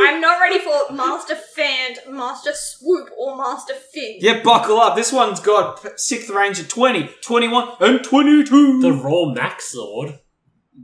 I'm 0.00 0.20
not 0.20 0.40
ready 0.40 0.58
for 0.60 0.92
Master 0.94 1.34
Phant, 1.34 2.08
Master 2.08 2.52
Swoop, 2.54 3.08
or 3.18 3.36
Master 3.36 3.74
Finn. 3.74 4.16
Yeah, 4.20 4.42
buckle 4.42 4.78
up. 4.78 4.94
This 4.96 5.12
one's 5.12 5.40
got 5.40 5.82
p- 5.82 5.88
sixth 5.96 6.30
range 6.30 6.60
of 6.60 6.68
20, 6.68 7.10
21, 7.22 7.68
and 7.80 8.04
22. 8.04 8.80
The 8.80 8.92
Raw 8.92 9.26
Max 9.32 9.72
Sword. 9.72 10.20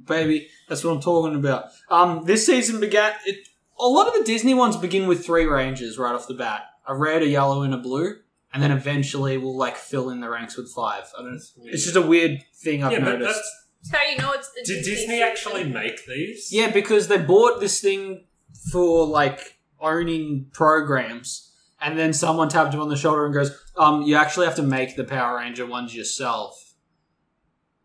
Baby. 0.04 0.48
That's 0.68 0.82
what 0.84 0.92
I'm 0.92 1.00
talking 1.00 1.34
about. 1.34 1.66
Um, 1.90 2.24
this 2.24 2.46
season 2.46 2.80
began. 2.80 3.12
It, 3.24 3.48
a 3.78 3.86
lot 3.86 4.06
of 4.06 4.14
the 4.14 4.24
Disney 4.24 4.54
ones 4.54 4.76
begin 4.76 5.06
with 5.08 5.24
three 5.26 5.46
ranges 5.46 5.98
right 5.98 6.14
off 6.14 6.26
the 6.28 6.34
bat: 6.34 6.62
a 6.86 6.94
red, 6.96 7.22
a 7.22 7.26
yellow, 7.26 7.62
and 7.62 7.74
a 7.74 7.78
blue, 7.78 8.16
and 8.52 8.62
then 8.62 8.70
eventually 8.70 9.36
we'll 9.36 9.56
like 9.56 9.76
fill 9.76 10.10
in 10.10 10.20
the 10.20 10.28
ranks 10.30 10.56
with 10.56 10.70
five. 10.72 11.04
I 11.18 11.22
don't. 11.22 11.34
It's 11.64 11.84
just 11.84 11.96
a 11.96 12.02
weird 12.02 12.42
thing 12.54 12.84
I've 12.84 12.92
yeah, 12.92 13.00
but 13.00 13.18
noticed. 13.18 13.34
that's, 13.34 13.66
That's 13.90 14.02
how 14.02 14.10
you 14.10 14.18
know 14.18 14.32
it's 14.32 14.50
the 14.52 14.62
did 14.64 14.78
Disney, 14.84 14.90
Disney 14.92 15.06
season. 15.14 15.28
actually 15.28 15.64
make 15.64 16.06
these? 16.06 16.48
Yeah, 16.52 16.70
because 16.70 17.08
they 17.08 17.18
bought 17.18 17.60
this 17.60 17.80
thing 17.80 18.24
for 18.70 19.06
like 19.06 19.58
owning 19.80 20.46
programs, 20.52 21.50
and 21.80 21.98
then 21.98 22.12
someone 22.12 22.48
tapped 22.48 22.72
him 22.74 22.80
on 22.80 22.88
the 22.88 22.96
shoulder 22.96 23.24
and 23.26 23.34
goes, 23.34 23.50
"Um, 23.76 24.02
you 24.02 24.14
actually 24.14 24.46
have 24.46 24.56
to 24.56 24.62
make 24.62 24.96
the 24.96 25.04
Power 25.04 25.36
Ranger 25.38 25.66
ones 25.66 25.94
yourself. 25.94 26.63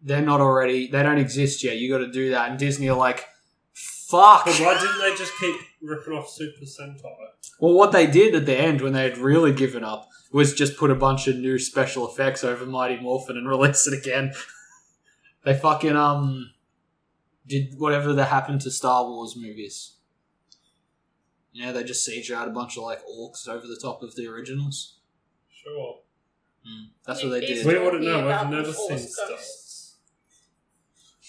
They're 0.02 0.22
not 0.22 0.42
already. 0.42 0.88
They 0.88 1.04
don't 1.04 1.18
exist 1.18 1.64
yet. 1.64 1.78
You 1.78 1.90
got 1.92 2.00
to 2.00 2.12
do 2.12 2.32
that." 2.32 2.50
And 2.50 2.60
Disney 2.60 2.90
are 2.90 2.98
like, 2.98 3.28
"Fuck." 3.74 4.46
But 4.46 4.60
why 4.60 4.80
didn't 4.80 5.00
they 5.00 5.16
just 5.16 5.34
keep 5.40 5.56
ripping 5.82 6.14
off 6.14 6.30
Super 6.30 6.66
Sentai? 6.66 7.04
Well, 7.60 7.74
what 7.74 7.92
they 7.92 8.08
did 8.08 8.36
at 8.36 8.46
the 8.46 8.58
end 8.58 8.82
when 8.82 8.94
they 8.94 9.04
had 9.04 9.18
really 9.18 9.52
given 9.54 9.84
up 9.84 10.10
was 10.32 10.54
just 10.54 10.78
put 10.78 10.92
a 10.92 10.96
bunch 10.96 11.28
of 11.28 11.36
new 11.38 11.58
special 11.60 12.08
effects 12.08 12.44
over 12.44 12.66
Mighty 12.66 13.02
Morphin 13.02 13.38
and 13.38 13.48
release 13.50 13.88
it 13.88 13.98
again. 13.98 14.34
they 15.44 15.56
fucking 15.56 15.96
um 15.96 16.52
did 17.46 17.80
whatever 17.80 18.14
that 18.14 18.26
happened 18.26 18.62
to 18.62 18.72
Star 18.72 19.06
Wars 19.06 19.36
movies. 19.36 19.96
Yeah, 21.52 21.72
they 21.72 21.84
just 21.84 22.06
siege 22.06 22.32
out 22.32 22.48
a 22.48 22.52
bunch 22.52 22.78
of 22.78 22.84
like 22.84 23.00
orcs 23.06 23.48
over 23.48 23.66
the 23.66 23.80
top 23.82 24.04
of 24.04 24.16
the 24.16 24.28
originals. 24.28 25.00
Sure. 25.52 25.96
Mm, 26.66 26.90
that's 27.06 27.24
what 27.24 27.30
they 27.30 27.42
did. 27.42 27.66
We 27.66 27.80
wouldn't 27.80 28.04
know. 28.04 28.30
talking 28.30 28.50
We've 28.50 28.60
never 28.60 28.74
seen 28.74 28.98
Force 28.98 29.59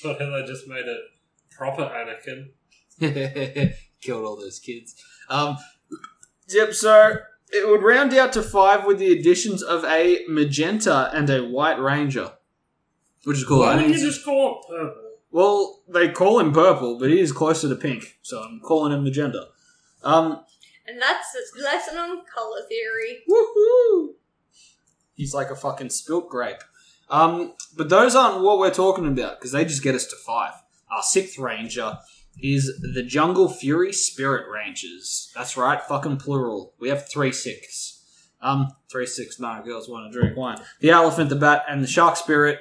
Star 0.00 0.14
Ghosts. 0.14 0.20
Wars. 0.20 0.28
But 0.30 0.46
they 0.46 0.52
just 0.52 0.68
made 0.68 0.84
it 0.86 1.00
proper 1.50 1.82
Anakin. 1.82 2.50
Killed 4.00 4.24
all 4.24 4.36
those 4.36 4.58
kids. 4.58 4.94
Um, 5.28 5.56
yep. 6.48 6.72
So 6.74 7.16
it 7.50 7.68
would 7.68 7.82
round 7.82 8.12
out 8.14 8.32
to 8.34 8.42
five 8.42 8.84
with 8.86 8.98
the 8.98 9.12
additions 9.12 9.62
of 9.62 9.84
a 9.84 10.24
magenta 10.28 11.10
and 11.12 11.28
a 11.30 11.44
white 11.44 11.78
ranger, 11.78 12.32
which 13.24 13.38
is 13.38 13.44
cool. 13.44 13.60
Why 13.60 13.74
I 13.74 13.76
don't 13.80 13.90
you 13.92 13.98
just 13.98 14.24
call 14.24 14.60
it 14.62 14.68
purple? 14.70 15.02
Well, 15.32 15.82
they 15.88 16.08
call 16.10 16.40
him 16.40 16.52
purple, 16.52 16.98
but 16.98 17.10
he 17.10 17.20
is 17.20 17.30
closer 17.30 17.68
to 17.68 17.76
pink, 17.76 18.18
so 18.22 18.40
I'm 18.42 18.60
calling 18.60 18.92
him 18.92 19.04
magenta. 19.04 19.48
Um, 20.02 20.40
And 20.88 21.00
that's 21.00 21.28
a 21.36 21.62
lesson 21.62 21.96
on 21.98 22.24
color 22.34 22.62
theory. 22.68 23.22
woohoo! 23.30 24.14
He's 25.14 25.32
like 25.34 25.50
a 25.50 25.54
fucking 25.56 25.90
spilt 25.90 26.28
grape. 26.28 26.62
Um, 27.10 27.54
but 27.76 27.88
those 27.88 28.14
aren't 28.14 28.42
what 28.42 28.58
we're 28.58 28.70
talking 28.70 29.06
about 29.06 29.38
because 29.38 29.52
they 29.52 29.64
just 29.64 29.82
get 29.82 29.94
us 29.94 30.06
to 30.06 30.16
five. 30.24 30.52
Our 30.90 31.02
sixth 31.02 31.38
ranger 31.38 31.98
is 32.42 32.80
the 32.94 33.02
Jungle 33.02 33.48
Fury 33.48 33.92
Spirit 33.92 34.46
Rangers. 34.50 35.30
That's 35.34 35.56
right, 35.56 35.82
fucking 35.82 36.18
plural. 36.18 36.74
We 36.80 36.88
have 36.88 37.08
three 37.08 37.32
six. 37.32 37.96
Um, 38.40 38.68
three 38.90 39.06
six 39.06 39.38
nine 39.38 39.64
girls 39.64 39.88
want 39.88 40.10
to 40.10 40.18
drink 40.18 40.36
wine. 40.36 40.58
The 40.80 40.90
elephant, 40.90 41.28
the 41.28 41.36
bat, 41.36 41.64
and 41.68 41.82
the 41.82 41.88
shark 41.88 42.16
spirit. 42.16 42.58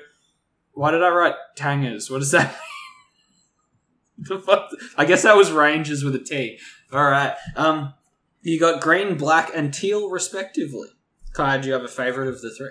Why 0.73 0.91
did 0.91 1.03
I 1.03 1.09
write 1.09 1.35
tangers? 1.55 2.09
What 2.09 2.19
does 2.19 2.31
that 2.31 2.47
mean? 4.17 4.27
the 4.27 4.39
fuck? 4.39 4.69
I 4.97 5.05
guess 5.05 5.23
that 5.23 5.37
was 5.37 5.51
rangers 5.51 6.03
with 6.03 6.15
a 6.15 6.19
T. 6.19 6.57
All 6.91 7.03
right. 7.09 7.35
Um, 7.55 7.93
you 8.41 8.59
got 8.59 8.81
green, 8.81 9.17
black, 9.17 9.51
and 9.53 9.73
teal 9.73 10.09
respectively. 10.09 10.89
Kai, 11.33 11.57
do 11.57 11.67
you 11.67 11.73
have 11.73 11.83
a 11.83 11.87
favorite 11.87 12.27
of 12.27 12.41
the 12.41 12.53
three? 12.53 12.69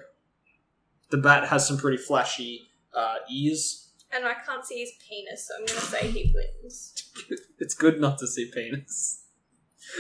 The 1.11 1.19
bat 1.19 1.49
has 1.49 1.67
some 1.67 1.79
pretty 1.79 1.97
flashy 1.97 2.71
uh, 2.95 3.17
ears. 3.31 3.93
And 4.13 4.25
I 4.25 4.35
can't 4.35 4.65
see 4.65 4.81
his 4.81 4.93
penis, 5.07 5.49
so 5.49 5.55
I'm 5.59 5.67
gonna 5.67 5.81
say 5.81 6.11
he 6.11 6.35
wins. 6.35 6.95
It's 7.61 7.75
good 7.75 8.01
not 8.01 8.19
to 8.19 8.27
see 8.27 8.51
penis. 8.55 9.25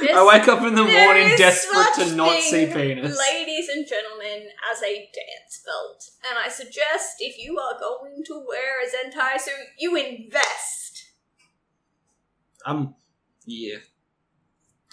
I 0.00 0.24
wake 0.26 0.48
up 0.48 0.62
in 0.62 0.74
the 0.74 0.84
morning 0.84 1.36
desperate 1.36 1.94
to 1.96 2.14
not 2.14 2.40
see 2.40 2.66
penis. 2.66 3.18
Ladies 3.18 3.68
and 3.68 3.86
gentlemen, 3.86 4.48
as 4.72 4.82
a 4.82 5.10
dance 5.12 5.62
belt. 5.64 6.10
And 6.28 6.38
I 6.38 6.48
suggest 6.48 7.16
if 7.20 7.38
you 7.38 7.58
are 7.58 7.78
going 7.78 8.22
to 8.26 8.44
wear 8.46 8.80
a 8.80 8.86
Zentai 8.86 9.40
suit, 9.40 9.68
you 9.78 9.96
invest. 9.96 11.06
Um, 12.66 12.94
yeah. 13.46 13.78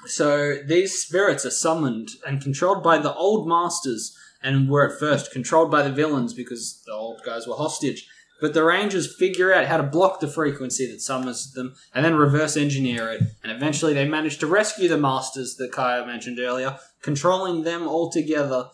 So 0.06 0.58
these 0.66 1.00
spirits 1.00 1.46
are 1.46 1.52
summoned 1.52 2.10
and 2.26 2.42
controlled 2.42 2.84
by 2.84 2.98
the 2.98 3.14
old 3.14 3.48
masters, 3.48 4.18
and 4.46 4.70
were 4.70 4.88
at 4.88 5.00
first 5.00 5.32
controlled 5.32 5.72
by 5.72 5.82
the 5.82 5.92
villains 5.92 6.34
because 6.34 6.84
the 6.86 6.94
old 6.94 7.22
guys 7.26 7.48
were 7.48 7.56
hostage. 7.56 8.08
But 8.40 8.54
the 8.54 8.64
Rangers 8.64 9.16
figure 9.16 9.52
out 9.52 9.66
how 9.66 9.78
to 9.78 9.84
block 9.84 10.20
the 10.20 10.28
frequency 10.28 10.86
that 10.92 11.02
summons 11.02 11.54
them, 11.54 11.74
and 11.94 12.06
then 12.06 12.16
reverse 12.16 12.56
engineer 12.56 13.10
it. 13.12 13.22
And 13.42 13.52
eventually, 13.52 13.94
they 13.94 14.08
manage 14.08 14.38
to 14.40 14.48
rescue 14.48 14.88
the 14.88 14.98
masters 14.98 15.56
that 15.56 15.72
Kaya 15.72 16.06
mentioned 16.06 16.40
earlier, 16.40 16.78
controlling 17.02 17.64
them 17.64 17.88
all 17.88 18.12
together. 18.12 18.70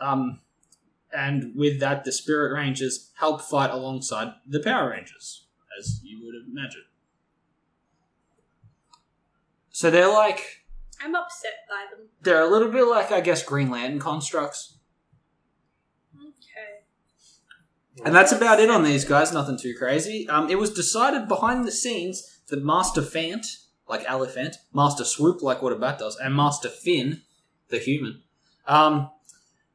Um, 0.00 0.40
and 1.12 1.52
with 1.56 1.80
that, 1.80 2.04
the 2.04 2.12
Spirit 2.12 2.52
Rangers 2.52 3.10
help 3.18 3.40
fight 3.40 3.70
alongside 3.70 4.32
the 4.46 4.60
Power 4.60 4.90
Rangers, 4.90 5.46
as 5.78 6.00
you 6.02 6.20
would 6.24 6.34
imagine. 6.34 6.82
So 9.70 9.90
they're 9.90 10.12
like 10.12 10.64
I'm 11.00 11.14
upset 11.14 11.52
by 11.68 11.86
them. 11.96 12.08
they're 12.20 12.42
a 12.42 12.50
little 12.50 12.68
bit 12.70 12.82
like 12.84 13.12
I 13.12 13.20
guess 13.20 13.44
Green 13.44 13.70
Lantern 13.70 14.00
constructs, 14.00 14.74
Okay. 16.16 16.82
And 18.04 18.14
that's 18.14 18.32
about 18.32 18.60
it 18.60 18.70
on 18.70 18.82
these 18.82 19.04
guys. 19.04 19.32
Nothing 19.32 19.58
too 19.58 19.74
crazy. 19.76 20.28
Um, 20.28 20.48
it 20.50 20.58
was 20.58 20.72
decided 20.72 21.28
behind 21.28 21.66
the 21.66 21.72
scenes 21.72 22.40
that 22.48 22.64
Master 22.64 23.02
Phant, 23.02 23.44
like 23.88 24.04
Elephant, 24.06 24.56
Master 24.72 25.04
Swoop, 25.04 25.42
like 25.42 25.62
what 25.62 25.72
a 25.72 25.76
bat 25.76 25.98
does, 25.98 26.16
and 26.16 26.34
Master 26.34 26.68
Finn, 26.68 27.22
the 27.68 27.78
human, 27.78 28.22
um, 28.66 29.10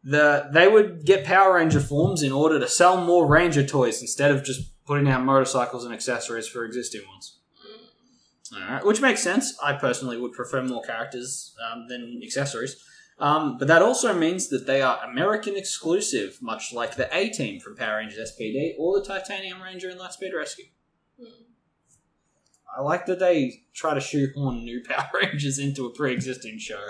the 0.04 0.50
they 0.52 0.68
would 0.68 1.06
get 1.06 1.24
Power 1.24 1.56
Ranger 1.56 1.80
forms 1.80 2.22
in 2.22 2.32
order 2.32 2.60
to 2.60 2.68
sell 2.68 3.04
more 3.04 3.26
Ranger 3.26 3.66
toys 3.66 4.02
instead 4.02 4.32
of 4.32 4.44
just 4.44 4.70
putting 4.86 5.08
out 5.08 5.24
motorcycles 5.24 5.86
and 5.86 5.94
accessories 5.94 6.48
for 6.48 6.66
existing 6.66 7.02
ones. 7.08 7.40
Alright, 8.54 8.86
which 8.86 9.02
makes 9.02 9.24
sense. 9.24 9.58
I 9.64 9.74
personally 9.74 10.18
would 10.18 10.34
prefer 10.34 10.62
more 10.62 10.84
characters 10.84 11.56
um, 11.72 11.88
than 11.88 12.22
accessories. 12.24 12.76
Um, 13.20 13.57
but 13.57 13.68
that 13.68 13.82
also 13.82 14.14
means 14.14 14.49
that 14.49 14.66
they 14.66 14.82
are 14.82 14.99
American 15.03 15.55
exclusive, 15.55 16.39
much 16.41 16.74
like 16.74 16.95
the 16.95 17.16
A 17.16 17.30
Team 17.30 17.59
from 17.59 17.76
Power 17.76 17.97
Rangers 17.97 18.32
SPD 18.32 18.74
or 18.78 18.99
the 18.99 19.05
Titanium 19.05 19.61
Ranger 19.61 19.89
in 19.89 19.97
Lightspeed 19.97 20.34
Rescue. 20.36 20.66
Hmm. 21.20 21.43
I 22.76 22.82
like 22.82 23.05
that 23.05 23.20
they 23.20 23.61
try 23.74 23.93
to 23.93 23.99
shoehorn 24.01 24.64
new 24.64 24.84
Power 24.89 25.09
Rangers 25.22 25.59
into 25.59 25.86
a 25.86 25.91
pre 25.93 26.11
existing 26.11 26.57
show. 26.59 26.89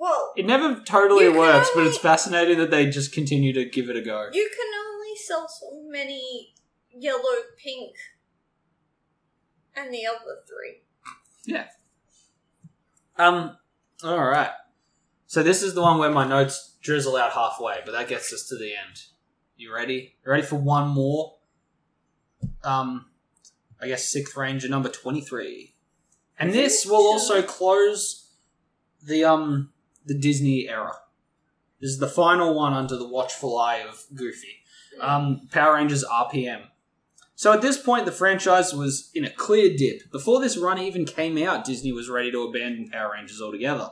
Well, 0.00 0.32
It 0.36 0.46
never 0.46 0.80
totally 0.84 1.24
You 1.24 1.30
can 1.32 1.40
works, 1.40 1.70
but 1.74 1.84
it's 1.86 1.98
fascinating 1.98 2.58
that 2.58 2.70
they 2.70 2.88
just 2.88 3.12
continue 3.12 3.52
to 3.52 3.64
give 3.64 3.90
it 3.90 3.96
a 3.96 4.00
go. 4.00 4.28
you 4.32 4.48
can 4.56 4.80
only 4.86 5.16
sell 5.16 5.48
so 5.48 5.82
many 5.90 6.54
yellow, 6.96 7.34
pink, 7.62 7.96
and 9.76 9.92
the 9.92 10.06
other 10.06 10.38
three. 10.46 10.82
Yeah. 11.46 11.66
Um, 13.16 13.56
alright. 14.04 14.50
So 15.28 15.42
this 15.42 15.62
is 15.62 15.74
the 15.74 15.82
one 15.82 15.98
where 15.98 16.10
my 16.10 16.26
notes 16.26 16.76
drizzle 16.80 17.14
out 17.16 17.32
halfway, 17.32 17.80
but 17.84 17.92
that 17.92 18.08
gets 18.08 18.32
us 18.32 18.48
to 18.48 18.56
the 18.56 18.72
end. 18.74 19.02
You 19.56 19.74
ready? 19.74 20.16
You 20.24 20.32
ready 20.32 20.42
for 20.42 20.56
one 20.56 20.88
more? 20.88 21.34
Um, 22.64 23.10
I 23.78 23.88
guess 23.88 24.08
sixth 24.08 24.34
ranger 24.36 24.68
number 24.68 24.88
twenty-three, 24.88 25.74
and 26.38 26.54
this 26.54 26.86
will 26.86 27.06
also 27.06 27.42
close 27.42 28.30
the 29.02 29.24
um 29.24 29.70
the 30.06 30.14
Disney 30.14 30.66
era. 30.66 30.94
This 31.78 31.90
is 31.90 31.98
the 31.98 32.08
final 32.08 32.54
one 32.54 32.72
under 32.72 32.96
the 32.96 33.06
watchful 33.06 33.58
eye 33.58 33.84
of 33.86 34.04
Goofy. 34.14 34.62
Um, 34.98 35.48
Power 35.52 35.74
Rangers 35.74 36.04
RPM. 36.04 36.62
So 37.34 37.52
at 37.52 37.60
this 37.60 37.76
point, 37.76 38.06
the 38.06 38.12
franchise 38.12 38.72
was 38.72 39.10
in 39.14 39.24
a 39.24 39.30
clear 39.30 39.76
dip. 39.76 40.10
Before 40.10 40.40
this 40.40 40.56
run 40.56 40.78
even 40.78 41.04
came 41.04 41.36
out, 41.38 41.64
Disney 41.64 41.92
was 41.92 42.08
ready 42.08 42.32
to 42.32 42.42
abandon 42.44 42.88
Power 42.88 43.12
Rangers 43.12 43.42
altogether. 43.42 43.90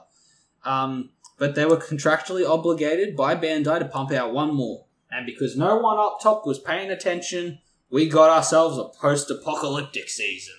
Um, 0.64 1.10
but 1.38 1.54
they 1.54 1.66
were 1.66 1.76
contractually 1.76 2.48
obligated 2.48 3.16
by 3.16 3.34
Bandai 3.34 3.78
to 3.78 3.84
pump 3.84 4.12
out 4.12 4.32
one 4.32 4.54
more. 4.54 4.86
And 5.10 5.26
because 5.26 5.56
no 5.56 5.76
one 5.76 5.98
up 5.98 6.18
top 6.20 6.46
was 6.46 6.58
paying 6.58 6.90
attention, 6.90 7.60
we 7.90 8.08
got 8.08 8.30
ourselves 8.30 8.78
a 8.78 8.84
post-apocalyptic 9.00 10.08
season. 10.08 10.54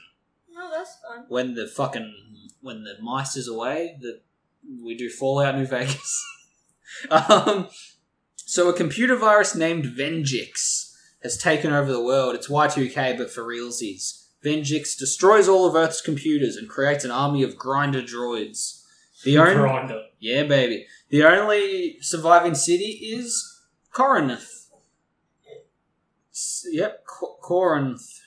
Oh, 0.58 0.72
that's 0.76 0.98
fun. 1.08 1.26
When 1.28 1.54
the 1.56 1.68
fucking 1.68 2.14
when 2.62 2.84
the 2.84 2.96
mice 3.02 3.38
is 3.38 3.48
away, 3.48 3.98
that 4.02 4.22
we 4.84 4.96
do 4.96 5.10
Fallout 5.10 5.56
New 5.56 5.66
Vegas. 5.66 6.26
um, 7.12 7.70
so 8.36 8.70
a 8.70 8.74
computer 8.74 9.16
virus 9.16 9.56
named 9.56 9.86
Venjix 9.86 10.94
has 11.24 11.38
taken 11.38 11.72
over 11.72 11.92
the 11.92 12.04
world. 12.04 12.36
It's 12.36 12.48
Y2K, 12.48 13.18
but 13.18 13.32
for 13.32 13.44
realsies. 13.44 14.26
Venjix 14.44 14.98
destroys 14.98 15.48
all 15.48 15.68
of 15.68 15.76
Earth's 15.76 16.02
computers 16.02 16.56
and 16.56 16.70
creates 16.70 17.04
an 17.04 17.12
army 17.12 17.44
of 17.44 17.58
grinder 17.58 18.02
droids. 18.02 18.84
The 19.24 19.38
only, 19.40 19.56
Grinder. 19.56 20.02
Yeah, 20.20 20.44
baby. 20.44 20.86
The 21.10 21.24
only 21.24 21.98
surviving 22.02 22.56
city 22.56 23.00
is 23.14 23.62
Corinth. 23.92 24.70
Yep, 26.72 27.06
Co- 27.06 27.38
Corinth. 27.42 28.22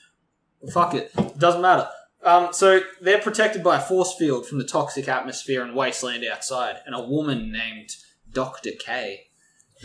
Fuck 0.71 0.93
it. 0.93 1.11
Doesn't 1.37 1.61
matter. 1.61 1.87
Um, 2.23 2.49
so 2.51 2.81
they're 3.01 3.21
protected 3.21 3.63
by 3.63 3.77
a 3.77 3.81
force 3.81 4.13
field 4.17 4.45
from 4.45 4.59
the 4.59 4.63
toxic 4.63 5.07
atmosphere 5.07 5.63
and 5.63 5.75
wasteland 5.75 6.23
outside, 6.25 6.77
and 6.85 6.93
a 6.93 7.01
woman 7.01 7.51
named 7.51 7.95
Doctor 8.31 8.71
K 8.79 9.31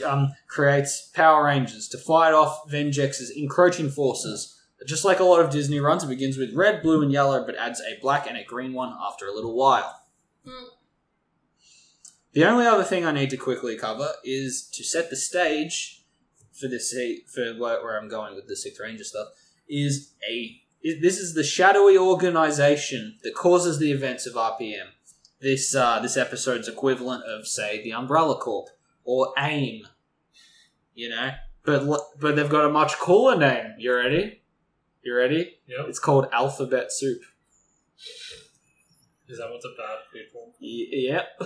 um, 0.05 0.35
creates 0.47 1.09
Power 1.15 1.45
Rangers 1.45 1.89
to 1.89 1.99
fight 1.99 2.35
off 2.35 2.71
Venjix's 2.71 3.33
encroaching 3.35 3.89
forces. 3.91 4.53
Just 4.87 5.07
like 5.07 5.21
a 5.21 5.25
lot 5.25 5.41
of 5.41 5.51
Disney 5.51 5.81
runs, 5.81 6.05
it 6.05 6.09
begins 6.09 6.37
with 6.37 6.55
red, 6.55 6.83
blue, 6.83 7.03
and 7.03 7.11
yellow, 7.11 7.45
but 7.47 7.57
adds 7.57 7.81
a 7.81 7.99
black 8.03 8.29
and 8.29 8.37
a 8.37 8.45
green 8.45 8.75
one 8.75 8.95
after 9.01 9.27
a 9.27 9.33
little 9.33 9.57
while. 9.57 10.03
Hmm. 10.47 10.65
The 12.37 12.45
only 12.45 12.67
other 12.67 12.85
thing 12.85 13.07
I 13.07 13.13
need 13.13 13.31
to 13.31 13.39
quickly 13.39 13.79
cover 13.79 14.11
is 14.23 14.69
to 14.75 14.85
set 14.85 15.09
the 15.09 15.17
stage 15.17 16.03
for 16.53 16.69
this 16.69 16.95
for 17.33 17.55
where 17.55 17.83
where 17.83 17.99
I'm 17.99 18.11
going 18.11 18.35
with 18.35 18.47
the 18.47 18.55
Sixth 18.57 18.79
Ranger 18.79 19.05
stuff 19.05 19.29
is 19.71 20.13
a 20.31 20.61
is- 20.83 21.01
this 21.01 21.19
is 21.19 21.33
the 21.33 21.43
shadowy 21.43 21.97
organization 21.97 23.17
that 23.23 23.35
causes 23.35 23.79
the 23.79 23.91
events 23.91 24.27
of 24.27 24.35
RPM. 24.35 24.89
This 25.41 25.75
uh, 25.75 25.99
this 26.01 26.19
episode's 26.19 26.69
equivalent 26.69 27.25
of 27.25 27.47
say 27.47 27.83
the 27.83 27.95
Umbrella 27.95 28.37
Corp 28.39 28.69
or 29.03 29.33
AIM, 29.39 29.87
you 30.95 31.09
know, 31.09 31.31
but 31.65 31.87
but 32.21 32.37
they've 32.37 32.51
got 32.51 32.67
a 32.67 32.71
much 32.71 32.99
cooler 32.99 33.39
name. 33.39 33.77
You 33.79 33.95
ready? 33.97 34.43
You 35.03 35.17
ready? 35.17 35.57
Yep. 35.69 35.87
It's 35.89 35.99
called 35.99 36.27
Alphabet 36.35 36.93
Soup. 36.93 37.23
Is 39.27 39.39
that 39.39 39.51
what's 39.51 39.65
about 39.65 40.01
people? 40.13 40.53
Y- 40.61 40.89
yep. 40.91 41.41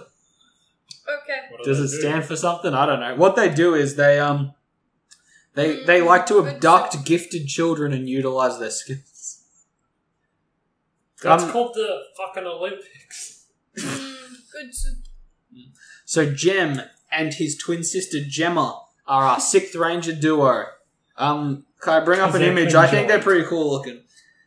Okay. 1.22 1.38
What 1.50 1.62
do 1.64 1.70
Does 1.70 1.80
it 1.92 1.96
do? 1.96 2.00
stand 2.00 2.24
for 2.24 2.36
something? 2.36 2.74
I 2.74 2.86
don't 2.86 3.00
know. 3.00 3.14
What 3.16 3.36
they 3.36 3.48
do 3.52 3.74
is 3.74 3.96
they 3.96 4.18
um 4.18 4.54
they 5.54 5.84
they 5.84 6.00
Mm, 6.00 6.06
like 6.06 6.26
to 6.26 6.34
good 6.42 6.54
abduct 6.56 7.04
gifted 7.04 7.46
children 7.48 7.92
and 7.92 8.08
utilize 8.08 8.58
their 8.58 8.70
skills. 8.70 9.42
That's 11.22 11.42
Um, 11.44 11.50
called 11.50 11.74
the 11.74 12.00
fucking 12.16 12.44
Olympics. 12.46 13.46
Mm, 13.78 14.16
good. 14.52 14.70
So 16.04 16.32
Jem 16.32 16.80
and 17.12 17.34
his 17.34 17.56
twin 17.56 17.84
sister 17.84 18.18
Gemma 18.26 18.82
are 19.06 19.24
our 19.24 19.40
sixth 19.40 19.74
ranger 19.74 20.12
duo. 20.14 20.64
Um, 21.16 21.66
can 21.80 22.02
I 22.02 22.04
bring 22.04 22.20
up 22.20 22.34
an 22.34 22.42
image? 22.42 22.74
I 22.74 22.86
think 22.86 23.08
they're 23.08 23.20
pretty 23.20 23.44
cool 23.46 23.70
looking. 23.70 24.02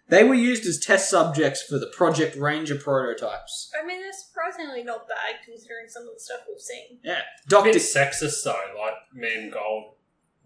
They 0.09 0.23
were 0.23 0.33
used 0.35 0.65
as 0.65 0.79
test 0.79 1.09
subjects 1.09 1.63
for 1.63 1.79
the 1.79 1.87
Project 1.87 2.35
Ranger 2.35 2.75
prototypes. 2.75 3.71
I 3.81 3.85
mean, 3.85 4.01
they're 4.01 4.11
surprisingly 4.11 4.83
not 4.83 5.07
bad 5.07 5.37
considering 5.45 5.87
some 5.87 6.03
of 6.03 6.13
the 6.13 6.19
stuff 6.19 6.41
we've 6.47 6.59
seen. 6.59 6.99
Yeah, 7.03 7.21
A 7.45 7.49
Doctor. 7.49 7.71
bit 7.71 7.81
sexist 7.81 8.43
though, 8.43 8.51
like 8.79 8.93
man 9.13 9.49
gold, 9.49 9.95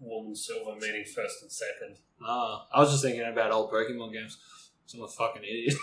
woman 0.00 0.34
silver, 0.36 0.76
meaning 0.80 1.04
first 1.04 1.42
and 1.42 1.50
second. 1.50 1.98
Ah, 2.24 2.66
I 2.72 2.80
was 2.80 2.90
just 2.92 3.02
thinking 3.02 3.22
about 3.22 3.50
old 3.50 3.70
Pokemon 3.72 4.12
games. 4.12 4.38
So 4.86 4.98
I'm 4.98 5.04
a 5.04 5.08
fucking 5.08 5.42
idiot. 5.42 5.74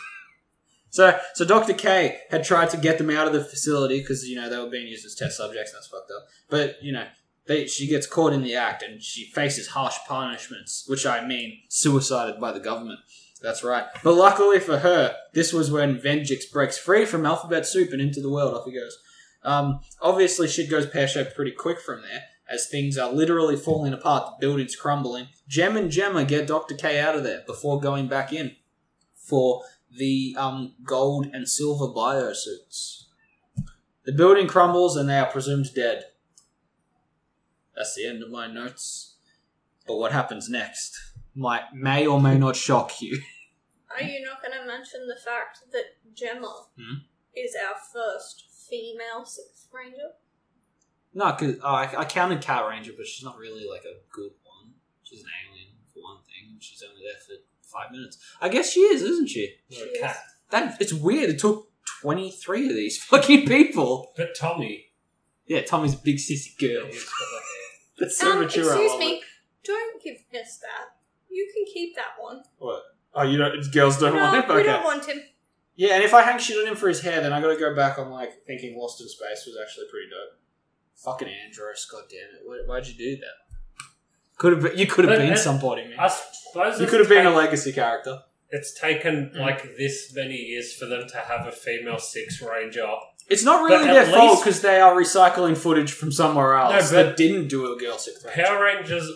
so, 0.90 1.20
so 1.34 1.46
Dr. 1.46 1.74
K 1.74 2.20
had 2.32 2.44
tried 2.44 2.70
to 2.72 2.78
get 2.78 2.98
them 2.98 3.10
out 3.10 3.28
of 3.28 3.34
the 3.34 3.44
facility 3.44 4.00
because 4.00 4.28
you 4.28 4.36
know 4.40 4.50
they 4.50 4.58
were 4.58 4.70
being 4.70 4.88
used 4.88 5.06
as 5.06 5.16
test 5.16 5.38
subjects. 5.38 5.72
And 5.72 5.78
that's 5.78 5.88
fucked 5.88 6.12
up. 6.12 6.28
But 6.50 6.78
you 6.82 6.92
know, 6.94 7.06
they, 7.48 7.68
she 7.68 7.88
gets 7.88 8.08
caught 8.08 8.34
in 8.34 8.42
the 8.42 8.56
act 8.56 8.82
and 8.84 9.02
she 9.04 9.26
faces 9.32 9.68
harsh 9.68 9.98
punishments, 10.08 10.86
which 10.88 11.06
I 11.06 11.26
mean 11.26 11.60
suicided 11.70 12.40
by 12.40 12.52
the 12.52 12.60
government. 12.60 13.00
That's 13.42 13.64
right. 13.64 13.86
But 14.04 14.16
luckily 14.16 14.60
for 14.60 14.80
her, 14.80 15.16
this 15.34 15.54
was 15.54 15.72
when 15.72 16.00
Venjix 16.00 16.52
breaks 16.52 16.78
free 16.78 17.06
from 17.06 17.26
Alphabet 17.26 17.66
Soup 17.66 17.92
and 17.92 18.02
into 18.02 18.22
the 18.22 18.32
world. 18.32 18.54
Off 18.54 18.66
he 18.66 18.72
goes. 18.72 18.98
Um, 19.44 19.82
obviously, 20.02 20.48
shit 20.48 20.70
goes 20.70 20.88
pear 20.88 21.08
shaped 21.08 21.36
pretty 21.36 21.52
quick 21.52 21.80
from 21.80 22.02
there, 22.02 22.24
as 22.50 22.68
things 22.68 22.98
are 22.98 23.12
literally 23.12 23.56
falling 23.56 23.94
apart, 23.94 24.40
the 24.40 24.48
building's 24.48 24.76
crumbling. 24.76 25.28
Gem 25.48 25.78
and 25.78 25.92
Gemma 25.92 26.26
get 26.26 26.48
Dr. 26.48 26.76
K 26.76 27.00
out 27.00 27.16
of 27.16 27.24
there 27.24 27.44
before 27.46 27.80
going 27.80 28.08
back 28.08 28.34
in 28.34 28.56
for 29.16 29.64
the 29.96 30.36
um, 30.38 30.74
gold 30.84 31.28
and 31.32 31.48
silver 31.48 31.88
biosuits. 31.88 33.04
The 34.06 34.12
building 34.12 34.48
crumbles 34.48 34.96
and 34.96 35.10
they 35.10 35.20
are 35.20 35.32
presumed 35.32 35.74
dead. 35.76 36.06
That's 37.76 37.96
the 37.96 38.08
end 38.08 38.24
of 38.24 38.32
my 38.32 38.48
notes. 38.48 39.16
But 39.88 39.98
what 39.98 40.12
happens 40.12 40.50
next 40.50 41.15
might 41.36 41.74
may 41.74 42.08
or 42.08 42.22
may 42.22 42.38
not 42.38 42.56
shock 42.56 43.02
you. 43.02 43.22
Are 43.96 44.04
you 44.04 44.24
not 44.26 44.42
going 44.42 44.58
to 44.60 44.66
mention 44.68 45.08
the 45.08 45.16
fact 45.24 45.60
that 45.72 45.86
Gemma 46.14 46.66
Hmm? 46.78 46.94
is 47.36 47.56
our 47.56 47.76
first 47.94 48.46
female 48.70 49.26
Sixth 49.26 49.68
Ranger? 49.74 50.12
No, 51.14 51.32
because 51.38 51.58
I, 51.64 51.94
I 52.00 52.06
counted 52.06 52.42
Cat 52.42 52.66
Ranger, 52.68 52.92
but 52.98 53.06
she's 53.08 53.24
not 53.24 53.38
really 53.38 53.66
like 53.70 53.84
a 53.84 53.96
good 54.14 54.32
one. 54.44 54.74
She's 55.04 55.22
an 55.22 55.28
alien 55.50 55.70
for 55.94 56.02
one 56.02 56.18
thing. 56.24 56.58
She's 56.60 56.84
only 56.84 57.04
there 57.04 57.20
for 57.26 57.42
five 57.62 57.92
minutes. 57.92 58.18
I 58.42 58.50
guess 58.50 58.72
she 58.72 58.82
is, 58.82 59.02
isn't 59.02 59.28
she? 59.30 59.56
No, 59.72 59.78
She 59.78 60.00
cat. 60.02 60.18
That 60.52 60.82
it's 60.82 60.94
weird. 60.94 61.30
It 61.30 61.40
took 61.40 61.70
twenty 62.02 62.32
three 62.32 62.68
of 62.70 62.76
these 62.76 63.02
fucking 63.04 63.48
people. 63.48 64.12
But 64.18 64.36
Tommy, 64.38 64.88
Yeah, 65.46 65.62
Tommy's 65.62 65.94
a 65.94 65.98
big 65.98 66.18
sissy 66.18 66.58
girl. 66.60 66.88
he's 66.88 67.04
got 67.04 67.14
the 67.20 67.36
hair. 67.36 67.42
That's 68.00 68.18
so 68.18 68.32
um, 68.34 68.40
mature. 68.40 68.64
Excuse 68.70 69.00
me, 69.00 69.22
don't 69.64 70.04
give 70.04 70.18
us 70.42 70.58
that. 70.58 70.95
You 71.36 71.52
can 71.54 71.66
keep 71.74 71.96
that 71.98 72.14
one. 72.20 72.44
What? 72.60 72.82
Oh, 73.14 73.24
you 73.24 73.38
don't. 73.38 73.72
Girls 73.74 73.98
don't 74.00 74.16
no, 74.16 74.22
want 74.24 74.38
it. 74.38 74.48
we 74.48 74.56
Okay. 74.62 74.64
don't 74.72 74.84
want 74.84 75.06
him. 75.06 75.22
Yeah, 75.76 75.96
and 75.96 76.04
if 76.04 76.14
I 76.14 76.22
hang 76.22 76.40
shit 76.40 76.58
on 76.58 76.66
him 76.72 76.76
for 76.78 76.88
his 76.88 77.02
hair, 77.02 77.20
then 77.22 77.34
I 77.34 77.42
got 77.42 77.54
to 77.54 77.60
go 77.60 77.76
back 77.76 78.00
on 78.00 78.10
like 78.10 78.46
thinking 78.48 78.78
Lost 78.80 79.02
in 79.02 79.10
Space 79.10 79.44
was 79.46 79.58
actually 79.62 79.88
pretty 79.92 80.08
dope. 80.10 80.40
Fucking 81.04 81.28
Andros, 81.28 81.86
god 81.92 82.04
damn 82.10 82.20
it! 82.36 82.42
Why, 82.46 82.58
why'd 82.66 82.88
you 82.88 82.94
do 82.94 83.18
that? 83.18 83.86
Could 84.38 84.54
have 84.54 84.62
been, 84.64 84.78
you 84.78 84.88
could 84.88 85.06
have 85.06 85.14
But 85.14 85.20
been 85.24 85.34
it- 85.34 85.38
somebody, 85.38 85.84
man. 85.90 86.00
I 86.00 86.08
suppose 86.08 86.78
You 86.78 86.84
it's 86.84 86.92
could 86.92 87.00
have 87.02 87.10
been 87.10 87.26
a 87.26 87.30
take- 87.30 87.38
legacy 87.38 87.74
character. 87.74 88.20
It's 88.50 88.80
taken 88.80 89.32
Mm. 89.36 89.40
like 89.40 89.76
this 89.78 90.14
many 90.16 90.36
years 90.38 90.74
for 90.76 90.86
them 90.86 91.06
to 91.08 91.18
have 91.18 91.48
a 91.48 91.52
female 91.52 92.00
six 92.00 92.42
ranger. 92.42 92.88
It's 93.28 93.44
not 93.44 93.68
But 93.68 93.80
really 93.80 93.90
at 93.90 93.94
their 94.06 94.06
fault 94.14 94.32
least- 94.32 94.44
because 94.44 94.62
they 94.62 94.80
are 94.80 94.94
recycling 94.96 95.58
footage 95.58 95.92
from 95.92 96.12
somewhere 96.12 96.54
else 96.56 96.72
No, 96.92 96.98
but- 96.98 97.04
that 97.08 97.18
didn't 97.18 97.48
do 97.50 97.74
a 97.74 97.78
girl 97.78 97.98
sixth 97.98 98.24
ranger. 98.24 98.44
Power 98.44 98.64
Rangers 98.64 99.10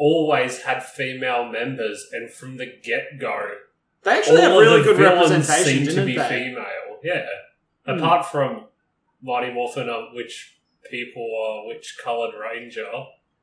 always 0.00 0.62
had 0.62 0.82
female 0.82 1.44
members, 1.44 2.06
and 2.12 2.30
from 2.32 2.56
the 2.56 2.66
get 2.82 3.20
go, 3.20 3.50
They 4.02 4.12
actually 4.12 4.40
have 4.40 4.52
all 4.52 4.60
of 4.60 4.66
really 4.66 4.82
good 4.82 4.98
representation, 4.98 5.84
seem 5.84 5.94
to 5.94 6.04
be 6.06 6.16
they? 6.16 6.28
female. 6.28 6.98
Yeah, 7.04 7.26
Hmm. 7.86 7.98
apart 7.98 8.26
from 8.26 8.66
Mighty 9.22 9.52
Morphin, 9.52 9.88
uh, 9.90 10.06
which 10.14 10.56
people 10.90 11.26
are 11.44 11.66
which 11.68 11.98
coloured 12.02 12.34
ranger. 12.34 12.90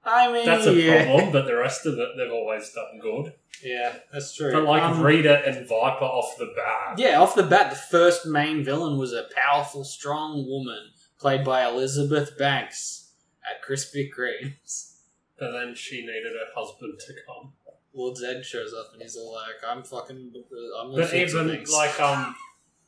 I 0.04 0.32
mean, 0.32 0.46
That's 0.46 0.66
a 0.66 0.74
yeah. 0.74 1.06
problem, 1.06 1.32
but 1.32 1.46
the 1.46 1.56
rest 1.56 1.86
of 1.86 1.94
it 2.00 2.10
they've 2.18 2.32
always 2.32 2.72
done 2.74 3.00
good. 3.02 3.34
Yeah, 3.64 3.94
that's 4.12 4.36
true. 4.36 4.52
But 4.52 4.64
like 4.64 4.84
Um, 4.84 5.02
Rita 5.02 5.44
and 5.46 5.68
Viper 5.68 6.06
off 6.06 6.38
the 6.38 6.54
bat, 6.56 6.98
Yeah, 6.98 7.20
off 7.22 7.36
the 7.36 7.44
bat, 7.44 7.70
the 7.72 7.76
first 7.76 8.26
main 8.26 8.64
villain 8.64 8.98
was 8.98 9.14
a 9.14 9.28
powerful, 9.36 9.84
strong 9.84 10.48
woman 10.48 10.92
played 11.20 11.44
by 11.44 11.66
Elizabeth 11.68 12.38
Banks 12.38 13.12
at 13.50 13.62
Krispy 13.68 14.10
Kreme's. 14.12 14.97
But 15.40 15.52
then 15.52 15.76
she 15.76 16.02
needed 16.02 16.34
her 16.34 16.52
husband 16.60 17.00
to 17.06 17.14
come. 17.28 17.54
Lord 17.94 18.16
Zedd 18.18 18.44
shows 18.44 18.74
up 18.74 18.92
and 18.94 19.02
he's 19.02 19.16
all 19.16 19.34
like, 19.34 19.56
"I'm 19.68 19.84
fucking, 19.84 20.32
I'm 20.36 20.90
all 20.90 20.96
But 20.96 21.10
sorts 21.10 21.34
of 21.34 21.42
even 21.46 21.50
things." 21.58 21.72
like 21.72 22.00
um, 22.00 22.36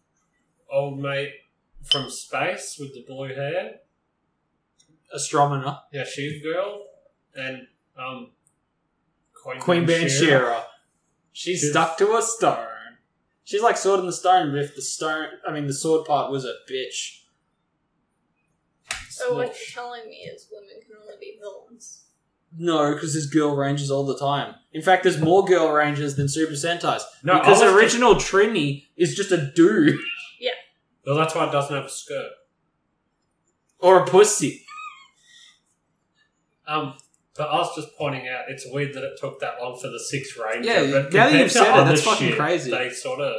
old 0.71 0.99
mate 0.99 1.33
from 1.83 2.09
space 2.09 2.77
with 2.79 2.93
the 2.93 3.03
blue 3.07 3.33
hair, 3.33 3.75
Astronema, 5.15 5.79
yeah, 5.91 6.03
she's 6.03 6.41
a 6.41 6.43
girl, 6.43 6.83
and 7.35 7.67
um, 7.97 8.31
Queen, 9.33 9.59
Queen 9.59 9.85
Bansheera. 9.85 10.41
Bansheera. 10.41 10.63
She's 11.31 11.59
She's- 11.61 11.71
stuck 11.71 11.97
to 11.99 12.15
a 12.17 12.21
stone. 12.21 12.65
She's 13.43 13.63
like 13.63 13.77
Sword 13.77 14.01
in 14.01 14.05
the 14.05 14.13
Stone, 14.13 14.51
but 14.51 14.59
if 14.59 14.75
the 14.75 14.81
stone, 14.83 15.25
I 15.47 15.51
mean, 15.51 15.65
the 15.65 15.73
sword 15.73 16.05
part 16.05 16.29
was 16.31 16.45
a 16.45 16.53
bitch. 16.71 17.21
So 19.09 19.33
what 19.33 19.47
you're 19.47 19.55
telling 19.73 20.05
me 20.07 20.17
is 20.31 20.47
women 20.51 20.69
can 20.85 20.97
only 21.01 21.15
be 21.19 21.39
villains. 21.41 22.05
No, 22.57 22.93
because 22.93 23.13
there's 23.13 23.27
girl 23.27 23.55
rangers 23.55 23.91
all 23.91 24.05
the 24.05 24.17
time. 24.17 24.55
In 24.73 24.81
fact, 24.81 25.03
there's 25.03 25.19
more 25.19 25.45
girl 25.45 25.71
rangers 25.71 26.15
than 26.15 26.27
Super 26.27 26.53
Sentais. 26.53 27.01
No, 27.23 27.33
I 27.33 27.39
because 27.39 27.61
was 27.61 27.73
original 27.73 28.15
Trini 28.15 28.85
is 28.97 29.15
just 29.15 29.31
a 29.31 29.51
dude 29.55 29.99
Yeah. 30.39 30.51
Well, 31.05 31.15
that's 31.15 31.33
why 31.35 31.47
it 31.47 31.51
doesn't 31.51 31.75
have 31.75 31.85
a 31.85 31.89
skirt. 31.89 32.31
or 33.79 34.03
a 34.03 34.05
pussy. 34.05 34.65
Um, 36.67 36.95
but 37.35 37.49
I 37.49 37.55
was 37.57 37.75
just 37.75 37.95
pointing 37.97 38.27
out, 38.27 38.45
it's 38.49 38.65
weird 38.69 38.93
that 38.93 39.03
it 39.03 39.19
took 39.19 39.39
that 39.39 39.55
long 39.61 39.79
for 39.79 39.87
the 39.87 39.99
Six 39.99 40.37
Ranger. 40.37 40.69
Yeah, 40.69 40.91
but 40.91 40.91
now 40.91 40.99
that 41.01 41.09
compared 41.11 41.33
you've 41.39 41.47
to 41.51 41.57
said 41.57 41.67
it, 41.67 41.73
other 41.73 41.89
that's 41.89 42.03
fucking 42.03 42.27
shit, 42.29 42.37
crazy. 42.37 42.69
They 42.71 42.89
sort 42.91 43.21
of 43.21 43.33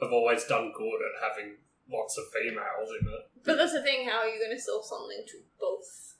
have 0.00 0.12
always 0.12 0.44
done 0.44 0.72
good 0.76 0.98
at 1.02 1.30
having 1.30 1.56
lots 1.90 2.16
of 2.18 2.24
females 2.32 2.90
in 3.00 3.08
it. 3.08 3.30
But 3.44 3.56
that's 3.56 3.72
the 3.72 3.82
thing, 3.82 4.08
how 4.08 4.18
are 4.18 4.28
you 4.28 4.38
going 4.38 4.56
to 4.56 4.62
sell 4.62 4.82
something 4.82 5.24
to 5.26 5.38
both 5.58 6.14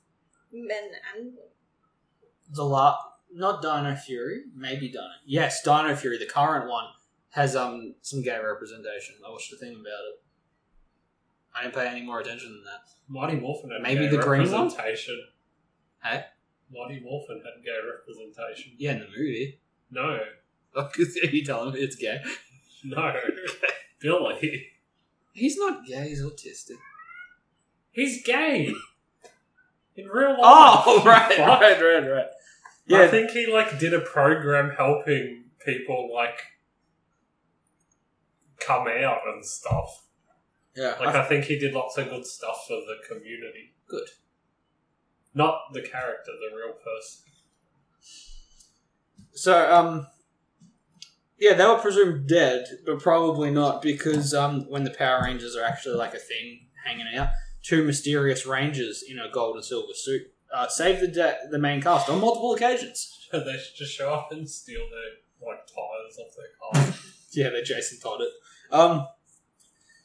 men 0.53 0.91
and 1.15 1.27
women? 1.27 1.50
There's 2.51 2.59
a 2.59 2.65
lot. 2.65 2.99
Not 3.33 3.63
Dino 3.63 3.95
Fury, 3.95 4.43
maybe 4.57 4.89
Dino. 4.89 5.07
Yes, 5.25 5.63
Dino 5.63 5.95
Fury, 5.95 6.19
the 6.19 6.27
current 6.27 6.69
one, 6.69 6.87
has 7.31 7.55
um 7.55 7.95
some 8.03 8.23
gay 8.23 8.39
representation. 8.45 9.15
I 9.27 9.31
watched 9.31 9.53
a 9.53 9.57
thing 9.57 9.73
about 9.73 9.85
it. 9.87 10.23
I 11.55 11.63
didn't 11.63 11.75
pay 11.75 11.87
any 11.89 12.03
more 12.03 12.21
attention 12.21 12.49
than 12.53 12.65
that. 12.65 12.91
Mighty 13.09 13.37
Morphin 13.41 13.71
had 13.71 13.83
Maybe 13.83 14.09
gay 14.09 14.17
the 14.17 14.23
green 14.23 14.51
one? 14.51 14.65
representation. 14.65 15.21
Hey? 16.03 16.25
Mighty 16.73 17.01
Morphin 17.01 17.43
had 17.45 17.65
gay 17.65 17.79
representation. 17.89 18.73
Yeah, 18.79 18.93
in 18.93 19.01
the 19.01 19.07
movie. 19.07 19.61
No, 19.91 20.21
Are 20.77 20.91
you 20.97 21.45
telling 21.45 21.75
me 21.75 21.81
it's 21.81 21.97
gay? 21.97 22.21
no, 22.85 23.13
Billy. 24.01 24.67
He's 25.33 25.57
not 25.57 25.85
gay. 25.87 26.09
He's 26.09 26.23
autistic. 26.23 26.77
He's 27.93 28.23
gay. 28.25 28.73
In 29.97 30.07
real 30.09 30.31
life. 30.31 30.39
Oh, 30.43 31.03
right, 31.07 31.33
Fuck. 31.35 31.61
right, 31.61 31.81
right, 31.81 32.27
right. 32.89 33.03
I 33.03 33.09
think 33.09 33.31
he 33.31 33.47
like 33.47 33.79
did 33.79 33.95
a 33.95 34.01
program 34.01 34.73
helping 34.77 35.45
people 35.65 36.11
like 36.15 36.39
come 38.59 38.87
out 38.89 39.21
and 39.27 39.45
stuff. 39.45 40.05
yeah. 40.77 40.95
Like 41.01 41.15
I 41.15 41.25
think 41.27 41.45
he 41.45 41.59
did 41.59 41.75
lots 41.75 41.99
of 41.99 42.09
good 42.09 42.27
stuff 42.27 42.65
for 42.67 42.77
the 42.77 42.97
community. 43.09 43.75
Good. 43.89 44.09
Not 45.35 45.59
the 45.73 45.83
character, 45.83 46.33
the 46.33 46.57
real 46.57 46.75
person. 46.75 47.31
So, 49.33 49.73
um, 49.73 50.07
yeah, 51.39 51.55
they 51.55 51.65
were 51.65 51.79
presumed 51.79 52.29
dead, 52.29 52.67
but 52.85 53.01
probably 53.01 53.51
not 53.51 53.81
because 53.81 54.35
um, 54.35 54.69
when 54.69 54.85
the 54.85 54.91
Power 54.91 55.23
Rangers 55.25 55.57
are 55.57 55.65
actually 55.65 55.97
like 55.97 56.15
a 56.15 56.19
thing 56.19 56.67
hanging 56.85 57.07
out, 57.17 57.29
two 57.63 57.85
mysterious 57.85 58.45
rangers 58.45 59.03
in 59.09 59.19
a 59.19 59.31
gold 59.33 59.57
and 59.57 59.65
silver 59.65 59.95
suit 59.95 60.23
uh, 60.55 60.69
save 60.69 61.01
the 61.01 61.09
de- 61.09 61.39
the 61.51 61.59
main 61.59 61.81
cast 61.81 62.09
on 62.09 62.21
multiple 62.21 62.55
occasions. 62.55 63.29
they 63.33 63.39
should 63.39 63.77
just 63.77 63.97
show 63.97 64.13
up 64.13 64.33
and 64.33 64.49
steal 64.49 64.81
their 64.91 65.49
like 65.49 65.67
tires 65.67 66.19
off 66.19 66.35
their 66.37 66.85
car. 66.85 66.95
Yeah, 67.33 67.51
they 67.51 67.63
Jason 67.63 68.01
Todd 68.01 68.23
it. 68.23 68.31
Um, 68.73 69.07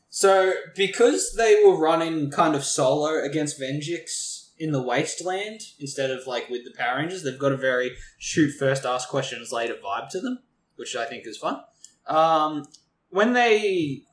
so 0.09 0.53
because 0.75 1.33
they 1.35 1.63
were 1.65 1.75
running 1.75 2.29
kind 2.29 2.53
of 2.53 2.63
solo 2.63 3.23
against 3.23 3.59
Venjix 3.59 4.51
in 4.59 4.71
the 4.71 4.81
Wasteland 4.81 5.61
instead 5.79 6.11
of 6.11 6.27
like 6.27 6.49
with 6.49 6.65
the 6.65 6.73
Power 6.77 6.97
Rangers, 6.97 7.23
they've 7.23 7.39
got 7.39 7.51
a 7.51 7.57
very 7.57 7.97
shoot 8.19 8.51
first, 8.51 8.85
ask 8.85 9.09
questions 9.09 9.51
later 9.51 9.73
vibe 9.73 10.09
to 10.09 10.21
them, 10.21 10.37
which 10.75 10.95
I 10.95 11.05
think 11.05 11.25
is 11.25 11.37
fun. 11.37 11.61
Um, 12.05 12.67
when 13.09 13.33
they 13.33 14.03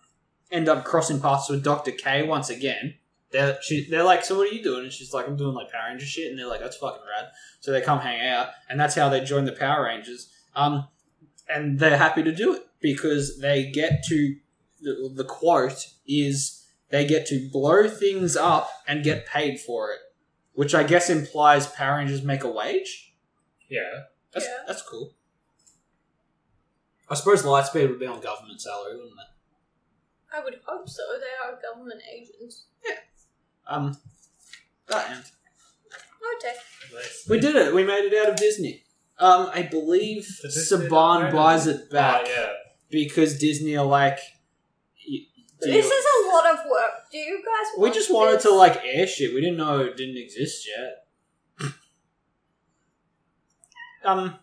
end 0.51 0.69
up 0.69 0.85
crossing 0.85 1.21
paths 1.21 1.49
with 1.49 1.63
Doctor 1.63 1.91
K 1.91 2.23
once 2.23 2.51
again, 2.51 2.95
they're 3.33 3.59
she, 3.63 3.89
they're 3.89 4.05
like, 4.05 4.25
"So 4.25 4.37
what 4.37 4.51
are 4.51 4.55
you 4.55 4.63
doing?" 4.63 4.85
And 4.85 4.93
she's 4.93 5.13
like, 5.13 5.27
"I'm 5.27 5.37
doing 5.37 5.55
like 5.55 5.71
Power 5.73 5.89
Ranger 5.89 6.07
shit," 6.07 6.31
and 6.31 6.39
they're 6.39 6.47
like, 6.47 6.61
"That's 6.61 6.77
fucking 6.77 7.03
rad." 7.09 7.31
So 7.61 7.73
they 7.73 7.81
come 7.81 8.01
hang 8.01 8.27
out, 8.27 8.49
and 8.69 8.79
that's 8.79 8.95
how 8.95 9.09
they 9.09 9.21
join 9.25 9.45
the 9.45 9.53
Power 9.53 9.85
Rangers. 9.85 10.31
Um, 10.55 10.89
and 11.49 11.79
they're 11.79 11.97
happy 11.99 12.23
to 12.23 12.33
do 12.35 12.55
it 12.55 12.63
because 12.81 13.41
they 13.41 13.71
get 13.71 14.05
to 14.09 14.37
the, 14.81 15.13
the 15.15 15.25
quote 15.25 15.87
is 16.07 16.65
they 16.91 17.07
get 17.07 17.27
to 17.29 17.49
blow 17.53 17.89
things 17.89 18.37
up 18.37 18.71
and 18.87 19.03
get 19.05 19.27
paid 19.27 19.59
for 19.61 19.91
it, 19.93 20.01
which 20.53 20.75
I 20.75 20.83
guess 20.83 21.09
implies 21.11 21.67
Power 21.67 21.97
Rangers 21.99 22.23
make 22.23 22.45
a 22.45 22.51
wage. 22.51 23.15
Yeah. 23.69 24.05
That's 24.33 24.47
Yeah. 24.47 24.65
that's 24.67 24.83
cool. 24.83 25.15
I 27.09 27.15
suppose 27.15 27.43
Lightspeed 27.43 27.89
would 27.89 27.99
be 28.01 28.07
on 28.07 28.21
government 28.21 28.61
salary, 28.61 28.97
wouldn't 28.97 29.13
it? 29.13 30.35
I 30.35 30.43
would 30.43 30.61
hope 30.65 30.89
so. 30.89 31.03
They 31.21 31.27
are 31.47 31.59
government 31.61 32.01
agents. 32.11 32.65
Um, 33.67 33.97
that 34.89 35.11
end. 35.11 35.25
Okay. 36.39 36.55
Nice. 36.95 37.27
We 37.29 37.41
did 37.41 37.57
it. 37.57 37.75
We 37.75 37.85
made 37.85 38.05
it 38.05 38.15
out 38.15 38.31
of 38.33 38.37
Disney. 38.37 38.85
Um, 39.19 39.51
I 39.55 39.63
believe 39.63 40.25
Saban 40.47 41.33
buys 41.33 41.67
it 41.67 41.91
back 41.91 42.23
Ah, 42.27 42.29
yeah. 42.29 42.47
because 42.91 43.39
Disney 43.39 43.77
are 43.77 43.85
like. 43.87 44.19
y- 45.09 45.27
do 45.61 45.71
This 45.71 45.87
you- 45.87 45.93
is 45.93 46.05
a 46.25 46.29
lot 46.29 46.47
of 46.53 46.59
work. 46.69 47.11
Do 47.13 47.19
you 47.19 47.37
guys? 47.45 47.73
we 47.77 47.83
want 47.83 47.95
just 47.95 48.13
wanted 48.13 48.35
this? 48.37 48.43
to 48.45 48.51
like 48.55 48.81
air 48.85 49.07
shit. 49.07 49.33
We 49.35 49.41
didn't 49.41 49.59
know 49.59 49.81
it 49.81 49.97
didn't 49.97 50.17
exist 50.19 50.67
yet. 50.69 51.71
um, 54.05 54.37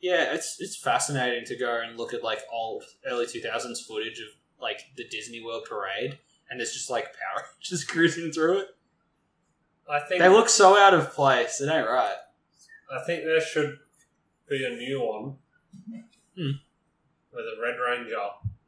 yeah, 0.00 0.32
it's 0.34 0.56
it's 0.60 0.76
fascinating 0.76 1.44
to 1.46 1.56
go 1.56 1.80
and 1.84 1.98
look 1.98 2.14
at 2.14 2.22
like 2.22 2.40
old 2.52 2.84
early 3.06 3.26
two 3.26 3.40
thousands 3.40 3.80
footage 3.80 4.20
of 4.20 4.28
like 4.60 4.80
the 4.96 5.06
Disney 5.08 5.42
World 5.42 5.66
parade, 5.68 6.18
and 6.50 6.60
it's 6.60 6.72
just 6.72 6.90
like 6.90 7.04
Power 7.06 7.44
just 7.60 7.88
cruising 7.88 8.32
through 8.32 8.58
it. 8.60 8.68
I 9.88 10.00
think 10.00 10.20
They 10.20 10.28
look 10.28 10.48
so 10.48 10.76
out 10.78 10.94
of 10.94 11.12
place. 11.12 11.60
It 11.60 11.68
ain't 11.70 11.88
right. 11.88 12.14
I 12.92 13.04
think 13.04 13.24
there 13.24 13.40
should 13.40 13.78
be 14.48 14.64
a 14.64 14.70
new 14.70 15.00
one. 15.00 15.36
Hmm. 16.36 16.50
Where 17.30 17.44
the 17.44 17.60
Red 17.62 17.76
Ranger 17.78 18.16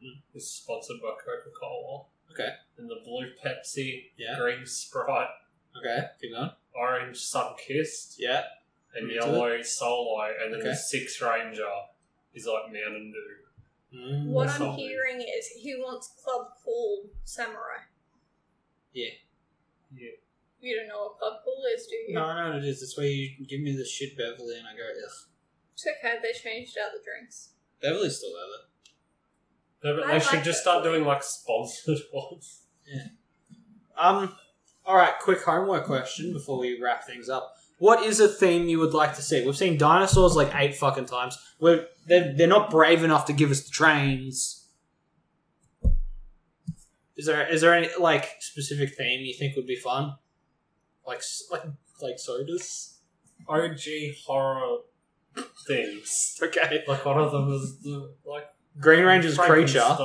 Hmm. 0.01 0.19
is 0.35 0.51
sponsored 0.51 1.01
by 1.01 1.11
Coca 1.11 1.51
Cola. 1.61 2.07
Okay. 2.33 2.49
And 2.79 2.91
the 2.91 3.01
blue 3.05 3.31
Pepsi, 3.45 4.11
Yeah. 4.17 4.37
green 4.39 4.67
Sprite, 4.67 5.29
Okay. 5.77 6.07
Keep 6.21 6.33
going. 6.33 6.51
orange 6.75 7.19
Sun 7.19 7.55
Kissed, 7.57 8.19
Yeah. 8.19 8.45
and 8.95 9.05
Into 9.11 9.15
yellow 9.15 9.63
Solo, 9.63 10.23
and 10.41 10.53
then 10.53 10.61
Okay. 10.61 10.71
the 10.71 10.75
Six 10.77 11.21
Ranger 11.21 11.71
is 12.35 12.47
like 12.47 12.73
Mountain 12.73 13.13
Dew. 13.13 13.42
Mm. 13.95 14.27
What 14.29 14.49
I'm 14.49 14.59
something. 14.59 14.79
hearing 14.79 15.21
is 15.21 15.49
he 15.49 15.75
wants 15.75 16.13
Club 16.23 16.49
Cool 16.65 17.11
Samurai. 17.25 17.85
Yeah. 18.93 19.11
Yeah. 19.95 20.11
You 20.61 20.77
don't 20.77 20.89
know 20.89 21.03
what 21.03 21.19
Club 21.19 21.35
Cool 21.45 21.63
is, 21.75 21.87
do 21.87 21.97
you? 21.97 22.15
No, 22.15 22.25
I 22.25 22.43
know 22.49 22.55
what 22.55 22.65
it 22.65 22.69
is. 22.69 22.81
That's 22.81 22.97
why 22.97 23.05
you 23.05 23.47
give 23.47 23.61
me 23.61 23.77
the 23.77 23.85
shit 23.85 24.17
Beverly, 24.17 24.57
and 24.57 24.67
I 24.67 24.77
go, 24.77 24.83
ugh. 24.83 25.13
It's 25.75 25.87
okay. 25.87 26.19
They 26.23 26.33
changed 26.33 26.77
out 26.79 26.93
the 26.93 27.01
drinks. 27.05 27.51
Beverly's 27.83 28.19
still 28.19 28.31
there. 28.33 28.47
though. 28.47 28.63
No, 29.85 30.01
but 30.01 30.09
I 30.09 30.19
they 30.19 30.25
should 30.25 30.45
just 30.45 30.61
start 30.61 30.85
doing 30.85 31.05
like 31.05 31.23
sponsored 31.23 31.99
ones. 32.13 32.63
Yeah. 32.87 33.09
Um, 33.99 34.35
all 34.87 34.97
right, 34.97 35.13
quick 35.21 35.43
homework 35.43 35.85
question 35.85 36.33
before 36.33 36.59
we 36.59 36.81
wrap 36.81 37.05
things 37.05 37.29
up. 37.29 37.57
What 37.83 38.05
is 38.05 38.21
a 38.21 38.29
theme 38.29 38.69
you 38.69 38.79
would 38.79 38.95
like 38.95 39.17
to 39.17 39.23
see? 39.23 39.45
We've 39.45 39.57
seen 39.57 39.77
dinosaurs 39.77 40.37
like 40.37 40.55
eight 40.55 40.77
fucking 40.77 41.07
times. 41.07 41.37
We're, 41.59 41.87
they're, 42.07 42.33
they're 42.33 42.47
not 42.47 42.71
brave 42.71 43.03
enough 43.03 43.25
to 43.25 43.33
give 43.33 43.51
us 43.51 43.65
the 43.65 43.71
trains. 43.71 44.69
Is 47.17 47.27
there 47.27 47.45
is 47.49 47.61
there 47.61 47.75
any 47.75 47.89
like 47.99 48.37
specific 48.39 48.95
theme 48.97 49.23
you 49.23 49.35
think 49.35 49.57
would 49.57 49.67
be 49.67 49.75
fun? 49.75 50.15
Like 51.05 51.23
like 51.51 51.65
like 52.01 52.19
sodas? 52.19 53.01
OG 53.49 53.81
horror 54.27 54.83
things. 55.67 56.39
Okay. 56.41 56.85
Like 56.87 57.05
one 57.05 57.19
of 57.19 57.33
them 57.33 57.53
is 57.53 57.81
the 57.81 58.15
like 58.25 58.47
Green 58.79 59.05
Ranger's 59.05 59.37
creature. 59.37 59.97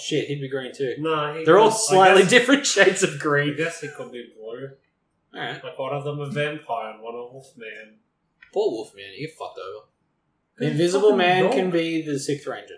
Shit, 0.00 0.28
he'd 0.28 0.40
be 0.40 0.48
green 0.48 0.72
too. 0.72 0.94
No, 1.00 1.34
he 1.34 1.44
They're 1.44 1.58
all 1.58 1.72
slightly 1.72 2.22
guess- 2.22 2.30
different 2.36 2.66
shades 2.66 3.02
of 3.02 3.18
green. 3.18 3.54
I 3.54 3.56
guess 3.56 3.80
he 3.80 3.88
could 3.88 4.12
be 4.12 4.32
blue. 4.38 4.70
All 5.34 5.40
right. 5.40 5.62
Like 5.64 5.78
one 5.78 5.92
of 5.94 6.04
them 6.04 6.20
a 6.20 6.26
vampire 6.26 6.90
and 6.92 7.02
one 7.02 7.14
a 7.14 7.18
wolfman. 7.32 7.98
Poor 8.52 8.70
Wolfman, 8.70 9.04
you 9.16 9.26
get 9.28 9.36
fucked 9.36 9.58
over. 9.58 9.86
The 10.58 10.70
Invisible 10.72 11.10
Fucking 11.10 11.16
Man 11.18 11.42
dog. 11.44 11.52
can 11.52 11.70
be 11.70 12.02
the 12.02 12.18
Sixth 12.18 12.46
Ranger. 12.46 12.74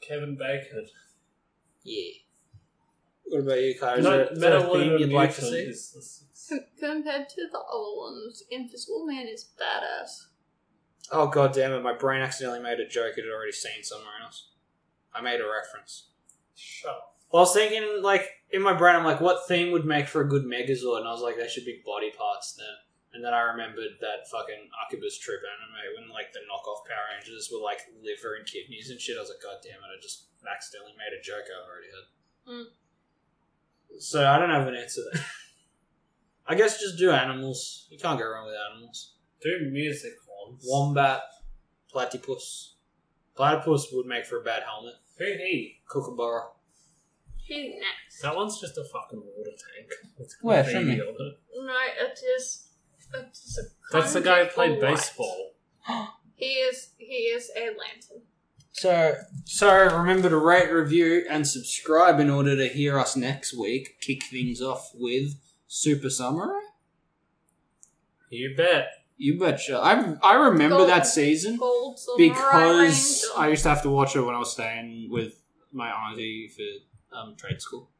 Kevin 0.00 0.36
Bacon. 0.36 0.86
Yeah. 1.82 2.12
What 3.24 3.40
about 3.40 3.60
you, 3.62 3.74
Kai? 3.78 3.96
Is 3.96 4.04
No, 4.04 4.10
there, 4.10 4.32
is 4.32 4.38
there 4.40 4.56
a 4.56 4.60
Metal 4.60 4.74
theme 4.74 4.98
you'd 4.98 5.12
like 5.12 5.34
to 5.34 5.40
see? 5.42 5.56
is 5.58 5.92
the 5.92 6.00
sixth. 6.02 6.80
Com- 6.80 7.02
compared 7.02 7.28
to 7.28 7.42
the 7.50 7.58
other 7.58 7.96
ones, 7.96 8.42
Invisible 8.50 9.04
Man 9.06 9.26
is 9.28 9.50
badass. 9.60 10.26
Oh 11.12 11.26
god 11.26 11.52
damn 11.52 11.72
it! 11.72 11.82
My 11.82 11.92
brain 11.94 12.22
accidentally 12.22 12.60
made 12.60 12.80
a 12.80 12.88
joke 12.88 13.12
it 13.18 13.24
had 13.24 13.30
already 13.34 13.52
seen 13.52 13.82
somewhere 13.82 14.08
else. 14.22 14.48
I 15.14 15.20
made 15.20 15.40
a 15.40 15.44
reference. 15.46 16.08
Shut 16.54 16.90
up. 16.90 17.16
I 17.32 17.36
was 17.38 17.52
thinking, 17.54 18.02
like 18.02 18.26
in 18.54 18.62
my 18.62 18.72
brain, 18.72 18.94
I'm 18.94 19.04
like, 19.04 19.20
what 19.20 19.48
theme 19.48 19.72
would 19.72 19.84
make 19.84 20.06
for 20.06 20.22
a 20.22 20.28
good 20.28 20.44
Megazord? 20.44 21.02
And 21.02 21.08
I 21.08 21.12
was 21.12 21.20
like, 21.20 21.36
there 21.36 21.48
should 21.48 21.64
be 21.64 21.82
body 21.84 22.12
parts 22.16 22.54
then. 22.54 22.76
And 23.12 23.24
then 23.24 23.34
I 23.34 23.40
remembered 23.40 23.98
that 24.00 24.30
fucking 24.30 24.70
Arquebus 24.78 25.18
Trip 25.18 25.40
anime 25.42 25.94
when 25.94 26.14
like 26.14 26.32
the 26.32 26.40
knockoff 26.40 26.86
Power 26.86 27.14
Rangers 27.14 27.50
were 27.52 27.62
like 27.62 27.80
liver 28.02 28.34
and 28.34 28.46
kidneys 28.46 28.90
and 28.90 29.00
shit. 29.00 29.16
I 29.16 29.20
was 29.20 29.30
like, 29.30 29.42
god 29.42 29.62
damn 29.62 29.78
it! 29.78 29.90
I 29.90 30.02
just 30.02 30.26
accidentally 30.50 30.94
made 30.98 31.14
a 31.14 31.22
joke 31.22 31.46
I 31.46 31.54
already 31.62 31.90
had. 31.94 32.06
Mm. 32.50 34.00
So 34.00 34.26
I 34.26 34.38
don't 34.38 34.50
have 34.50 34.66
an 34.66 34.74
answer. 34.74 35.02
There. 35.12 35.24
I 36.46 36.54
guess 36.56 36.80
just 36.80 36.98
do 36.98 37.12
animals. 37.12 37.86
You 37.88 37.98
can't 37.98 38.18
go 38.18 38.26
wrong 38.26 38.46
with 38.46 38.56
animals. 38.72 39.14
Do 39.40 39.70
music 39.70 40.14
ones. 40.26 40.64
Wombat, 40.66 41.22
platypus. 41.92 42.74
Platypus 43.36 43.90
would 43.92 44.06
make 44.06 44.26
for 44.26 44.40
a 44.40 44.44
bad 44.44 44.64
helmet. 44.64 44.94
Who 45.18 45.24
he? 45.24 45.82
Kookaburra. 45.88 46.48
He's 47.46 47.74
next. 47.74 48.22
That 48.22 48.34
one's 48.36 48.58
just 48.60 48.78
a 48.78 48.84
fucking 48.84 49.20
water 49.22 49.50
tank. 49.50 49.90
With 50.18 50.34
Where? 50.40 50.62
graffiti 50.62 50.78
Show 50.78 50.84
me. 50.84 51.00
on 51.00 51.08
it. 51.08 51.38
No, 51.56 51.76
it 52.06 52.18
is. 52.38 52.68
It 53.12 53.26
is 53.32 53.58
a 53.92 53.92
That's 53.96 54.12
the 54.14 54.20
guy 54.20 54.44
who 54.44 54.50
played 54.50 54.80
for 54.80 54.86
baseball. 54.86 55.52
He 56.36 56.46
is. 56.46 56.88
He 56.98 57.14
is 57.36 57.48
a 57.56 57.66
lantern. 57.66 58.22
So, 58.72 59.14
so 59.44 59.96
remember 59.98 60.28
to 60.30 60.36
rate, 60.36 60.68
review, 60.68 61.24
and 61.30 61.46
subscribe 61.46 62.18
in 62.18 62.28
order 62.28 62.56
to 62.56 62.66
hear 62.66 62.98
us 62.98 63.14
next 63.16 63.56
week 63.56 64.00
kick 64.00 64.24
things 64.24 64.60
off 64.60 64.90
with 64.94 65.36
Super 65.68 66.10
Samurai. 66.10 66.58
You 68.30 68.54
bet. 68.56 68.88
You 69.16 69.38
betcha. 69.38 69.78
I 69.78 70.16
I 70.24 70.34
remember 70.48 70.78
Gold. 70.78 70.88
that 70.88 71.06
season 71.06 71.56
Gold 71.56 72.00
Samurai 72.00 72.28
because 72.34 73.24
Ranger. 73.30 73.40
I 73.40 73.48
used 73.48 73.62
to 73.62 73.68
have 73.68 73.82
to 73.82 73.90
watch 73.90 74.16
it 74.16 74.20
when 74.22 74.34
I 74.34 74.38
was 74.38 74.50
staying 74.52 75.08
with 75.08 75.40
my 75.72 75.88
auntie 75.90 76.48
for 76.54 76.62
um, 77.14 77.34
trade 77.36 77.60
school. 77.60 77.90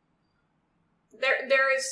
There, 1.20 1.48
there 1.48 1.74
is 1.76 1.84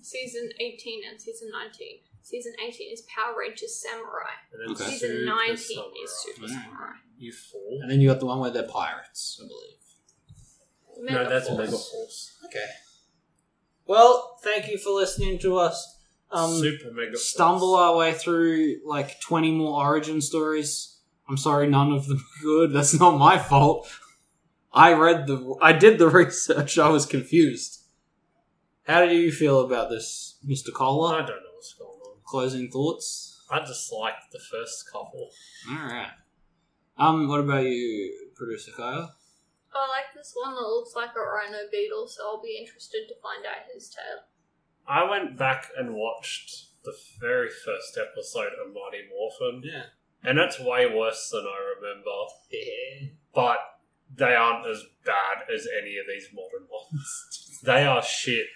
season 0.00 0.50
eighteen 0.60 1.02
and 1.10 1.20
season 1.20 1.50
nineteen. 1.52 1.98
Season 2.22 2.52
eighteen 2.66 2.92
is 2.92 3.02
Power 3.02 3.34
Rangers 3.38 3.82
Samurai. 3.82 4.32
And 4.52 4.62
then 4.62 4.74
Okay. 4.74 4.92
Season 4.92 5.10
Super 5.10 5.24
nineteen 5.26 5.56
Samurai. 5.56 6.04
is 6.04 6.10
Super 6.24 6.46
Mm. 6.46 6.48
Samurai. 6.48 6.92
You 7.18 7.32
fall. 7.32 7.78
And 7.82 7.90
then 7.90 8.00
you 8.00 8.08
got 8.08 8.20
the 8.20 8.26
one 8.26 8.38
where 8.40 8.50
they're 8.50 8.62
pirates, 8.62 9.38
I 9.42 9.46
believe. 9.46 11.10
no, 11.10 11.28
that's 11.28 11.48
Megaforce. 11.48 11.56
Mega 11.58 11.70
Force. 11.72 12.38
Okay. 12.46 12.66
Well, 13.86 14.38
thank 14.42 14.68
you 14.70 14.78
for 14.78 14.90
listening 14.90 15.38
to 15.40 15.56
us. 15.58 15.98
Um, 16.30 16.52
Super 16.58 16.92
Mega 16.92 17.10
Force. 17.12 17.28
stumble 17.28 17.74
our 17.74 17.94
way 17.96 18.14
through 18.14 18.76
like 18.86 19.20
20 19.20 19.52
more 19.52 19.84
origin 19.84 20.20
stories. 20.20 20.98
I'm 21.28 21.36
sorry, 21.36 21.68
none 21.68 21.92
of 21.92 22.06
them 22.06 22.18
are 22.18 22.42
good. 22.42 22.72
That's 22.72 22.98
not 22.98 23.18
my 23.18 23.38
fault. 23.38 23.88
I 24.74 24.92
read 24.94 25.26
the, 25.26 25.54
I 25.60 25.72
did 25.72 25.98
the 25.98 26.08
research. 26.20 26.78
I 26.78 26.88
was 26.88 27.06
confused. 27.06 27.84
How 28.86 29.06
do 29.06 29.14
you 29.14 29.30
feel 29.30 29.60
about 29.60 29.90
this 29.90 30.38
Mr. 30.46 30.72
Collar? 30.72 31.14
I 31.14 31.18
don't 31.18 31.28
know 31.28 31.52
what's 31.54 31.74
going 31.74 31.90
on. 31.90 32.16
closing 32.24 32.70
thoughts. 32.70 33.44
I 33.50 33.60
just 33.60 33.92
liked 33.92 34.32
the 34.32 34.38
first 34.50 34.90
couple. 34.90 35.28
All 35.70 35.76
right. 35.86 36.10
Um, 36.98 37.28
what 37.28 37.40
about 37.40 37.64
you, 37.64 38.30
producer 38.34 38.72
Kyle? 38.76 39.14
I 39.74 39.88
like 39.88 40.14
this 40.14 40.32
one 40.34 40.54
that 40.54 40.60
looks 40.60 40.94
like 40.94 41.10
a 41.16 41.20
rhino 41.20 41.58
beetle, 41.70 42.06
so 42.08 42.22
I'll 42.24 42.42
be 42.42 42.58
interested 42.60 43.06
to 43.08 43.14
find 43.22 43.44
out 43.46 43.64
his 43.72 43.88
tail. 43.88 44.24
I 44.86 45.08
went 45.08 45.38
back 45.38 45.68
and 45.78 45.94
watched 45.94 46.66
the 46.84 46.92
very 47.20 47.48
first 47.48 47.96
episode 47.98 48.52
of 48.60 48.74
Mighty 48.74 49.04
Morphin, 49.10 49.62
Yeah. 49.64 49.84
and 50.24 50.38
it's 50.38 50.58
way 50.60 50.86
worse 50.92 51.30
than 51.30 51.44
I 51.46 51.74
remember. 51.76 52.10
Yeah. 52.50 53.08
But 53.34 53.58
they 54.16 54.34
aren't 54.34 54.66
as 54.66 54.82
bad 55.04 55.52
as 55.54 55.66
any 55.80 55.96
of 55.98 56.04
these 56.08 56.28
modern 56.34 56.66
ones. 56.70 57.60
they 57.64 57.84
are 57.84 58.02
shit. 58.02 58.46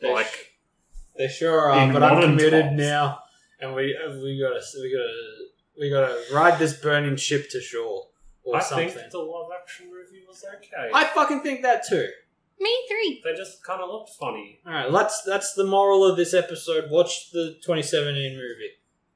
They 0.00 0.12
like 0.12 0.52
They 1.16 1.28
sure 1.28 1.60
are, 1.70 1.92
but 1.92 2.02
I'm 2.02 2.20
committed 2.20 2.64
times. 2.66 2.78
now, 2.78 3.20
and 3.60 3.74
we 3.74 3.96
we 4.22 4.40
gotta 4.40 4.60
we 4.80 4.90
gotta 4.90 5.14
we 5.78 5.90
gotta 5.90 6.22
ride 6.34 6.58
this 6.58 6.74
burning 6.74 7.16
ship 7.16 7.48
to 7.50 7.60
shore 7.60 8.08
or 8.44 8.56
I 8.56 8.60
something. 8.60 8.88
think 8.90 9.10
the 9.10 9.18
live 9.18 9.50
action 9.60 9.86
movie 9.86 10.24
was 10.26 10.44
okay. 10.56 10.90
I 10.92 11.04
fucking 11.04 11.40
think 11.42 11.62
that 11.62 11.84
too. 11.88 12.08
Me 12.60 12.86
three. 12.88 13.20
they 13.24 13.34
just 13.34 13.64
kind 13.64 13.80
of 13.80 13.88
looked 13.90 14.10
funny. 14.20 14.60
All 14.66 14.72
right, 14.72 14.90
let's. 14.90 15.22
That's 15.22 15.52
the 15.54 15.64
moral 15.64 16.04
of 16.04 16.16
this 16.16 16.32
episode. 16.32 16.90
Watch 16.90 17.30
the 17.32 17.56
2017 17.64 18.32
movie. 18.36 18.70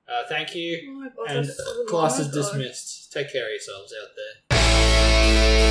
Uh, 0.09 0.23
thank 0.28 0.55
you, 0.55 0.89
Oh 0.89 1.01
my 1.01 1.09
god, 1.09 1.36
and 1.36 1.47
so 1.47 1.85
class 1.86 2.18
is 2.20 2.28
dismissed. 2.28 3.12
Take 3.12 3.32
care 3.32 3.44
of 3.44 3.51
yourselves 3.51 3.93
out 4.01 4.09
there. 4.51 5.65